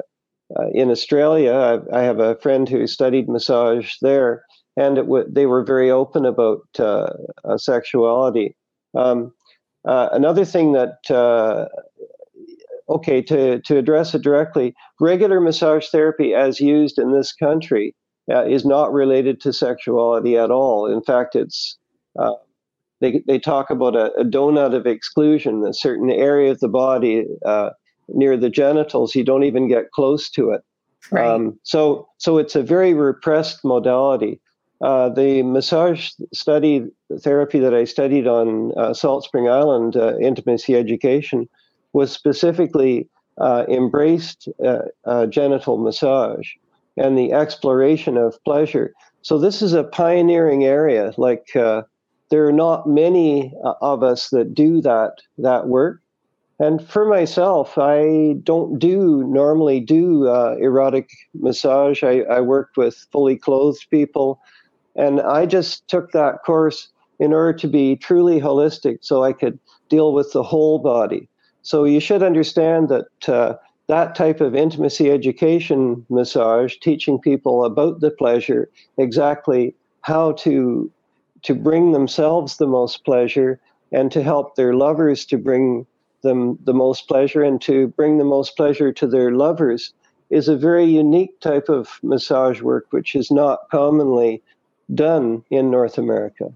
uh, 0.56 0.68
in 0.72 0.90
Australia, 0.90 1.52
I, 1.52 1.98
I, 1.98 2.02
have 2.02 2.20
a 2.20 2.36
friend 2.36 2.68
who 2.68 2.86
studied 2.86 3.28
massage 3.28 3.94
there, 4.00 4.44
and 4.76 4.96
w- 4.96 5.26
they 5.28 5.46
were 5.46 5.64
very 5.64 5.90
open 5.90 6.24
about 6.24 6.60
uh, 6.78 7.08
sexuality. 7.56 8.54
Um, 8.96 9.32
uh, 9.86 10.10
another 10.12 10.44
thing 10.44 10.72
that 10.72 11.10
uh, 11.10 11.66
okay, 12.88 13.22
to, 13.22 13.60
to 13.60 13.78
address 13.78 14.14
it 14.14 14.22
directly, 14.22 14.74
regular 15.00 15.40
massage 15.40 15.88
therapy 15.88 16.34
as 16.34 16.60
used 16.60 16.98
in 16.98 17.12
this 17.12 17.32
country 17.32 17.94
uh, 18.30 18.44
is 18.44 18.64
not 18.64 18.92
related 18.92 19.40
to 19.40 19.52
sexuality 19.52 20.36
at 20.36 20.50
all. 20.50 20.86
In 20.86 21.02
fact, 21.02 21.34
it's 21.34 21.78
uh, 22.18 22.34
they 23.00 23.22
they 23.26 23.38
talk 23.38 23.70
about 23.70 23.96
a, 23.96 24.12
a, 24.14 24.24
donut 24.24 24.74
of 24.74 24.86
exclusion, 24.86 25.64
a 25.66 25.74
certain 25.74 26.10
area 26.10 26.50
of 26.52 26.60
the 26.60 26.68
body 26.68 27.26
uh, 27.44 27.70
near 28.08 28.36
the 28.36 28.50
genitals. 28.50 29.14
You 29.14 29.24
don't 29.24 29.44
even 29.44 29.68
get 29.68 29.90
close 29.90 30.30
to 30.30 30.50
it. 30.50 30.62
Right. 31.10 31.26
Um, 31.26 31.58
so 31.64 32.08
so 32.18 32.38
it's 32.38 32.56
a 32.56 32.62
very 32.62 32.94
repressed 32.94 33.64
modality. 33.64 34.40
Uh, 34.80 35.08
the 35.08 35.42
massage 35.42 36.10
study 36.32 36.86
therapy 37.20 37.58
that 37.58 37.74
I 37.74 37.84
studied 37.84 38.26
on 38.26 38.72
uh, 38.76 38.92
Salt 38.92 39.24
Spring 39.24 39.48
Island, 39.48 39.96
uh, 39.96 40.16
intimacy 40.18 40.74
education, 40.74 41.48
was 41.94 42.12
specifically 42.12 43.08
embraced 43.40 44.48
genital 45.30 45.78
massage 45.78 46.48
and 46.96 47.18
the 47.18 47.32
exploration 47.32 48.16
of 48.16 48.42
pleasure. 48.44 48.92
So 49.22 49.38
this 49.38 49.62
is 49.62 49.72
a 49.72 49.84
pioneering 49.84 50.64
area. 50.64 51.12
Like 51.16 51.56
uh, 51.56 51.82
there 52.30 52.46
are 52.46 52.52
not 52.52 52.88
many 52.88 53.52
uh, 53.64 53.74
of 53.80 54.02
us 54.02 54.30
that 54.30 54.54
do 54.54 54.80
that 54.82 55.22
that 55.38 55.66
work. 55.66 56.00
And 56.60 56.86
for 56.86 57.04
myself, 57.04 57.76
I 57.78 58.34
don't 58.44 58.78
do 58.78 59.24
normally 59.24 59.80
do 59.80 60.28
uh, 60.28 60.54
erotic 60.60 61.10
massage. 61.34 62.04
I, 62.04 62.20
I 62.20 62.40
worked 62.40 62.76
with 62.76 63.06
fully 63.10 63.36
clothed 63.36 63.86
people, 63.90 64.40
and 64.94 65.20
I 65.20 65.46
just 65.46 65.88
took 65.88 66.12
that 66.12 66.44
course 66.44 66.88
in 67.18 67.32
order 67.32 67.58
to 67.58 67.66
be 67.66 67.96
truly 67.96 68.40
holistic, 68.40 68.98
so 69.00 69.24
I 69.24 69.32
could 69.32 69.58
deal 69.88 70.12
with 70.12 70.32
the 70.32 70.44
whole 70.44 70.78
body. 70.78 71.28
So 71.64 71.84
you 71.84 71.98
should 71.98 72.22
understand 72.22 72.90
that 72.90 73.28
uh, 73.28 73.54
that 73.88 74.14
type 74.14 74.40
of 74.40 74.54
intimacy 74.54 75.10
education 75.10 76.06
massage, 76.08 76.76
teaching 76.76 77.18
people 77.18 77.64
about 77.64 78.00
the 78.00 78.10
pleasure, 78.10 78.70
exactly 78.96 79.74
how 80.02 80.32
to 80.32 80.90
to 81.42 81.54
bring 81.54 81.92
themselves 81.92 82.56
the 82.56 82.66
most 82.66 83.04
pleasure 83.04 83.60
and 83.92 84.12
to 84.12 84.22
help 84.22 84.56
their 84.56 84.74
lovers 84.74 85.24
to 85.26 85.36
bring 85.36 85.86
them 86.22 86.58
the 86.64 86.72
most 86.72 87.08
pleasure 87.08 87.42
and 87.42 87.60
to 87.62 87.88
bring 87.88 88.16
the 88.18 88.24
most 88.24 88.56
pleasure 88.56 88.92
to 88.92 89.06
their 89.06 89.30
lovers 89.30 89.92
is 90.30 90.48
a 90.48 90.56
very 90.56 90.86
unique 90.86 91.38
type 91.40 91.68
of 91.68 91.98
massage 92.02 92.62
work 92.62 92.86
which 92.90 93.14
is 93.14 93.30
not 93.30 93.68
commonly 93.70 94.42
done 94.94 95.44
in 95.50 95.70
North 95.70 95.98
America. 95.98 96.52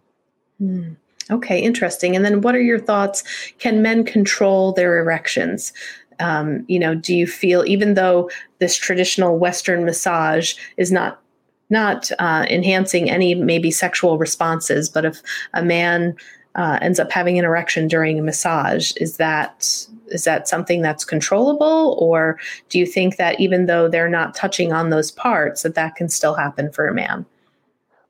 Mm. 0.60 0.96
Okay, 1.30 1.60
interesting. 1.60 2.16
And 2.16 2.24
then 2.24 2.40
what 2.40 2.54
are 2.54 2.60
your 2.60 2.78
thoughts? 2.78 3.22
Can 3.58 3.82
men 3.82 4.04
control 4.04 4.72
their 4.72 4.98
erections? 4.98 5.72
um, 6.20 6.64
you 6.68 6.78
know 6.78 6.94
do 6.94 7.14
you 7.14 7.26
feel 7.26 7.64
even 7.66 7.94
though 7.94 8.30
this 8.58 8.76
traditional 8.76 9.38
western 9.38 9.84
massage 9.84 10.54
is 10.76 10.90
not 10.90 11.20
not 11.70 12.10
uh, 12.18 12.46
enhancing 12.48 13.10
any 13.10 13.34
maybe 13.34 13.70
sexual 13.70 14.18
responses 14.18 14.88
but 14.88 15.04
if 15.04 15.22
a 15.54 15.62
man 15.62 16.14
uh, 16.54 16.78
ends 16.80 16.98
up 16.98 17.12
having 17.12 17.38
an 17.38 17.44
erection 17.44 17.86
during 17.86 18.18
a 18.18 18.22
massage 18.22 18.92
is 18.96 19.16
that 19.18 19.86
is 20.08 20.24
that 20.24 20.48
something 20.48 20.80
that's 20.82 21.04
controllable 21.04 21.96
or 22.00 22.38
do 22.68 22.78
you 22.78 22.86
think 22.86 23.16
that 23.16 23.38
even 23.38 23.66
though 23.66 23.88
they're 23.88 24.08
not 24.08 24.34
touching 24.34 24.72
on 24.72 24.90
those 24.90 25.10
parts 25.10 25.62
that 25.62 25.74
that 25.74 25.94
can 25.94 26.08
still 26.08 26.34
happen 26.34 26.72
for 26.72 26.88
a 26.88 26.94
man 26.94 27.24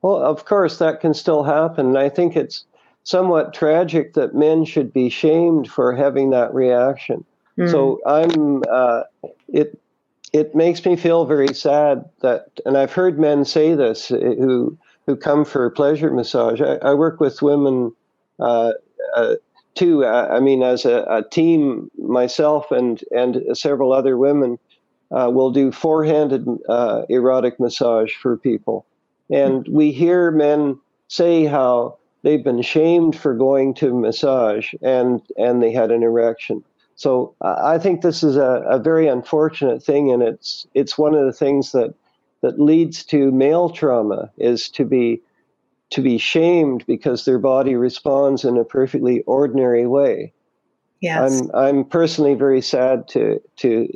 well 0.01 0.17
of 0.17 0.45
course 0.45 0.77
that 0.77 1.01
can 1.01 1.13
still 1.13 1.43
happen 1.43 1.95
i 1.97 2.09
think 2.09 2.35
it's 2.35 2.65
somewhat 3.03 3.53
tragic 3.53 4.13
that 4.13 4.35
men 4.35 4.65
should 4.65 4.93
be 4.93 5.09
shamed 5.09 5.69
for 5.69 5.95
having 5.95 6.29
that 6.29 6.53
reaction 6.53 7.25
Mm. 7.59 7.71
So 7.71 7.99
I'm 8.05 8.63
uh, 8.71 9.03
it 9.49 9.79
it 10.31 10.55
makes 10.55 10.85
me 10.85 10.95
feel 10.95 11.25
very 11.25 11.53
sad 11.53 12.05
that, 12.21 12.47
and 12.65 12.77
I've 12.77 12.93
heard 12.93 13.19
men 13.19 13.43
say 13.45 13.75
this 13.75 14.11
uh, 14.11 14.17
who 14.17 14.77
who 15.05 15.15
come 15.15 15.43
for 15.43 15.69
pleasure 15.69 16.11
massage. 16.11 16.61
I, 16.61 16.75
I 16.75 16.93
work 16.93 17.19
with 17.19 17.41
women 17.41 17.93
uh, 18.39 18.73
uh, 19.15 19.35
too. 19.75 20.05
I, 20.05 20.37
I, 20.37 20.39
mean, 20.39 20.63
as 20.63 20.85
a, 20.85 21.03
a, 21.09 21.23
team, 21.29 21.91
myself 21.97 22.71
and 22.71 23.03
and 23.11 23.57
several 23.57 23.91
other 23.91 24.17
women 24.17 24.57
uh, 25.11 25.29
will 25.33 25.51
do 25.51 25.71
four-handed 25.71 26.47
uh, 26.69 27.03
erotic 27.09 27.59
massage 27.59 28.13
for 28.13 28.37
people, 28.37 28.85
and 29.29 29.67
we 29.67 29.91
hear 29.91 30.31
men 30.31 30.79
say 31.09 31.43
how 31.45 31.97
they've 32.21 32.43
been 32.43 32.61
shamed 32.61 33.15
for 33.15 33.33
going 33.33 33.73
to 33.73 33.93
massage 33.93 34.73
and 34.81 35.21
and 35.37 35.61
they 35.61 35.71
had 35.71 35.91
an 35.91 36.03
erection 36.03 36.63
so 36.99 37.33
I 37.39 37.77
think 37.77 38.01
this 38.01 38.23
is 38.23 38.35
a, 38.35 38.61
a 38.67 38.77
very 38.77 39.07
unfortunate 39.07 39.81
thing, 39.81 40.11
and 40.11 40.21
it's 40.21 40.67
it's 40.73 40.97
one 40.97 41.15
of 41.15 41.25
the 41.25 41.31
things 41.31 41.71
that 41.71 41.93
that 42.41 42.59
leads 42.59 43.05
to 43.05 43.31
male 43.31 43.69
trauma 43.69 44.29
is 44.37 44.67
to 44.71 44.83
be 44.83 45.21
to 45.91 46.01
be 46.01 46.17
shamed 46.17 46.85
because 46.87 47.23
their 47.23 47.39
body 47.39 47.75
responds 47.75 48.43
in 48.43 48.57
a 48.57 48.65
perfectly 48.65 49.21
ordinary 49.21 49.87
way. 49.87 50.33
Yes. 50.99 51.41
I'm 51.41 51.55
I'm 51.55 51.85
personally 51.85 52.33
very 52.33 52.61
sad 52.61 53.07
to 53.09 53.41
to 53.59 53.87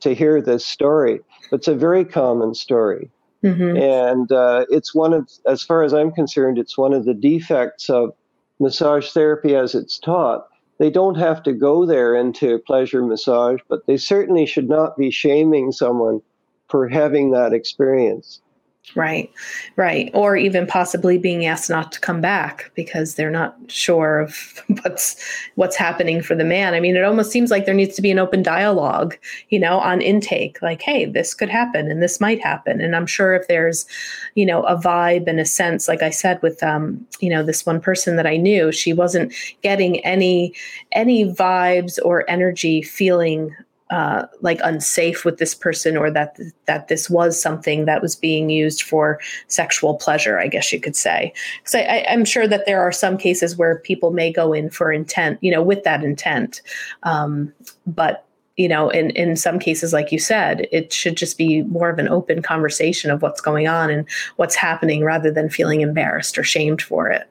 to 0.00 0.12
hear 0.12 0.42
this 0.42 0.66
story. 0.66 1.20
It's 1.52 1.68
a 1.68 1.76
very 1.76 2.04
common 2.04 2.54
story, 2.56 3.08
mm-hmm. 3.44 3.76
and 3.76 4.32
uh, 4.32 4.64
it's 4.68 4.94
one 4.94 5.12
of, 5.12 5.28
as 5.46 5.62
far 5.62 5.82
as 5.82 5.92
I'm 5.92 6.12
concerned, 6.12 6.58
it's 6.58 6.78
one 6.78 6.92
of 6.92 7.04
the 7.04 7.14
defects 7.14 7.88
of 7.88 8.14
massage 8.60 9.10
therapy 9.10 9.54
as 9.54 9.74
it's 9.74 9.98
taught 9.98 10.48
they 10.78 10.90
don't 10.90 11.16
have 11.16 11.42
to 11.42 11.52
go 11.52 11.84
there 11.84 12.14
into 12.14 12.58
pleasure 12.60 13.02
massage, 13.02 13.60
but 13.68 13.86
they 13.86 13.96
certainly 13.96 14.46
should 14.46 14.68
not 14.68 14.96
be 14.96 15.10
shaming 15.10 15.72
someone 15.72 16.22
for 16.68 16.88
having 16.88 17.32
that 17.32 17.52
experience. 17.52 18.40
Right, 18.96 19.30
right. 19.76 20.10
Or 20.14 20.36
even 20.36 20.66
possibly 20.66 21.18
being 21.18 21.44
asked 21.44 21.68
not 21.68 21.92
to 21.92 22.00
come 22.00 22.22
back 22.22 22.70
because 22.74 23.14
they're 23.14 23.30
not 23.30 23.54
sure 23.68 24.18
of 24.20 24.62
what's 24.82 25.22
what's 25.56 25.76
happening 25.76 26.22
for 26.22 26.34
the 26.34 26.44
man. 26.44 26.72
I 26.72 26.80
mean, 26.80 26.96
it 26.96 27.04
almost 27.04 27.30
seems 27.30 27.50
like 27.50 27.66
there 27.66 27.74
needs 27.74 27.94
to 27.96 28.02
be 28.02 28.10
an 28.10 28.18
open 28.18 28.42
dialogue, 28.42 29.16
you 29.50 29.60
know, 29.60 29.78
on 29.78 30.00
intake. 30.00 30.62
Like, 30.62 30.80
hey, 30.80 31.04
this 31.04 31.34
could 31.34 31.50
happen 31.50 31.90
and 31.90 32.02
this 32.02 32.18
might 32.20 32.42
happen. 32.42 32.80
And 32.80 32.96
I'm 32.96 33.06
sure 33.06 33.34
if 33.34 33.46
there's, 33.46 33.84
you 34.36 34.46
know, 34.46 34.62
a 34.62 34.76
vibe 34.76 35.28
and 35.28 35.38
a 35.38 35.44
sense, 35.44 35.86
like 35.86 36.02
I 36.02 36.10
said 36.10 36.40
with 36.42 36.62
um, 36.62 37.06
you 37.20 37.28
know, 37.28 37.42
this 37.42 37.66
one 37.66 37.80
person 37.80 38.16
that 38.16 38.26
I 38.26 38.38
knew, 38.38 38.72
she 38.72 38.94
wasn't 38.94 39.34
getting 39.62 40.02
any 40.04 40.54
any 40.92 41.26
vibes 41.26 41.98
or 42.04 42.28
energy 42.28 42.80
feeling 42.80 43.54
uh, 43.90 44.26
like 44.40 44.60
unsafe 44.64 45.24
with 45.24 45.38
this 45.38 45.54
person 45.54 45.96
or 45.96 46.10
that 46.10 46.38
that 46.66 46.88
this 46.88 47.08
was 47.08 47.40
something 47.40 47.86
that 47.86 48.02
was 48.02 48.14
being 48.14 48.50
used 48.50 48.82
for 48.82 49.18
sexual 49.46 49.94
pleasure 49.96 50.38
i 50.38 50.46
guess 50.46 50.72
you 50.72 50.80
could 50.80 50.96
say. 50.96 51.32
So 51.64 51.78
I, 51.78 52.04
am 52.06 52.24
sure 52.24 52.46
that 52.46 52.66
there 52.66 52.82
are 52.82 52.92
some 52.92 53.16
cases 53.16 53.56
where 53.56 53.78
people 53.78 54.10
may 54.10 54.32
go 54.32 54.52
in 54.52 54.70
for 54.70 54.92
intent 54.92 55.38
you 55.40 55.50
know 55.50 55.62
with 55.62 55.84
that 55.84 56.04
intent. 56.04 56.62
Um, 57.02 57.52
but 57.86 58.24
you 58.56 58.68
know 58.68 58.90
in 58.90 59.10
in 59.10 59.36
some 59.36 59.58
cases 59.58 59.92
like 59.92 60.10
you 60.10 60.18
said 60.18 60.66
it 60.72 60.92
should 60.92 61.16
just 61.16 61.38
be 61.38 61.62
more 61.62 61.88
of 61.88 61.98
an 61.98 62.08
open 62.08 62.42
conversation 62.42 63.10
of 63.10 63.22
what's 63.22 63.40
going 63.40 63.68
on 63.68 63.88
and 63.88 64.06
what's 64.36 64.56
happening 64.56 65.04
rather 65.04 65.30
than 65.30 65.48
feeling 65.48 65.80
embarrassed 65.80 66.36
or 66.36 66.42
shamed 66.42 66.82
for 66.82 67.08
it. 67.08 67.28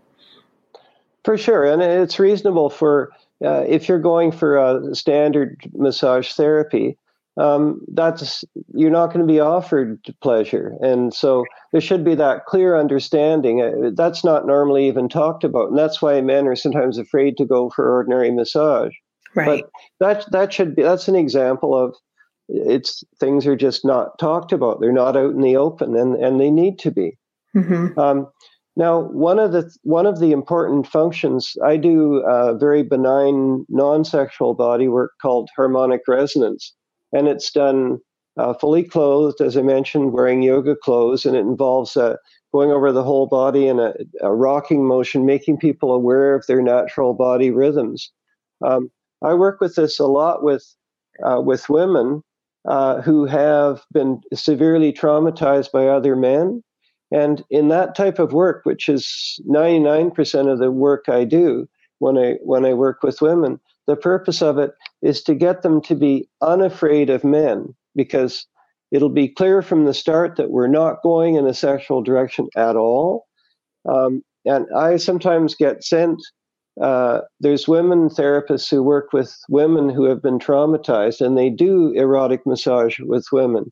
For 1.24 1.38
sure. 1.38 1.66
And 1.66 1.82
it's 1.82 2.20
reasonable 2.20 2.70
for 2.70 3.12
uh, 3.44 3.64
if 3.68 3.88
you're 3.88 4.00
going 4.00 4.32
for 4.32 4.58
a 4.58 4.96
standard 4.96 5.58
massage 5.74 6.32
therapy, 6.34 6.98
um, 7.38 7.82
that's 7.94 8.44
you're 8.74 8.90
not 8.90 9.08
going 9.08 9.26
to 9.26 9.32
be 9.32 9.40
offered 9.40 10.00
pleasure, 10.22 10.74
and 10.82 11.14
so 11.14 11.46
there 11.72 11.82
should 11.82 12.04
be 12.04 12.16
that 12.16 12.46
clear 12.46 12.76
understanding. 12.76 13.62
Uh, 13.62 13.92
that's 13.94 14.24
not 14.24 14.48
normally 14.48 14.88
even 14.88 15.08
talked 15.08 15.44
about, 15.44 15.70
and 15.70 15.78
that's 15.78 16.02
why 16.02 16.20
men 16.20 16.48
are 16.48 16.56
sometimes 16.56 16.98
afraid 16.98 17.38
to 17.38 17.46
go 17.46 17.70
for 17.70 17.92
ordinary 17.92 18.32
massage. 18.32 18.94
Right. 19.36 19.64
But 20.00 20.16
that 20.24 20.32
that 20.32 20.54
should 20.54 20.76
be 20.76 20.82
that's 20.82 21.08
an 21.08 21.16
example 21.16 21.76
of 21.76 21.96
it's 22.50 23.04
things 23.20 23.46
are 23.46 23.56
just 23.56 23.86
not 23.86 24.18
talked 24.18 24.52
about. 24.52 24.80
They're 24.80 24.92
not 24.92 25.16
out 25.16 25.32
in 25.32 25.42
the 25.42 25.58
open, 25.58 25.96
and 25.96 26.16
and 26.16 26.40
they 26.40 26.50
need 26.50 26.80
to 26.80 26.92
be. 26.92 27.18
Mm-hmm. 27.56 28.00
Um, 28.00 28.28
now, 28.78 29.00
one 29.00 29.40
of 29.40 29.54
the 29.54 29.76
one 29.82 30.06
of 30.06 30.20
the 30.20 30.32
important 30.32 30.86
functions 30.86 31.58
I 31.66 31.78
do 31.78 32.18
a 32.18 32.56
very 32.56 32.84
benign 32.84 33.66
non-sexual 33.70 34.54
body 34.54 34.88
work 34.88 35.14
called 35.20 35.50
harmonic 35.56 36.02
resonance, 36.08 36.76
and 37.12 37.28
it's 37.28 37.52
done 37.52 37.98
uh, 38.38 38.54
fully 38.54 38.84
clothed, 38.84 39.42
as 39.42 39.58
I 39.58 39.64
mentioned, 39.64 40.14
wearing 40.14 40.44
yoga 40.44 40.76
clothes, 40.76 41.26
and 41.26 41.36
it 41.36 41.40
involves 41.40 41.98
uh, 41.98 42.18
going 42.54 42.70
over 42.70 42.92
the 42.92 43.02
whole 43.02 43.26
body 43.26 43.68
in 43.68 43.80
a, 43.80 43.96
a, 44.22 44.32
rocking 44.32 44.86
motion, 44.86 45.26
making 45.26 45.58
people 45.58 45.92
aware 45.92 46.36
of 46.36 46.46
their 46.46 46.62
natural 46.62 47.16
body 47.16 47.50
rhythms. 47.50 48.12
Um, 48.64 48.92
I 49.24 49.34
work 49.34 49.60
with 49.60 49.74
this 49.74 50.00
a 50.00 50.06
lot 50.06 50.44
with 50.44 50.64
uh, 51.26 51.42
with 51.44 51.68
women 51.68 52.22
uh, 52.68 53.02
who 53.02 53.26
have 53.26 53.82
been 53.92 54.22
severely 54.36 54.94
traumatized 54.94 55.72
by 55.72 55.88
other 55.88 56.16
men 56.16 56.62
and 57.12 57.44
in 57.50 57.70
that 57.70 57.96
type 57.96 58.20
of 58.20 58.34
work, 58.34 58.62
which 58.64 58.90
is 58.90 59.40
99% 59.48 60.52
of 60.52 60.60
the 60.60 60.72
work 60.72 61.06
I 61.08 61.24
do 61.24 61.68
when 62.00 62.18
I 62.18 62.34
when 62.44 62.66
I 62.66 62.74
work 62.74 63.02
with 63.02 63.22
women, 63.22 63.60
the 63.88 63.96
purpose 63.96 64.42
of 64.42 64.58
it 64.58 64.72
is 65.02 65.24
to 65.24 65.34
get 65.34 65.62
them 65.62 65.82
to 65.82 65.96
be 65.96 66.28
unafraid 66.42 67.10
of 67.10 67.24
men 67.24 67.74
because 67.96 68.46
it'll 68.92 69.10
be 69.10 69.28
clear 69.28 69.62
from 69.62 69.86
the 69.86 69.94
start 69.94 70.36
that 70.36 70.52
we're 70.52 70.68
not 70.68 71.02
going 71.02 71.36
in 71.36 71.48
a 71.48 71.54
sexual 71.54 72.02
direction 72.02 72.48
at 72.56 72.76
all. 72.76 73.26
Um, 73.90 74.24
and 74.46 74.68
I 74.76 74.98
sometimes 74.98 75.56
get 75.56 75.84
sent. 75.84 76.22
Uh, 76.80 77.22
there's 77.40 77.68
women 77.68 78.10
therapists 78.10 78.70
who 78.70 78.84
work 78.84 79.12
with 79.12 79.36
women 79.50 79.90
who 79.90 80.04
have 80.04 80.22
been 80.22 80.40
traumatized, 80.40 81.22
and 81.22 81.38
they 81.38 81.50
do 81.50 81.92
erotic 81.94 82.46
massage 82.46 83.00
with 83.00 83.26
women 83.32 83.72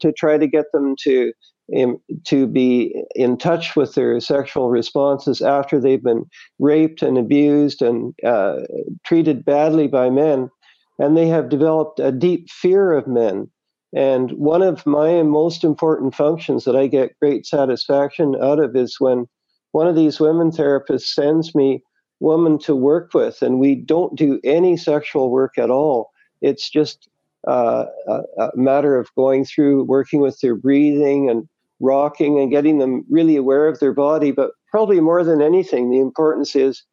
to 0.00 0.12
try 0.12 0.38
to 0.38 0.46
get 0.46 0.66
them 0.72 0.94
to 1.00 1.32
in, 1.68 2.00
to 2.24 2.46
be 2.46 3.02
in 3.14 3.36
touch 3.36 3.76
with 3.76 3.94
their 3.94 4.18
sexual 4.20 4.70
responses 4.70 5.42
after 5.42 5.80
they've 5.80 6.02
been 6.02 6.24
raped 6.58 7.02
and 7.02 7.18
abused 7.18 7.82
and 7.82 8.14
uh, 8.24 8.60
treated 9.04 9.44
badly 9.44 9.86
by 9.86 10.10
men. 10.10 10.50
And 10.98 11.16
they 11.16 11.28
have 11.28 11.48
developed 11.48 12.00
a 12.00 12.10
deep 12.10 12.50
fear 12.50 12.92
of 12.92 13.06
men. 13.06 13.50
And 13.94 14.32
one 14.32 14.62
of 14.62 14.84
my 14.84 15.22
most 15.22 15.64
important 15.64 16.14
functions 16.14 16.64
that 16.64 16.76
I 16.76 16.86
get 16.88 17.18
great 17.20 17.46
satisfaction 17.46 18.34
out 18.42 18.58
of 18.58 18.76
is 18.76 18.96
when 18.98 19.26
one 19.72 19.86
of 19.86 19.96
these 19.96 20.20
women 20.20 20.50
therapists 20.50 21.14
sends 21.14 21.54
me 21.54 21.82
women 22.20 22.58
to 22.58 22.74
work 22.74 23.14
with, 23.14 23.42
and 23.42 23.58
we 23.58 23.74
don't 23.74 24.16
do 24.16 24.40
any 24.44 24.76
sexual 24.76 25.30
work 25.30 25.56
at 25.56 25.70
all. 25.70 26.10
It's 26.42 26.68
just 26.68 27.08
uh, 27.46 27.84
a, 28.06 28.20
a, 28.38 28.50
matter 28.56 28.98
of 28.98 29.14
going 29.14 29.44
through 29.44 29.84
working 29.84 30.20
with 30.20 30.40
their 30.40 30.56
breathing 30.56 31.30
and 31.30 31.48
rocking 31.80 32.38
and 32.38 32.50
getting 32.50 32.78
them 32.78 33.04
really 33.08 33.36
aware 33.36 33.66
of 33.68 33.78
their 33.78 33.92
body. 33.92 34.32
But 34.32 34.50
probably 34.70 35.00
more 35.00 35.24
than 35.24 35.40
anything, 35.40 35.90
the 35.90 36.00
importance 36.00 36.56
is 36.56 36.84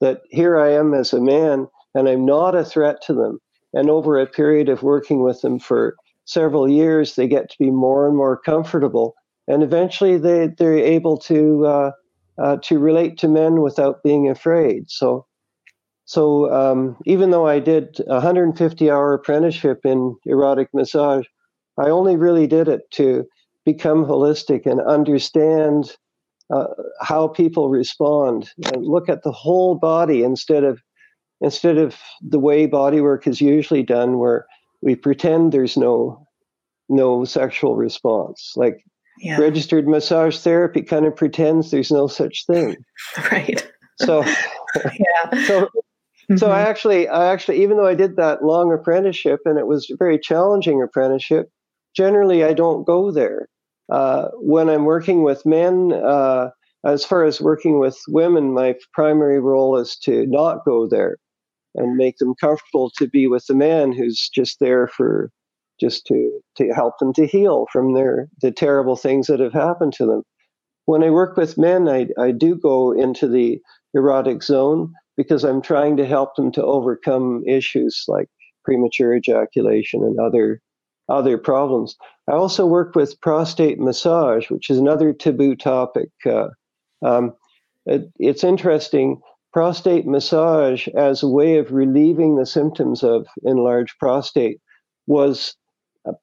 that 0.00 0.20
here 0.30 0.58
I 0.58 0.72
am 0.72 0.94
as 0.94 1.12
a 1.12 1.20
man 1.20 1.66
and 1.94 2.08
I'm 2.08 2.24
not 2.24 2.54
a 2.54 2.64
threat 2.64 3.02
to 3.06 3.14
them. 3.14 3.40
And 3.74 3.90
over 3.90 4.18
a 4.18 4.26
period 4.26 4.68
of 4.68 4.82
working 4.82 5.22
with 5.22 5.40
them 5.42 5.58
for 5.58 5.96
several 6.24 6.68
years, 6.68 7.14
they 7.14 7.26
get 7.26 7.50
to 7.50 7.56
be 7.58 7.70
more 7.70 8.06
and 8.06 8.16
more 8.16 8.38
comfortable. 8.38 9.14
And 9.46 9.62
eventually 9.62 10.18
they, 10.18 10.48
they're 10.58 10.76
able 10.76 11.18
to, 11.18 11.66
uh, 11.66 11.90
uh, 12.38 12.56
to 12.64 12.78
relate 12.78 13.18
to 13.18 13.28
men 13.28 13.60
without 13.60 14.02
being 14.02 14.28
afraid. 14.28 14.90
So, 14.90 15.26
so 16.04 16.52
um, 16.52 16.96
even 17.04 17.30
though 17.30 17.46
I 17.46 17.58
did 17.58 18.00
a 18.06 18.14
150 18.14 18.90
hour 18.90 19.14
apprenticeship 19.14 19.80
in 19.84 20.16
erotic 20.24 20.68
massage, 20.72 21.26
I 21.78 21.90
only 21.90 22.16
really 22.16 22.46
did 22.46 22.68
it 22.68 22.90
to 22.92 23.26
become 23.72 24.04
holistic 24.04 24.64
and 24.64 24.80
understand 24.80 25.96
uh, 26.50 26.68
how 27.02 27.28
people 27.28 27.68
respond 27.68 28.50
and 28.64 28.86
look 28.86 29.10
at 29.10 29.22
the 29.22 29.32
whole 29.32 29.74
body 29.74 30.22
instead 30.22 30.64
of 30.64 30.80
instead 31.42 31.76
of 31.76 31.94
the 32.22 32.38
way 32.38 32.66
body 32.66 33.00
work 33.00 33.26
is 33.26 33.40
usually 33.40 33.82
done 33.82 34.18
where 34.18 34.46
we 34.80 34.96
pretend 34.96 35.52
there's 35.52 35.76
no 35.76 36.26
no 36.88 37.24
sexual 37.24 37.76
response. 37.76 38.54
Like 38.56 38.82
yeah. 39.20 39.38
registered 39.38 39.86
massage 39.86 40.38
therapy 40.38 40.82
kind 40.82 41.04
of 41.04 41.14
pretends 41.14 41.70
there's 41.70 41.90
no 41.90 42.06
such 42.06 42.46
thing. 42.46 42.76
Right. 43.30 43.70
So 44.00 44.24
yeah. 44.74 45.44
so 45.46 45.60
mm-hmm. 45.66 46.36
so 46.36 46.50
i 46.50 46.60
actually 46.60 47.08
i 47.08 47.32
actually 47.32 47.62
even 47.62 47.76
though 47.76 47.86
i 47.86 47.94
did 47.94 48.16
that 48.16 48.44
long 48.44 48.72
apprenticeship 48.72 49.40
and 49.44 49.58
it 49.58 49.66
was 49.66 49.90
a 49.90 49.96
very 49.96 50.18
challenging 50.18 50.82
apprenticeship 50.82 51.50
generally 51.96 52.44
i 52.44 52.52
don't 52.52 52.84
go 52.84 53.10
there 53.10 53.48
uh, 53.90 54.28
when 54.34 54.68
I'm 54.68 54.84
working 54.84 55.22
with 55.22 55.46
men, 55.46 55.92
uh, 55.92 56.50
as 56.84 57.04
far 57.04 57.24
as 57.24 57.40
working 57.40 57.78
with 57.78 57.98
women, 58.08 58.52
my 58.52 58.74
primary 58.92 59.40
role 59.40 59.76
is 59.76 59.96
to 60.04 60.26
not 60.26 60.64
go 60.64 60.86
there 60.86 61.16
and 61.74 61.96
make 61.96 62.18
them 62.18 62.34
comfortable 62.40 62.90
to 62.96 63.08
be 63.08 63.26
with 63.26 63.46
the 63.46 63.54
man 63.54 63.92
who's 63.92 64.28
just 64.34 64.58
there 64.60 64.88
for 64.88 65.30
just 65.80 66.06
to 66.06 66.40
to 66.56 66.68
help 66.72 66.98
them 66.98 67.12
to 67.12 67.26
heal 67.26 67.66
from 67.72 67.94
their 67.94 68.28
the 68.42 68.50
terrible 68.50 68.96
things 68.96 69.26
that 69.28 69.40
have 69.40 69.52
happened 69.52 69.92
to 69.94 70.06
them. 70.06 70.22
When 70.86 71.02
I 71.02 71.10
work 71.10 71.36
with 71.36 71.58
men, 71.58 71.88
I, 71.88 72.08
I 72.18 72.32
do 72.32 72.56
go 72.56 72.92
into 72.92 73.28
the 73.28 73.60
erotic 73.94 74.42
zone 74.42 74.92
because 75.16 75.44
I'm 75.44 75.60
trying 75.60 75.96
to 75.98 76.06
help 76.06 76.34
them 76.36 76.50
to 76.52 76.64
overcome 76.64 77.42
issues 77.46 78.04
like 78.08 78.28
premature 78.64 79.14
ejaculation 79.14 80.02
and 80.02 80.18
other 80.18 80.60
other 81.08 81.38
problems. 81.38 81.96
I 82.28 82.32
also 82.32 82.66
work 82.66 82.94
with 82.94 83.20
prostate 83.20 83.78
massage, 83.78 84.50
which 84.50 84.70
is 84.70 84.78
another 84.78 85.12
taboo 85.12 85.56
topic. 85.56 86.10
Uh, 86.26 86.48
um, 87.04 87.34
it, 87.86 88.10
it's 88.18 88.44
interesting. 88.44 89.20
Prostate 89.52 90.06
massage, 90.06 90.88
as 90.88 91.22
a 91.22 91.28
way 91.28 91.58
of 91.58 91.72
relieving 91.72 92.36
the 92.36 92.46
symptoms 92.46 93.02
of 93.02 93.26
enlarged 93.44 93.98
prostate, 93.98 94.60
was 95.06 95.56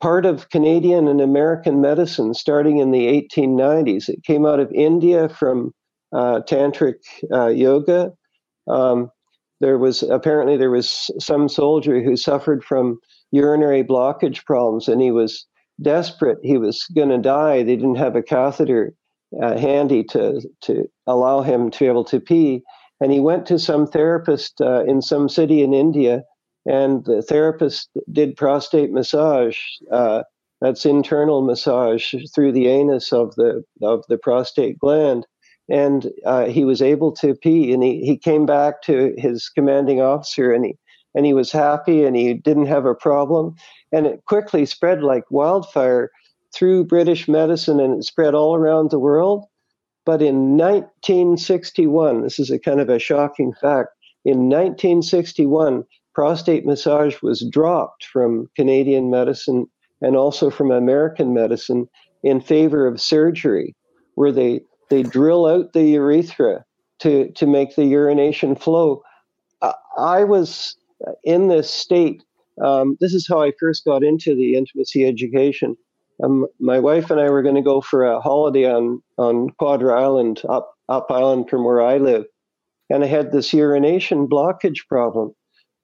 part 0.01 0.25
of 0.25 0.49
Canadian 0.49 1.07
and 1.07 1.21
American 1.21 1.81
medicine 1.81 2.33
starting 2.33 2.77
in 2.77 2.91
the 2.91 3.07
1890s. 3.07 4.09
It 4.09 4.23
came 4.23 4.45
out 4.45 4.59
of 4.59 4.71
India 4.71 5.29
from 5.29 5.73
uh, 6.13 6.41
tantric 6.47 6.95
uh, 7.31 7.47
yoga. 7.47 8.13
Um, 8.67 9.11
there 9.61 9.77
was 9.77 10.03
apparently 10.03 10.57
there 10.57 10.71
was 10.71 11.09
some 11.19 11.49
soldier 11.49 12.01
who 12.03 12.17
suffered 12.17 12.63
from 12.63 12.99
urinary 13.35 13.83
blockage 13.83 14.45
problems, 14.45 14.87
and 14.87 15.01
he 15.01 15.11
was 15.11 15.45
desperate. 15.81 16.39
He 16.41 16.57
was 16.57 16.85
going 16.95 17.09
to 17.09 17.17
die. 17.17 17.63
They 17.63 17.75
didn't 17.75 18.03
have 18.05 18.15
a 18.15 18.23
catheter 18.23 18.93
uh, 19.41 19.57
handy 19.57 20.03
to 20.05 20.41
to 20.61 20.89
allow 21.05 21.41
him 21.41 21.69
to 21.71 21.79
be 21.79 21.87
able 21.87 22.05
to 22.05 22.19
pee, 22.19 22.61
and 23.01 23.11
he 23.11 23.19
went 23.19 23.45
to 23.47 23.59
some 23.59 23.85
therapist 23.87 24.61
uh, 24.61 24.83
in 24.85 25.01
some 25.01 25.27
city 25.27 25.61
in 25.61 25.73
India, 25.73 26.23
and 26.65 27.03
the 27.05 27.21
therapist 27.21 27.89
did 28.11 28.37
prostate 28.37 28.91
massage. 28.91 29.59
Uh, 29.91 30.23
that's 30.61 30.85
internal 30.85 31.41
massage 31.41 32.15
through 32.33 32.53
the 32.53 32.67
anus 32.67 33.11
of 33.11 33.35
the 33.35 33.63
of 33.81 34.03
the 34.07 34.17
prostate 34.17 34.79
gland, 34.79 35.27
and 35.69 36.11
uh, 36.25 36.45
he 36.45 36.63
was 36.63 36.81
able 36.81 37.11
to 37.11 37.35
pee. 37.35 37.73
And 37.73 37.83
he, 37.83 38.05
he 38.05 38.17
came 38.17 38.45
back 38.45 38.81
to 38.83 39.13
his 39.17 39.49
commanding 39.49 40.01
officer, 40.01 40.53
and 40.53 40.65
he 40.65 40.75
and 41.15 41.25
he 41.25 41.33
was 41.33 41.51
happy 41.51 42.03
and 42.03 42.15
he 42.15 42.33
didn't 42.33 42.67
have 42.67 42.85
a 42.85 42.93
problem. 42.93 43.55
And 43.91 44.05
it 44.05 44.25
quickly 44.25 44.65
spread 44.65 45.01
like 45.01 45.23
wildfire 45.31 46.11
through 46.53 46.85
British 46.85 47.27
medicine 47.27 47.79
and 47.79 47.95
it 47.95 48.03
spread 48.03 48.35
all 48.35 48.55
around 48.55 48.91
the 48.91 48.99
world. 48.99 49.45
But 50.05 50.21
in 50.21 50.57
1961, 50.57 52.21
this 52.21 52.37
is 52.37 52.51
a 52.51 52.59
kind 52.59 52.79
of 52.79 52.89
a 52.89 52.99
shocking 52.99 53.53
fact. 53.53 53.89
In 54.25 54.49
1961, 54.49 55.83
prostate 56.13 56.65
massage 56.65 57.21
was 57.21 57.47
dropped 57.49 58.05
from 58.05 58.49
Canadian 58.55 59.09
medicine 59.09 59.65
and 60.01 60.15
also 60.15 60.49
from 60.49 60.69
American 60.69 61.33
medicine 61.33 61.87
in 62.23 62.41
favor 62.41 62.85
of 62.85 63.01
surgery, 63.01 63.73
where 64.15 64.31
they, 64.31 64.61
they 64.89 65.01
drill 65.01 65.45
out 65.45 65.73
the 65.73 65.83
urethra 65.83 66.65
to, 66.99 67.31
to 67.31 67.47
make 67.47 67.75
the 67.75 67.85
urination 67.85 68.55
flow. 68.55 69.01
I 69.97 70.23
was 70.23 70.75
in 71.23 71.47
this 71.47 71.71
state. 71.73 72.23
Um, 72.63 72.97
this 72.99 73.13
is 73.13 73.27
how 73.27 73.41
I 73.41 73.51
first 73.59 73.85
got 73.85 74.03
into 74.03 74.35
the 74.35 74.55
intimacy 74.55 75.05
education. 75.05 75.75
Um, 76.23 76.47
my 76.59 76.79
wife 76.79 77.11
and 77.11 77.19
I 77.19 77.29
were 77.29 77.43
going 77.43 77.55
to 77.55 77.61
go 77.61 77.81
for 77.81 78.05
a 78.05 78.21
holiday 78.21 78.71
on, 78.71 79.01
on 79.17 79.49
Quadra 79.51 80.01
Island, 80.01 80.41
up, 80.47 80.73
up 80.87 81.11
island 81.11 81.49
from 81.49 81.65
where 81.65 81.81
I 81.81 81.97
live. 81.97 82.25
And 82.89 83.03
I 83.03 83.07
had 83.07 83.31
this 83.31 83.51
urination 83.51 84.27
blockage 84.27 84.87
problem 84.87 85.33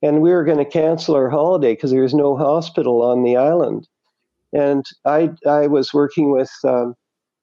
and 0.02 0.22
we 0.22 0.32
were 0.32 0.44
going 0.44 0.58
to 0.58 0.66
cancel 0.66 1.16
our 1.16 1.30
holiday 1.30 1.74
because 1.74 1.92
there 1.92 2.02
was 2.02 2.14
no 2.14 2.36
hospital 2.36 3.02
on 3.02 3.24
the 3.24 3.38
island. 3.38 3.88
And 4.54 4.86
I 5.06 5.32
I 5.48 5.68
was 5.68 5.94
working 5.94 6.32
with 6.32 6.52
um, 6.66 6.96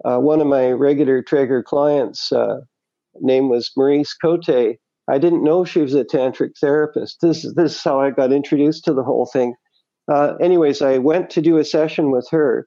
uh, 0.05 0.19
one 0.19 0.41
of 0.41 0.47
my 0.47 0.71
regular 0.73 1.23
Trager 1.23 1.65
clients. 1.65 2.33
Uh, 2.33 2.61
name 3.21 3.49
was 3.49 3.71
Maurice 3.77 4.15
Cote. 4.15 4.77
I 5.11 5.19
didn't 5.19 5.45
know 5.45 5.65
she 5.65 5.81
was 5.81 5.95
a 5.95 6.05
tantric 6.05 6.59
therapist. 6.61 7.21
This 7.21 7.43
this 7.55 7.77
is 7.77 7.83
how 7.83 8.01
I 8.01 8.11
got 8.11 8.33
introduced 8.33 8.85
to 8.85 8.95
the 8.95 9.03
whole 9.03 9.27
thing. 9.27 9.55
Uh, 10.11 10.35
anyways, 10.41 10.83
I 10.83 10.99
went 10.99 11.31
to 11.31 11.43
do 11.43 11.59
a 11.59 11.65
session 11.65 12.11
with 12.11 12.29
her, 12.31 12.67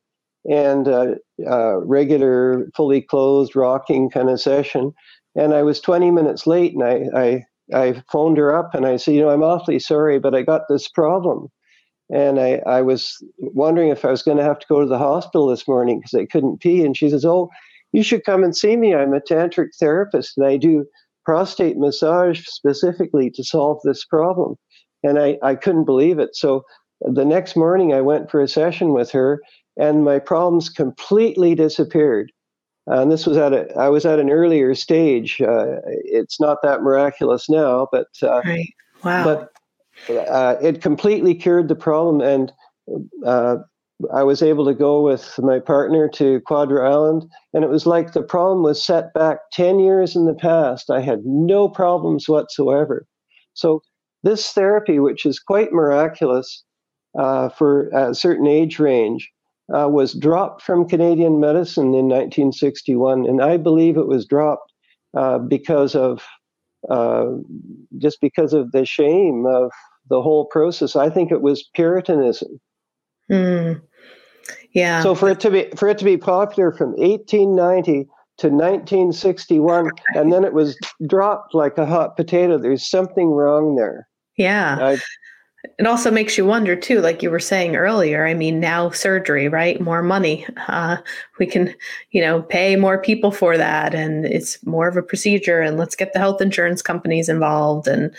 and 0.49 0.87
uh, 0.87 1.15
uh, 1.49 1.77
regular, 1.77 2.67
fully 2.75 3.01
clothed, 3.01 3.55
rocking 3.55 4.09
kind 4.09 4.29
of 4.29 4.41
session. 4.41 4.93
And 5.35 5.53
I 5.53 5.63
was 5.63 5.79
20 5.79 6.11
minutes 6.11 6.45
late, 6.45 6.73
and 6.73 6.83
I, 6.83 7.05
I 7.15 7.45
I 7.73 8.03
phoned 8.11 8.37
her 8.37 8.57
up 8.57 8.73
and 8.73 8.85
I 8.85 8.97
said, 8.97 9.15
you 9.15 9.21
know, 9.21 9.29
I'm 9.29 9.43
awfully 9.43 9.79
sorry, 9.79 10.19
but 10.19 10.35
I 10.35 10.41
got 10.41 10.63
this 10.67 10.87
problem. 10.87 11.47
And 12.13 12.39
I, 12.39 12.61
I 12.65 12.81
was 12.81 13.23
wondering 13.37 13.89
if 13.89 14.03
I 14.03 14.11
was 14.11 14.23
going 14.23 14.37
to 14.37 14.43
have 14.43 14.59
to 14.59 14.67
go 14.67 14.81
to 14.81 14.87
the 14.87 14.97
hospital 14.97 15.47
this 15.47 15.67
morning 15.67 15.99
because 15.99 16.13
I 16.13 16.25
couldn't 16.25 16.59
pee. 16.59 16.83
And 16.83 16.97
she 16.97 17.09
says, 17.09 17.23
Oh, 17.23 17.49
you 17.93 18.03
should 18.03 18.25
come 18.25 18.43
and 18.43 18.55
see 18.55 18.75
me. 18.75 18.93
I'm 18.93 19.13
a 19.13 19.21
tantric 19.21 19.69
therapist 19.79 20.37
and 20.37 20.45
I 20.45 20.57
do 20.57 20.85
prostate 21.25 21.77
massage 21.77 22.45
specifically 22.45 23.29
to 23.31 23.43
solve 23.43 23.79
this 23.83 24.05
problem. 24.05 24.55
And 25.03 25.19
I, 25.19 25.37
I 25.43 25.55
couldn't 25.55 25.85
believe 25.85 26.19
it. 26.19 26.35
So 26.35 26.63
the 27.01 27.25
next 27.25 27.55
morning, 27.55 27.93
I 27.93 28.01
went 28.01 28.29
for 28.29 28.41
a 28.41 28.47
session 28.47 28.93
with 28.93 29.11
her 29.11 29.41
and 29.77 30.03
my 30.03 30.19
problems 30.19 30.69
completely 30.69 31.55
disappeared. 31.55 32.31
And 32.87 33.11
this 33.11 33.25
was 33.25 33.37
at 33.37 33.53
a, 33.53 33.73
I 33.77 33.89
was 33.89 34.05
at 34.05 34.19
an 34.19 34.29
earlier 34.29 34.73
stage. 34.75 35.41
Uh, 35.41 35.77
it's 35.85 36.39
not 36.39 36.57
that 36.63 36.81
miraculous 36.81 37.49
now, 37.49 37.87
but 37.91 38.07
uh, 38.23 38.41
right. 38.43 38.67
wow. 39.03 39.23
But 39.23 40.17
uh, 40.27 40.55
it 40.61 40.81
completely 40.81 41.35
cured 41.35 41.67
the 41.67 41.75
problem, 41.75 42.21
and 42.21 42.51
uh, 43.25 43.57
I 44.13 44.23
was 44.23 44.41
able 44.41 44.65
to 44.65 44.73
go 44.73 45.01
with 45.01 45.39
my 45.39 45.59
partner 45.59 46.09
to 46.15 46.41
Quadra 46.41 46.89
Island, 46.89 47.25
and 47.53 47.63
it 47.63 47.69
was 47.69 47.85
like 47.85 48.13
the 48.13 48.21
problem 48.21 48.63
was 48.63 48.83
set 48.83 49.13
back 49.13 49.39
ten 49.51 49.79
years 49.79 50.15
in 50.15 50.25
the 50.25 50.33
past. 50.33 50.89
I 50.89 51.01
had 51.01 51.25
no 51.25 51.69
problems 51.69 52.27
whatsoever. 52.27 53.05
So 53.53 53.81
this 54.23 54.51
therapy, 54.51 54.99
which 54.99 55.25
is 55.25 55.39
quite 55.39 55.71
miraculous 55.71 56.63
uh, 57.17 57.49
for 57.49 57.89
a 57.89 58.13
certain 58.13 58.47
age 58.47 58.79
range, 58.79 59.29
uh, 59.73 59.87
was 59.87 60.13
dropped 60.13 60.61
from 60.61 60.87
Canadian 60.87 61.39
medicine 61.39 61.93
in 61.93 62.07
1961, 62.07 63.25
and 63.25 63.41
I 63.41 63.57
believe 63.57 63.97
it 63.97 64.07
was 64.07 64.25
dropped 64.25 64.71
uh, 65.17 65.39
because 65.39 65.95
of 65.95 66.23
uh, 66.89 67.25
just 67.99 68.19
because 68.21 68.53
of 68.53 68.71
the 68.71 68.85
shame 68.85 69.45
of 69.45 69.71
the 70.09 70.21
whole 70.21 70.45
process. 70.45 70.95
I 70.95 71.09
think 71.09 71.31
it 71.31 71.41
was 71.41 71.69
Puritanism. 71.75 72.59
Mm. 73.31 73.81
Yeah. 74.71 75.01
So 75.01 75.15
for 75.15 75.29
it 75.29 75.39
to 75.41 75.51
be 75.51 75.69
for 75.75 75.87
it 75.87 75.97
to 75.99 76.05
be 76.05 76.17
popular 76.17 76.71
from 76.71 76.91
1890 76.91 78.07
to 78.37 78.47
1961, 78.47 79.91
and 80.15 80.33
then 80.33 80.43
it 80.43 80.53
was 80.53 80.77
dropped 81.05 81.53
like 81.53 81.77
a 81.77 81.85
hot 81.85 82.15
potato. 82.15 82.57
There's 82.57 82.89
something 82.89 83.29
wrong 83.29 83.75
there. 83.75 84.07
Yeah. 84.37 84.77
I, 84.81 84.97
it 85.77 85.85
also 85.85 86.09
makes 86.09 86.37
you 86.37 86.45
wonder 86.45 86.75
too 86.75 87.01
like 87.01 87.21
you 87.21 87.29
were 87.29 87.39
saying 87.39 87.75
earlier 87.75 88.25
i 88.25 88.33
mean 88.33 88.59
now 88.59 88.89
surgery 88.89 89.47
right 89.47 89.79
more 89.79 90.01
money 90.01 90.45
uh, 90.67 90.97
we 91.39 91.45
can 91.45 91.73
you 92.11 92.21
know 92.21 92.41
pay 92.41 92.75
more 92.75 92.99
people 92.99 93.31
for 93.31 93.57
that 93.57 93.93
and 93.93 94.25
it's 94.25 94.63
more 94.65 94.87
of 94.87 94.97
a 94.97 95.03
procedure 95.03 95.61
and 95.61 95.77
let's 95.77 95.95
get 95.95 96.13
the 96.13 96.19
health 96.19 96.41
insurance 96.41 96.81
companies 96.81 97.29
involved 97.29 97.87
and 97.87 98.11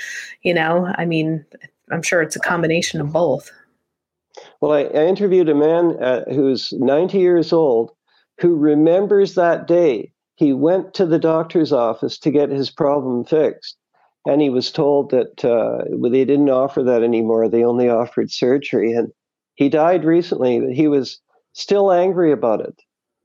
you 0.43 0.55
know 0.55 0.93
i 0.97 1.05
mean 1.05 1.45
i'm 1.91 2.03
sure 2.03 2.23
it's 2.23 2.37
a 2.37 2.41
combination 2.41 3.01
of 3.01 3.13
both 3.13 3.51
well 4.63 4.73
i, 4.73 4.85
I 4.85 5.07
interviewed 5.07 5.51
a 5.51 5.55
man 5.55 6.03
uh, 6.03 6.25
who's 6.33 6.73
90 6.73 7.19
years 7.19 7.53
old 7.53 7.91
who 8.41 8.57
remembers 8.57 9.35
that 9.35 9.67
day 9.69 10.13
he 10.37 10.55
went 10.55 10.95
to 10.95 11.05
the 11.05 11.19
doctor's 11.19 11.73
office 11.73 12.19
to 12.21 12.31
get 12.31 12.49
his 12.49 12.71
problem 12.71 13.25
fixed 13.25 13.77
and 14.27 14.41
he 14.41 14.51
was 14.51 14.71
told 14.71 15.11
that 15.11 15.45
uh, 15.45 15.85
they 16.11 16.25
didn't 16.25 16.51
offer 16.51 16.83
that 16.83 17.03
anymore. 17.03 17.49
They 17.49 17.65
only 17.65 17.89
offered 17.89 18.31
surgery, 18.31 18.93
and 18.93 19.13
he 19.55 19.69
died 19.69 20.05
recently. 20.05 20.61
But 20.61 20.73
he 20.73 20.87
was 20.87 21.21
still 21.55 21.91
angry 21.91 22.33
about 22.33 22.61
it. 22.61 22.75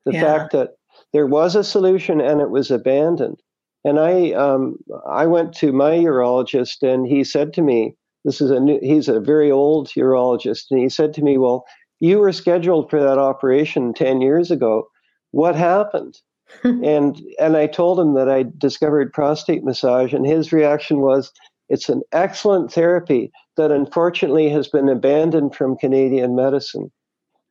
The 0.06 0.14
yeah. 0.14 0.22
fact 0.22 0.54
that 0.54 0.72
there 1.14 1.28
was 1.28 1.56
a 1.56 1.64
solution 1.64 2.20
and 2.20 2.42
it 2.42 2.50
was 2.50 2.72
abandoned. 2.72 3.42
And 3.84 4.00
I, 4.00 4.32
um, 4.32 4.78
I 5.08 5.28
went 5.28 5.54
to 5.56 5.72
my 5.72 5.92
urologist, 5.92 6.82
and 6.82 7.06
he 7.06 7.24
said 7.24 7.54
to 7.54 7.62
me, 7.62 7.96
"This 8.28 8.42
is 8.42 8.52
a 8.52 8.60
new, 8.60 8.78
he's 8.82 9.08
a 9.08 9.20
very 9.20 9.50
old 9.50 9.88
urologist, 9.90 10.66
and 10.70 10.80
he 10.80 10.90
said 10.90 11.14
to 11.16 11.24
me, 11.24 11.40
well." 11.40 11.66
You 12.00 12.20
were 12.20 12.32
scheduled 12.32 12.92
for 12.92 13.02
that 13.02 13.18
operation 13.18 13.92
10 13.92 14.22
years 14.22 14.52
ago. 14.52 14.88
What 15.32 15.56
happened? 15.56 16.20
and 16.64 17.22
and 17.40 17.58
I 17.58 17.68
told 17.68 18.00
him 18.00 18.14
that 18.14 18.30
I 18.30 18.46
discovered 18.58 19.14
prostate 19.14 19.64
massage, 19.64 20.14
and 20.14 20.26
his 20.26 20.54
reaction 20.54 21.02
was, 21.02 21.32
"It's 21.70 21.90
an 21.90 22.02
excellent 22.12 22.72
therapy 22.72 23.32
that 23.58 23.72
unfortunately 23.72 24.50
has 24.50 24.68
been 24.68 24.90
abandoned 24.90 25.56
from 25.56 25.78
Canadian 25.78 26.36
medicine." 26.36 26.92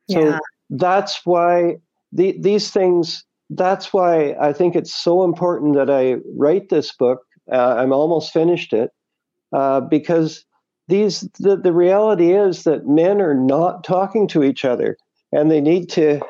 So 0.09 0.19
yeah. 0.19 0.39
that's 0.69 1.25
why 1.25 1.77
the, 2.11 2.35
these 2.39 2.71
things. 2.71 3.23
That's 3.49 3.93
why 3.93 4.35
I 4.41 4.51
think 4.51 4.75
it's 4.75 4.93
so 4.93 5.23
important 5.23 5.75
that 5.75 5.89
I 5.89 6.17
write 6.35 6.69
this 6.69 6.91
book. 6.93 7.21
Uh, 7.51 7.75
I'm 7.77 7.93
almost 7.93 8.33
finished 8.33 8.73
it 8.73 8.91
uh, 9.53 9.79
because 9.79 10.43
these 10.87 11.21
the, 11.39 11.57
the 11.57 11.73
reality 11.73 12.33
is 12.33 12.63
that 12.63 12.87
men 12.87 13.21
are 13.21 13.33
not 13.33 13.83
talking 13.83 14.27
to 14.29 14.43
each 14.43 14.65
other 14.65 14.97
and 15.31 15.51
they 15.51 15.61
need 15.61 15.89
to 15.89 16.21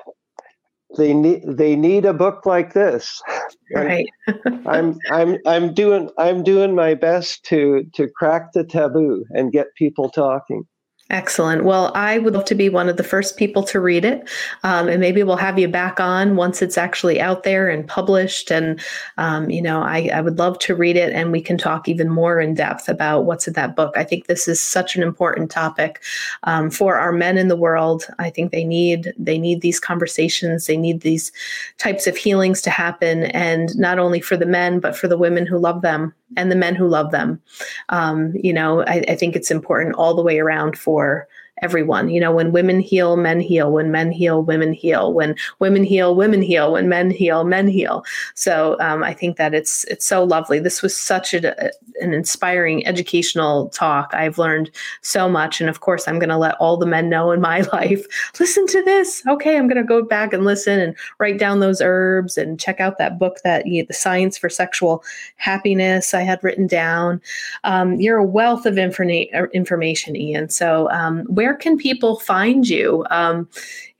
they 0.97 1.14
need 1.14 1.43
they 1.45 1.76
need 1.76 2.05
a 2.05 2.14
book 2.14 2.45
like 2.45 2.74
this. 2.74 3.22
Right. 3.74 4.08
I'm 4.66 4.97
i'm 5.12 5.39
i'm 5.45 5.74
doing 5.74 6.10
i'm 6.18 6.41
doing 6.41 6.74
my 6.74 6.93
best 6.93 7.43
to 7.45 7.84
to 7.95 8.08
crack 8.08 8.53
the 8.53 8.64
taboo 8.64 9.26
and 9.32 9.51
get 9.51 9.76
people 9.76 10.10
talking 10.10 10.64
Excellent. 11.10 11.64
Well, 11.64 11.93
I 11.95 12.20
would 12.20 12.34
love 12.34 12.43
to 12.45 12.55
be 12.55 12.68
one 12.68 12.89
of 12.89 12.97
the 12.97 13.03
first 13.03 13.38
people 13.38 13.64
to 13.64 13.80
read 13.80 14.03
it. 14.03 14.30
Um, 14.64 14.89
and 14.89 14.99
maybe 14.99 15.24
we'll 15.24 15.38
have 15.38 15.58
you 15.58 15.70
back 15.70 16.01
on 16.01 16.36
once 16.36 16.62
it's 16.62 16.78
actually 16.78 17.22
out 17.22 17.43
there 17.43 17.70
and 17.70 17.88
published. 17.88 18.51
And, 18.51 18.82
um, 19.18 19.49
you 19.49 19.62
know, 19.62 19.82
I, 19.82 20.10
I, 20.14 20.20
would 20.20 20.38
love 20.38 20.60
to 20.60 20.76
read 20.76 20.97
it 20.97 21.14
and 21.14 21.32
we 21.32 21.39
can 21.39 21.58
talk 21.58 21.88
even 21.88 22.10
more 22.10 22.41
in 22.41 22.55
depth 22.55 22.89
about 22.89 23.24
what's 23.24 23.47
in 23.47 23.53
that 23.53 23.74
book. 23.74 23.93
I 23.95 24.03
think 24.03 24.26
this 24.26 24.49
is 24.49 24.60
such 24.60 24.97
an 24.97 25.03
important 25.03 25.49
topic 25.49 26.03
um, 26.43 26.70
for 26.70 26.97
our 26.97 27.14
men 27.14 27.38
in 27.38 27.47
the 27.47 27.55
world. 27.55 28.05
I 28.20 28.30
think 28.30 28.51
they 28.51 28.66
need, 28.66 29.14
they 29.18 29.38
need 29.38 29.62
these 29.62 29.80
conversations. 29.80 30.66
They 30.66 30.78
need 30.78 31.01
these 31.01 31.32
types 31.78 32.05
of 32.05 32.18
healings 32.18 32.62
to 32.64 32.70
happen. 32.70 33.26
And 33.26 33.78
not 33.78 33.97
only 33.97 34.20
for 34.20 34.36
the 34.36 34.45
men, 34.45 34.82
but 34.82 34.95
for 34.95 35.08
the 35.08 35.18
women 35.18 35.45
who 35.45 35.58
love 35.58 35.82
them 35.84 36.14
and 36.36 36.51
the 36.51 36.55
men 36.55 36.76
who 36.76 36.88
love 36.88 37.12
them. 37.12 37.41
Um, 37.89 38.34
you 38.36 38.51
know, 38.51 38.82
I, 38.82 39.05
I 39.08 39.16
think 39.16 39.36
it's 39.38 39.51
important 39.51 39.95
all 39.95 40.14
the 40.14 40.22
way 40.22 40.39
around 40.39 40.78
for 40.78 40.97
for 40.98 41.28
everyone. 41.62 42.10
You 42.10 42.20
know, 42.20 42.32
when 42.32 42.51
women 42.51 42.80
heal, 42.80 43.18
men 43.18 43.39
heal. 43.39 43.72
When 43.72 43.91
men 43.91 44.12
heal, 44.12 44.43
women 44.43 44.74
heal. 44.74 45.14
When 45.14 45.36
women 45.60 45.84
heal, 45.84 46.16
women 46.16 46.41
heal. 46.41 46.72
When 46.72 46.89
men 46.89 47.12
heal, 47.12 47.43
men 47.43 47.68
heal. 47.68 48.03
So 48.36 48.78
um, 48.80 49.03
I 49.03 49.14
think 49.14 49.38
that 49.38 49.53
it's 49.53 49.84
it's 49.86 50.05
so 50.05 50.24
lovely. 50.24 50.60
This 50.60 50.82
was 50.82 50.95
such 50.95 51.34
a, 51.34 51.72
an 52.01 52.14
inspiring 52.14 52.86
educational 52.86 53.70
talk. 53.70 54.14
I've 54.14 54.38
learned 54.38 54.72
so 55.01 55.30
much, 55.30 55.60
and 55.62 55.70
of 55.70 55.80
course, 55.80 56.08
I'm 56.08 56.20
going 56.20 56.30
to 56.30 56.38
let 56.38 56.55
all 56.55 56.78
the 56.78 56.86
men 56.86 57.10
know 57.10 57.32
in 57.32 57.41
my 57.41 57.62
life. 57.74 58.05
Listen 58.39 58.68
to 58.68 58.84
this. 58.84 59.24
Okay, 59.28 59.58
I'm 59.58 59.68
going 59.68 59.82
to 59.82 59.88
go 59.88 60.03
back 60.03 60.34
and 60.34 60.45
listen 60.45 60.80
and 60.80 60.95
write 61.20 61.39
down 61.39 61.60
those 61.60 61.82
herbs 61.82 62.38
and 62.38 62.60
check 62.60 62.80
out 62.80 62.97
that 62.97 63.20
book 63.20 63.38
that 63.43 63.68
you 63.68 63.86
the 63.86 63.93
science 63.93 64.38
for 64.38 64.49
sexual 64.49 65.03
happiness 65.38 66.14
I 66.14 66.22
had 66.22 66.43
written 66.43 66.68
down. 66.68 67.22
Um, 67.64 67.99
you're 67.99 68.18
a 68.18 68.26
wealth 68.26 68.66
of 68.66 68.76
informa- 68.76 69.51
information, 69.53 70.16
Ian. 70.16 70.49
So 70.49 70.89
um, 70.91 71.24
where 71.26 71.47
where 71.48 71.56
can 71.56 71.78
people 71.78 72.20
find 72.20 72.68
you? 72.68 73.06
Um, 73.10 73.48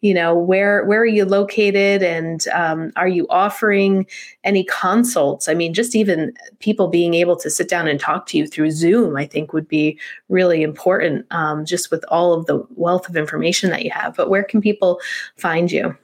you 0.02 0.14
know, 0.14 0.36
where 0.36 0.84
where 0.84 1.00
are 1.00 1.06
you 1.06 1.24
located, 1.24 2.04
and 2.04 2.46
um, 2.50 2.92
are 2.98 3.08
you 3.08 3.26
offering 3.30 4.06
any 4.44 4.66
consults? 4.66 5.48
I 5.48 5.54
mean, 5.54 5.74
just 5.74 5.96
even 5.96 6.34
people 6.60 6.90
being 6.90 7.14
able 7.14 7.38
to 7.38 7.50
sit 7.50 7.70
down 7.70 7.88
and 7.88 8.02
talk 8.02 8.26
to 8.28 8.38
you 8.38 8.48
through 8.48 8.72
Zoom, 8.72 9.16
I 9.16 9.26
think 9.26 9.54
would 9.54 9.68
be 9.68 9.98
really 10.28 10.62
important. 10.62 11.26
Um, 11.32 11.64
just 11.64 11.90
with 11.90 12.04
all 12.10 12.34
of 12.34 12.48
the 12.48 12.68
wealth 12.76 13.08
of 13.08 13.16
information 13.16 13.70
that 13.70 13.86
you 13.86 13.92
have. 13.92 14.18
But 14.18 14.30
where 14.30 14.44
can 14.44 14.60
people 14.60 15.00
find 15.38 15.72
you? 15.72 15.98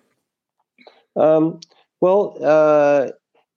Um, 1.18 1.60
well, 2.00 2.38
uh, 2.42 3.10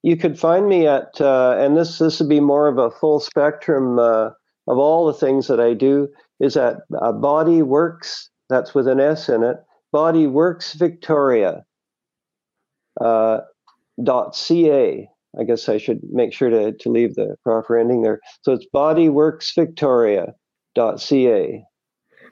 you 0.03 0.17
could 0.17 0.39
find 0.41 0.69
me 0.69 0.89
at, 0.89 1.21
uh, 1.21 1.55
and 1.57 1.77
this 1.77 1.99
this 1.99 2.19
would 2.19 2.29
be 2.29 2.41
more 2.41 2.67
of 2.67 2.79
a 2.79 2.91
full 2.91 3.21
spectrum 3.21 4.01
uh, 4.01 4.31
of 4.67 4.77
all 4.77 5.07
the 5.07 5.15
things 5.15 5.47
that 5.47 5.61
I 5.61 5.73
do. 5.73 6.09
Is 6.41 6.57
at 6.57 6.79
uh, 7.01 7.13
Body 7.13 7.63
Works. 7.63 8.31
That's 8.49 8.75
with 8.75 8.89
an 8.89 9.01
S 9.01 9.29
in 9.29 9.43
it. 9.43 9.57
Body 9.93 10.27
Works 10.27 10.75
Victoria. 10.75 11.65
Uh, 13.01 13.41
dot 14.03 14.37
ca. 14.37 15.09
I 15.39 15.45
guess 15.45 15.69
I 15.69 15.77
should 15.79 16.01
make 16.11 16.33
sure 16.33 16.49
to, 16.49 16.73
to 16.73 16.89
leave 16.89 17.15
the 17.15 17.37
proper 17.43 17.79
ending 17.79 18.01
there. 18.03 18.21
So 18.43 18.53
it's 18.53 18.67
bodyworksvictoria.ca. 18.75 21.65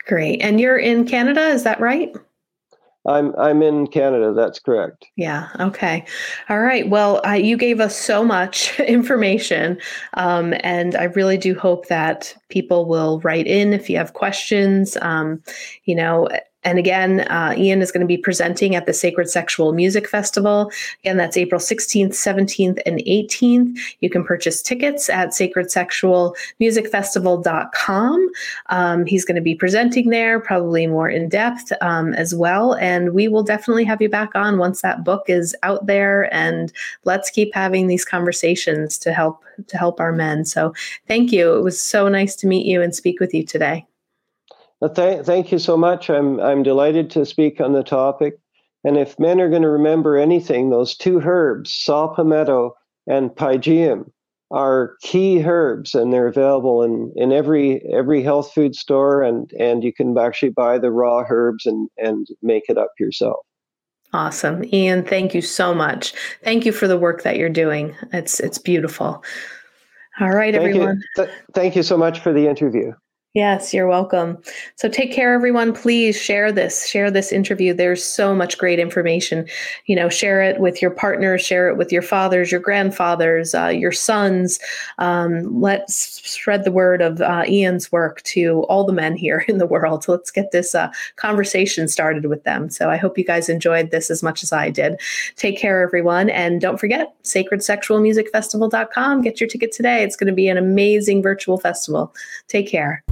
Great. 0.07 0.43
And 0.43 0.61
you're 0.61 0.79
in 0.79 1.07
Canada, 1.07 1.49
is 1.49 1.63
that 1.65 1.81
right? 1.81 2.15
I'm 3.07 3.35
I'm 3.37 3.63
in 3.63 3.87
Canada. 3.87 4.33
That's 4.33 4.59
correct. 4.59 5.07
Yeah. 5.17 5.49
Okay. 5.61 6.05
All 6.49 6.61
right. 6.61 6.89
Well, 6.89 7.21
you 7.37 7.57
gave 7.57 7.81
us 7.81 7.97
so 7.97 8.25
much 8.25 8.79
information, 8.89 9.79
um, 10.15 10.55
and 10.61 10.97
I 10.97 11.05
really 11.05 11.37
do 11.37 11.55
hope 11.55 11.89
that 11.89 12.35
people 12.49 12.87
will 12.87 13.21
write 13.21 13.47
in 13.47 13.73
if 13.73 13.91
you 13.91 13.97
have 13.99 14.15
questions. 14.15 14.97
Um, 15.03 15.43
you 15.85 15.95
know, 15.95 16.29
and 16.65 16.79
again, 16.79 17.21
uh, 17.23 17.53
Ian 17.57 17.83
is 17.83 17.91
going 17.93 18.01
to 18.01 18.07
be 18.07 18.17
presenting 18.17 18.75
at 18.75 18.87
the 18.87 18.95
Sacred 18.95 19.29
Sexual 19.29 19.75
Music 19.75 20.09
Festival. 20.09 20.73
Again, 21.01 21.19
that's 21.19 21.37
April 21.37 21.61
16th, 21.61 22.13
17th, 22.13 22.81
and 22.87 23.01
18th. 23.01 23.77
You 24.01 24.09
can 24.09 24.25
purchase 24.25 24.63
tickets 24.63 25.11
at 25.11 25.29
sacredsexualmusicfestival.com. 25.29 28.29
Um, 28.71 29.05
he's 29.05 29.25
going 29.25 29.37
to 29.37 29.43
be 29.43 29.55
presenting 29.55 30.11
there, 30.11 30.41
probably 30.41 30.87
more 30.87 31.09
in 31.09 31.29
depth 31.29 31.73
um, 31.83 32.15
as 32.15 32.35
well. 32.35 32.75
And 32.75 33.13
we 33.13 33.29
will 33.29 33.43
definitely 33.43 33.85
have 33.85 34.01
you 34.01 34.09
back 34.09 34.31
on 34.35 34.59
once 34.59 34.81
that 34.83 35.05
book 35.05 35.25
is 35.29 35.55
out 35.63 35.87
there. 35.87 36.35
And 36.35 36.73
let's 37.05 37.31
keep 37.31 37.55
having 37.55 37.87
these 37.87 38.05
conversations 38.05 38.99
to 38.99 39.13
help 39.13 39.45
to 39.69 39.79
help 39.79 40.01
our 40.01 40.13
men. 40.13 40.45
So 40.45 40.75
thank 41.07 41.31
you. 41.31 41.57
It 41.57 41.63
was 41.63 41.81
so 41.81 42.09
nice 42.09 42.35
to 42.37 42.49
meet 42.49 42.67
you 42.67 42.83
and 42.83 42.93
speak 42.95 43.21
with 43.21 43.33
you 43.33 43.45
today. 43.45 43.87
Th- 44.89 45.25
thank 45.25 45.53
you 45.53 45.59
so 45.59 45.77
much. 45.77 46.11
I'm 46.11 46.41
I'm 46.41 46.63
delighted 46.63 47.11
to 47.11 47.27
speak 47.27 47.61
on 47.61 47.73
the 47.73 47.83
topic. 47.83 48.35
And 48.85 48.99
if 48.99 49.19
men 49.19 49.41
are 49.41 49.49
going 49.49 49.63
to 49.63 49.71
remember 49.71 50.17
anything, 50.17 50.69
those 50.69 50.97
two 50.97 51.21
herbs, 51.21 51.73
saw 51.73 52.15
palmetto 52.15 52.75
and 53.07 53.31
pygeum, 53.31 54.11
are 54.51 54.97
key 55.01 55.43
herbs, 55.43 55.95
and 55.95 56.13
they're 56.13 56.27
available 56.27 56.83
in, 56.83 57.13
in 57.17 57.33
every 57.33 57.83
every 57.93 58.23
health 58.23 58.53
food 58.53 58.75
store, 58.75 59.23
and 59.23 59.51
and 59.59 59.83
you 59.83 59.93
can 59.93 60.17
actually 60.19 60.51
buy 60.51 60.79
the 60.79 60.91
raw 60.91 61.25
herbs 61.29 61.67
and 61.67 61.89
and 61.97 62.27
make 62.43 62.65
it 62.69 62.77
up 62.77 62.93
yourself. 62.99 63.39
Awesome, 64.13 64.65
Ian. 64.73 65.05
Thank 65.05 65.35
you 65.35 65.41
so 65.41 65.75
much. 65.75 66.13
Thank 66.45 66.65
you 66.67 66.73
for 66.73 66.87
the 66.87 66.99
work 66.99 67.23
that 67.23 67.37
you're 67.37 67.49
doing. 67.49 67.97
It's 68.13 68.39
it's 68.39 68.59
beautiful. 68.59 69.25
All 70.21 70.31
right, 70.31 70.55
thank 70.55 70.69
everyone. 70.69 71.03
You. 71.17 71.25
Th- 71.25 71.37
thank 71.55 71.75
you 71.75 71.83
so 71.83 71.97
much 71.97 72.21
for 72.21 72.33
the 72.33 72.47
interview. 72.47 72.93
Yes, 73.35 73.75
you're 73.75 73.89
welcome. 73.89 74.39
So 74.77 74.89
take 74.89 75.13
care, 75.13 75.35
everyone. 75.35 75.73
Please 75.73 76.17
share 76.17 76.53
this, 76.53 76.89
share 76.89 77.11
this 77.11 77.33
interview. 77.33 77.75
There's 77.75 78.05
so 78.05 78.33
much 78.33 78.59
great 78.59 78.79
information. 78.79 79.49
You 79.87 79.97
know, 79.97 80.09
share 80.09 80.41
it 80.41 80.61
with 80.61 80.81
your 80.81 80.93
partners, 80.93 81.45
share 81.45 81.69
it 81.69 81.77
with 81.77 81.91
your 81.91 82.01
fathers, 82.01 82.53
your 82.53 82.61
grandfathers, 82.61 83.53
uh, 83.53 83.67
your 83.67 83.91
sons. 83.91 84.61
Um, 84.99 85.61
let's 85.61 85.97
spread 86.31 86.63
the 86.63 86.71
word 86.71 87.03
of 87.03 87.21
uh, 87.23 87.43
Ian's 87.49 87.91
work 87.91 88.23
to 88.23 88.63
all 88.69 88.85
the 88.85 88.93
men 88.93 89.17
here 89.17 89.45
in 89.49 89.59
the 89.59 89.67
world. 89.67 90.07
Let's 90.07 90.31
get 90.31 90.53
this 90.53 90.73
uh, 90.73 90.93
conversation 91.17 91.89
started 91.89 92.27
with 92.27 92.45
them. 92.45 92.71
So 92.71 92.89
I 92.89 92.97
hope 92.97 93.19
you 93.19 93.25
guys 93.25 93.49
enjoyed 93.49 93.91
this 93.91 94.13
as 94.13 94.23
much 94.23 94.45
as 94.45 94.53
I 94.53 94.71
did. 94.71 95.01
Take 95.35 95.59
care, 95.59 95.83
everyone. 95.83 96.31
And 96.31 96.61
don't 96.61 96.79
forget, 96.79 97.13
sacredsexualmusicfestival.com. 97.25 99.23
Get 99.23 99.41
your 99.41 99.49
ticket 99.49 99.73
today. 99.73 100.05
It's 100.05 100.15
going 100.15 100.29
to 100.29 100.33
be 100.33 100.47
an 100.47 100.57
amazing 100.57 101.21
virtual 101.21 101.59
festival. 101.59 102.15
Take 102.47 102.69
care. 102.69 103.03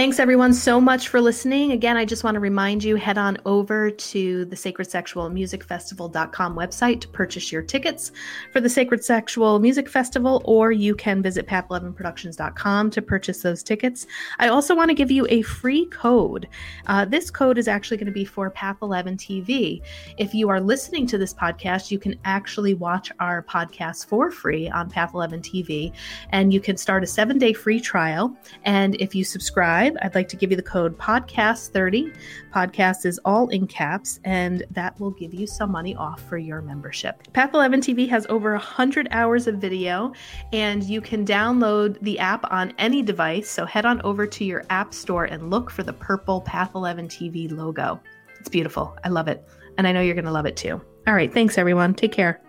Thanks 0.00 0.18
everyone 0.18 0.54
so 0.54 0.80
much 0.80 1.08
for 1.08 1.20
listening. 1.20 1.72
Again, 1.72 1.98
I 1.98 2.06
just 2.06 2.24
want 2.24 2.34
to 2.34 2.40
remind 2.40 2.82
you 2.82 2.96
head 2.96 3.18
on 3.18 3.36
over 3.44 3.90
to 3.90 4.46
the 4.46 4.56
Sacred 4.56 4.90
Sexual 4.90 5.28
Music 5.28 5.62
Festival.com 5.62 6.56
website 6.56 7.02
to 7.02 7.08
purchase 7.08 7.52
your 7.52 7.60
tickets 7.60 8.10
for 8.50 8.62
the 8.62 8.70
Sacred 8.70 9.04
Sexual 9.04 9.58
Music 9.58 9.90
Festival, 9.90 10.40
or 10.46 10.72
you 10.72 10.94
can 10.94 11.20
visit 11.20 11.46
path11productions.com 11.46 12.88
to 12.92 13.02
purchase 13.02 13.42
those 13.42 13.62
tickets. 13.62 14.06
I 14.38 14.48
also 14.48 14.74
want 14.74 14.88
to 14.88 14.94
give 14.94 15.10
you 15.10 15.26
a 15.28 15.42
free 15.42 15.84
code. 15.88 16.48
Uh, 16.86 17.04
this 17.04 17.30
code 17.30 17.58
is 17.58 17.68
actually 17.68 17.98
going 17.98 18.06
to 18.06 18.10
be 18.10 18.24
for 18.24 18.48
Path 18.48 18.78
11 18.80 19.18
TV. 19.18 19.82
If 20.16 20.32
you 20.32 20.48
are 20.48 20.62
listening 20.62 21.06
to 21.08 21.18
this 21.18 21.34
podcast, 21.34 21.90
you 21.90 21.98
can 21.98 22.18
actually 22.24 22.72
watch 22.72 23.12
our 23.20 23.42
podcast 23.42 24.06
for 24.06 24.30
free 24.30 24.70
on 24.70 24.88
Path 24.88 25.12
11 25.12 25.42
TV, 25.42 25.92
and 26.30 26.54
you 26.54 26.60
can 26.60 26.78
start 26.78 27.04
a 27.04 27.06
seven 27.06 27.36
day 27.36 27.52
free 27.52 27.82
trial. 27.82 28.34
And 28.64 28.94
if 28.94 29.14
you 29.14 29.24
subscribe, 29.24 29.89
subscribe, 29.90 30.06
I'd 30.06 30.14
like 30.14 30.28
to 30.28 30.36
give 30.36 30.50
you 30.50 30.56
the 30.56 30.62
code 30.62 30.96
podcast30. 30.98 32.14
Podcast 32.52 33.06
is 33.06 33.20
all 33.24 33.48
in 33.48 33.66
caps, 33.66 34.20
and 34.24 34.62
that 34.70 34.98
will 35.00 35.10
give 35.10 35.34
you 35.34 35.46
some 35.46 35.70
money 35.70 35.94
off 35.94 36.20
for 36.28 36.38
your 36.38 36.62
membership. 36.62 37.32
Path 37.32 37.54
11 37.54 37.80
TV 37.80 38.08
has 38.08 38.26
over 38.28 38.52
100 38.52 39.08
hours 39.10 39.46
of 39.46 39.56
video, 39.56 40.12
and 40.52 40.84
you 40.84 41.00
can 41.00 41.24
download 41.24 42.00
the 42.02 42.18
app 42.18 42.50
on 42.50 42.72
any 42.78 43.02
device. 43.02 43.50
So 43.50 43.64
head 43.64 43.86
on 43.86 44.00
over 44.02 44.26
to 44.26 44.44
your 44.44 44.64
app 44.70 44.94
store 44.94 45.24
and 45.24 45.50
look 45.50 45.70
for 45.70 45.82
the 45.82 45.92
purple 45.92 46.40
Path 46.40 46.72
11 46.74 47.08
TV 47.08 47.50
logo. 47.50 48.00
It's 48.38 48.48
beautiful. 48.48 48.96
I 49.04 49.08
love 49.08 49.28
it. 49.28 49.44
And 49.78 49.86
I 49.86 49.92
know 49.92 50.00
you're 50.00 50.14
going 50.14 50.24
to 50.24 50.32
love 50.32 50.46
it 50.46 50.56
too. 50.56 50.80
All 51.06 51.14
right. 51.14 51.32
Thanks, 51.32 51.58
everyone. 51.58 51.94
Take 51.94 52.12
care. 52.12 52.40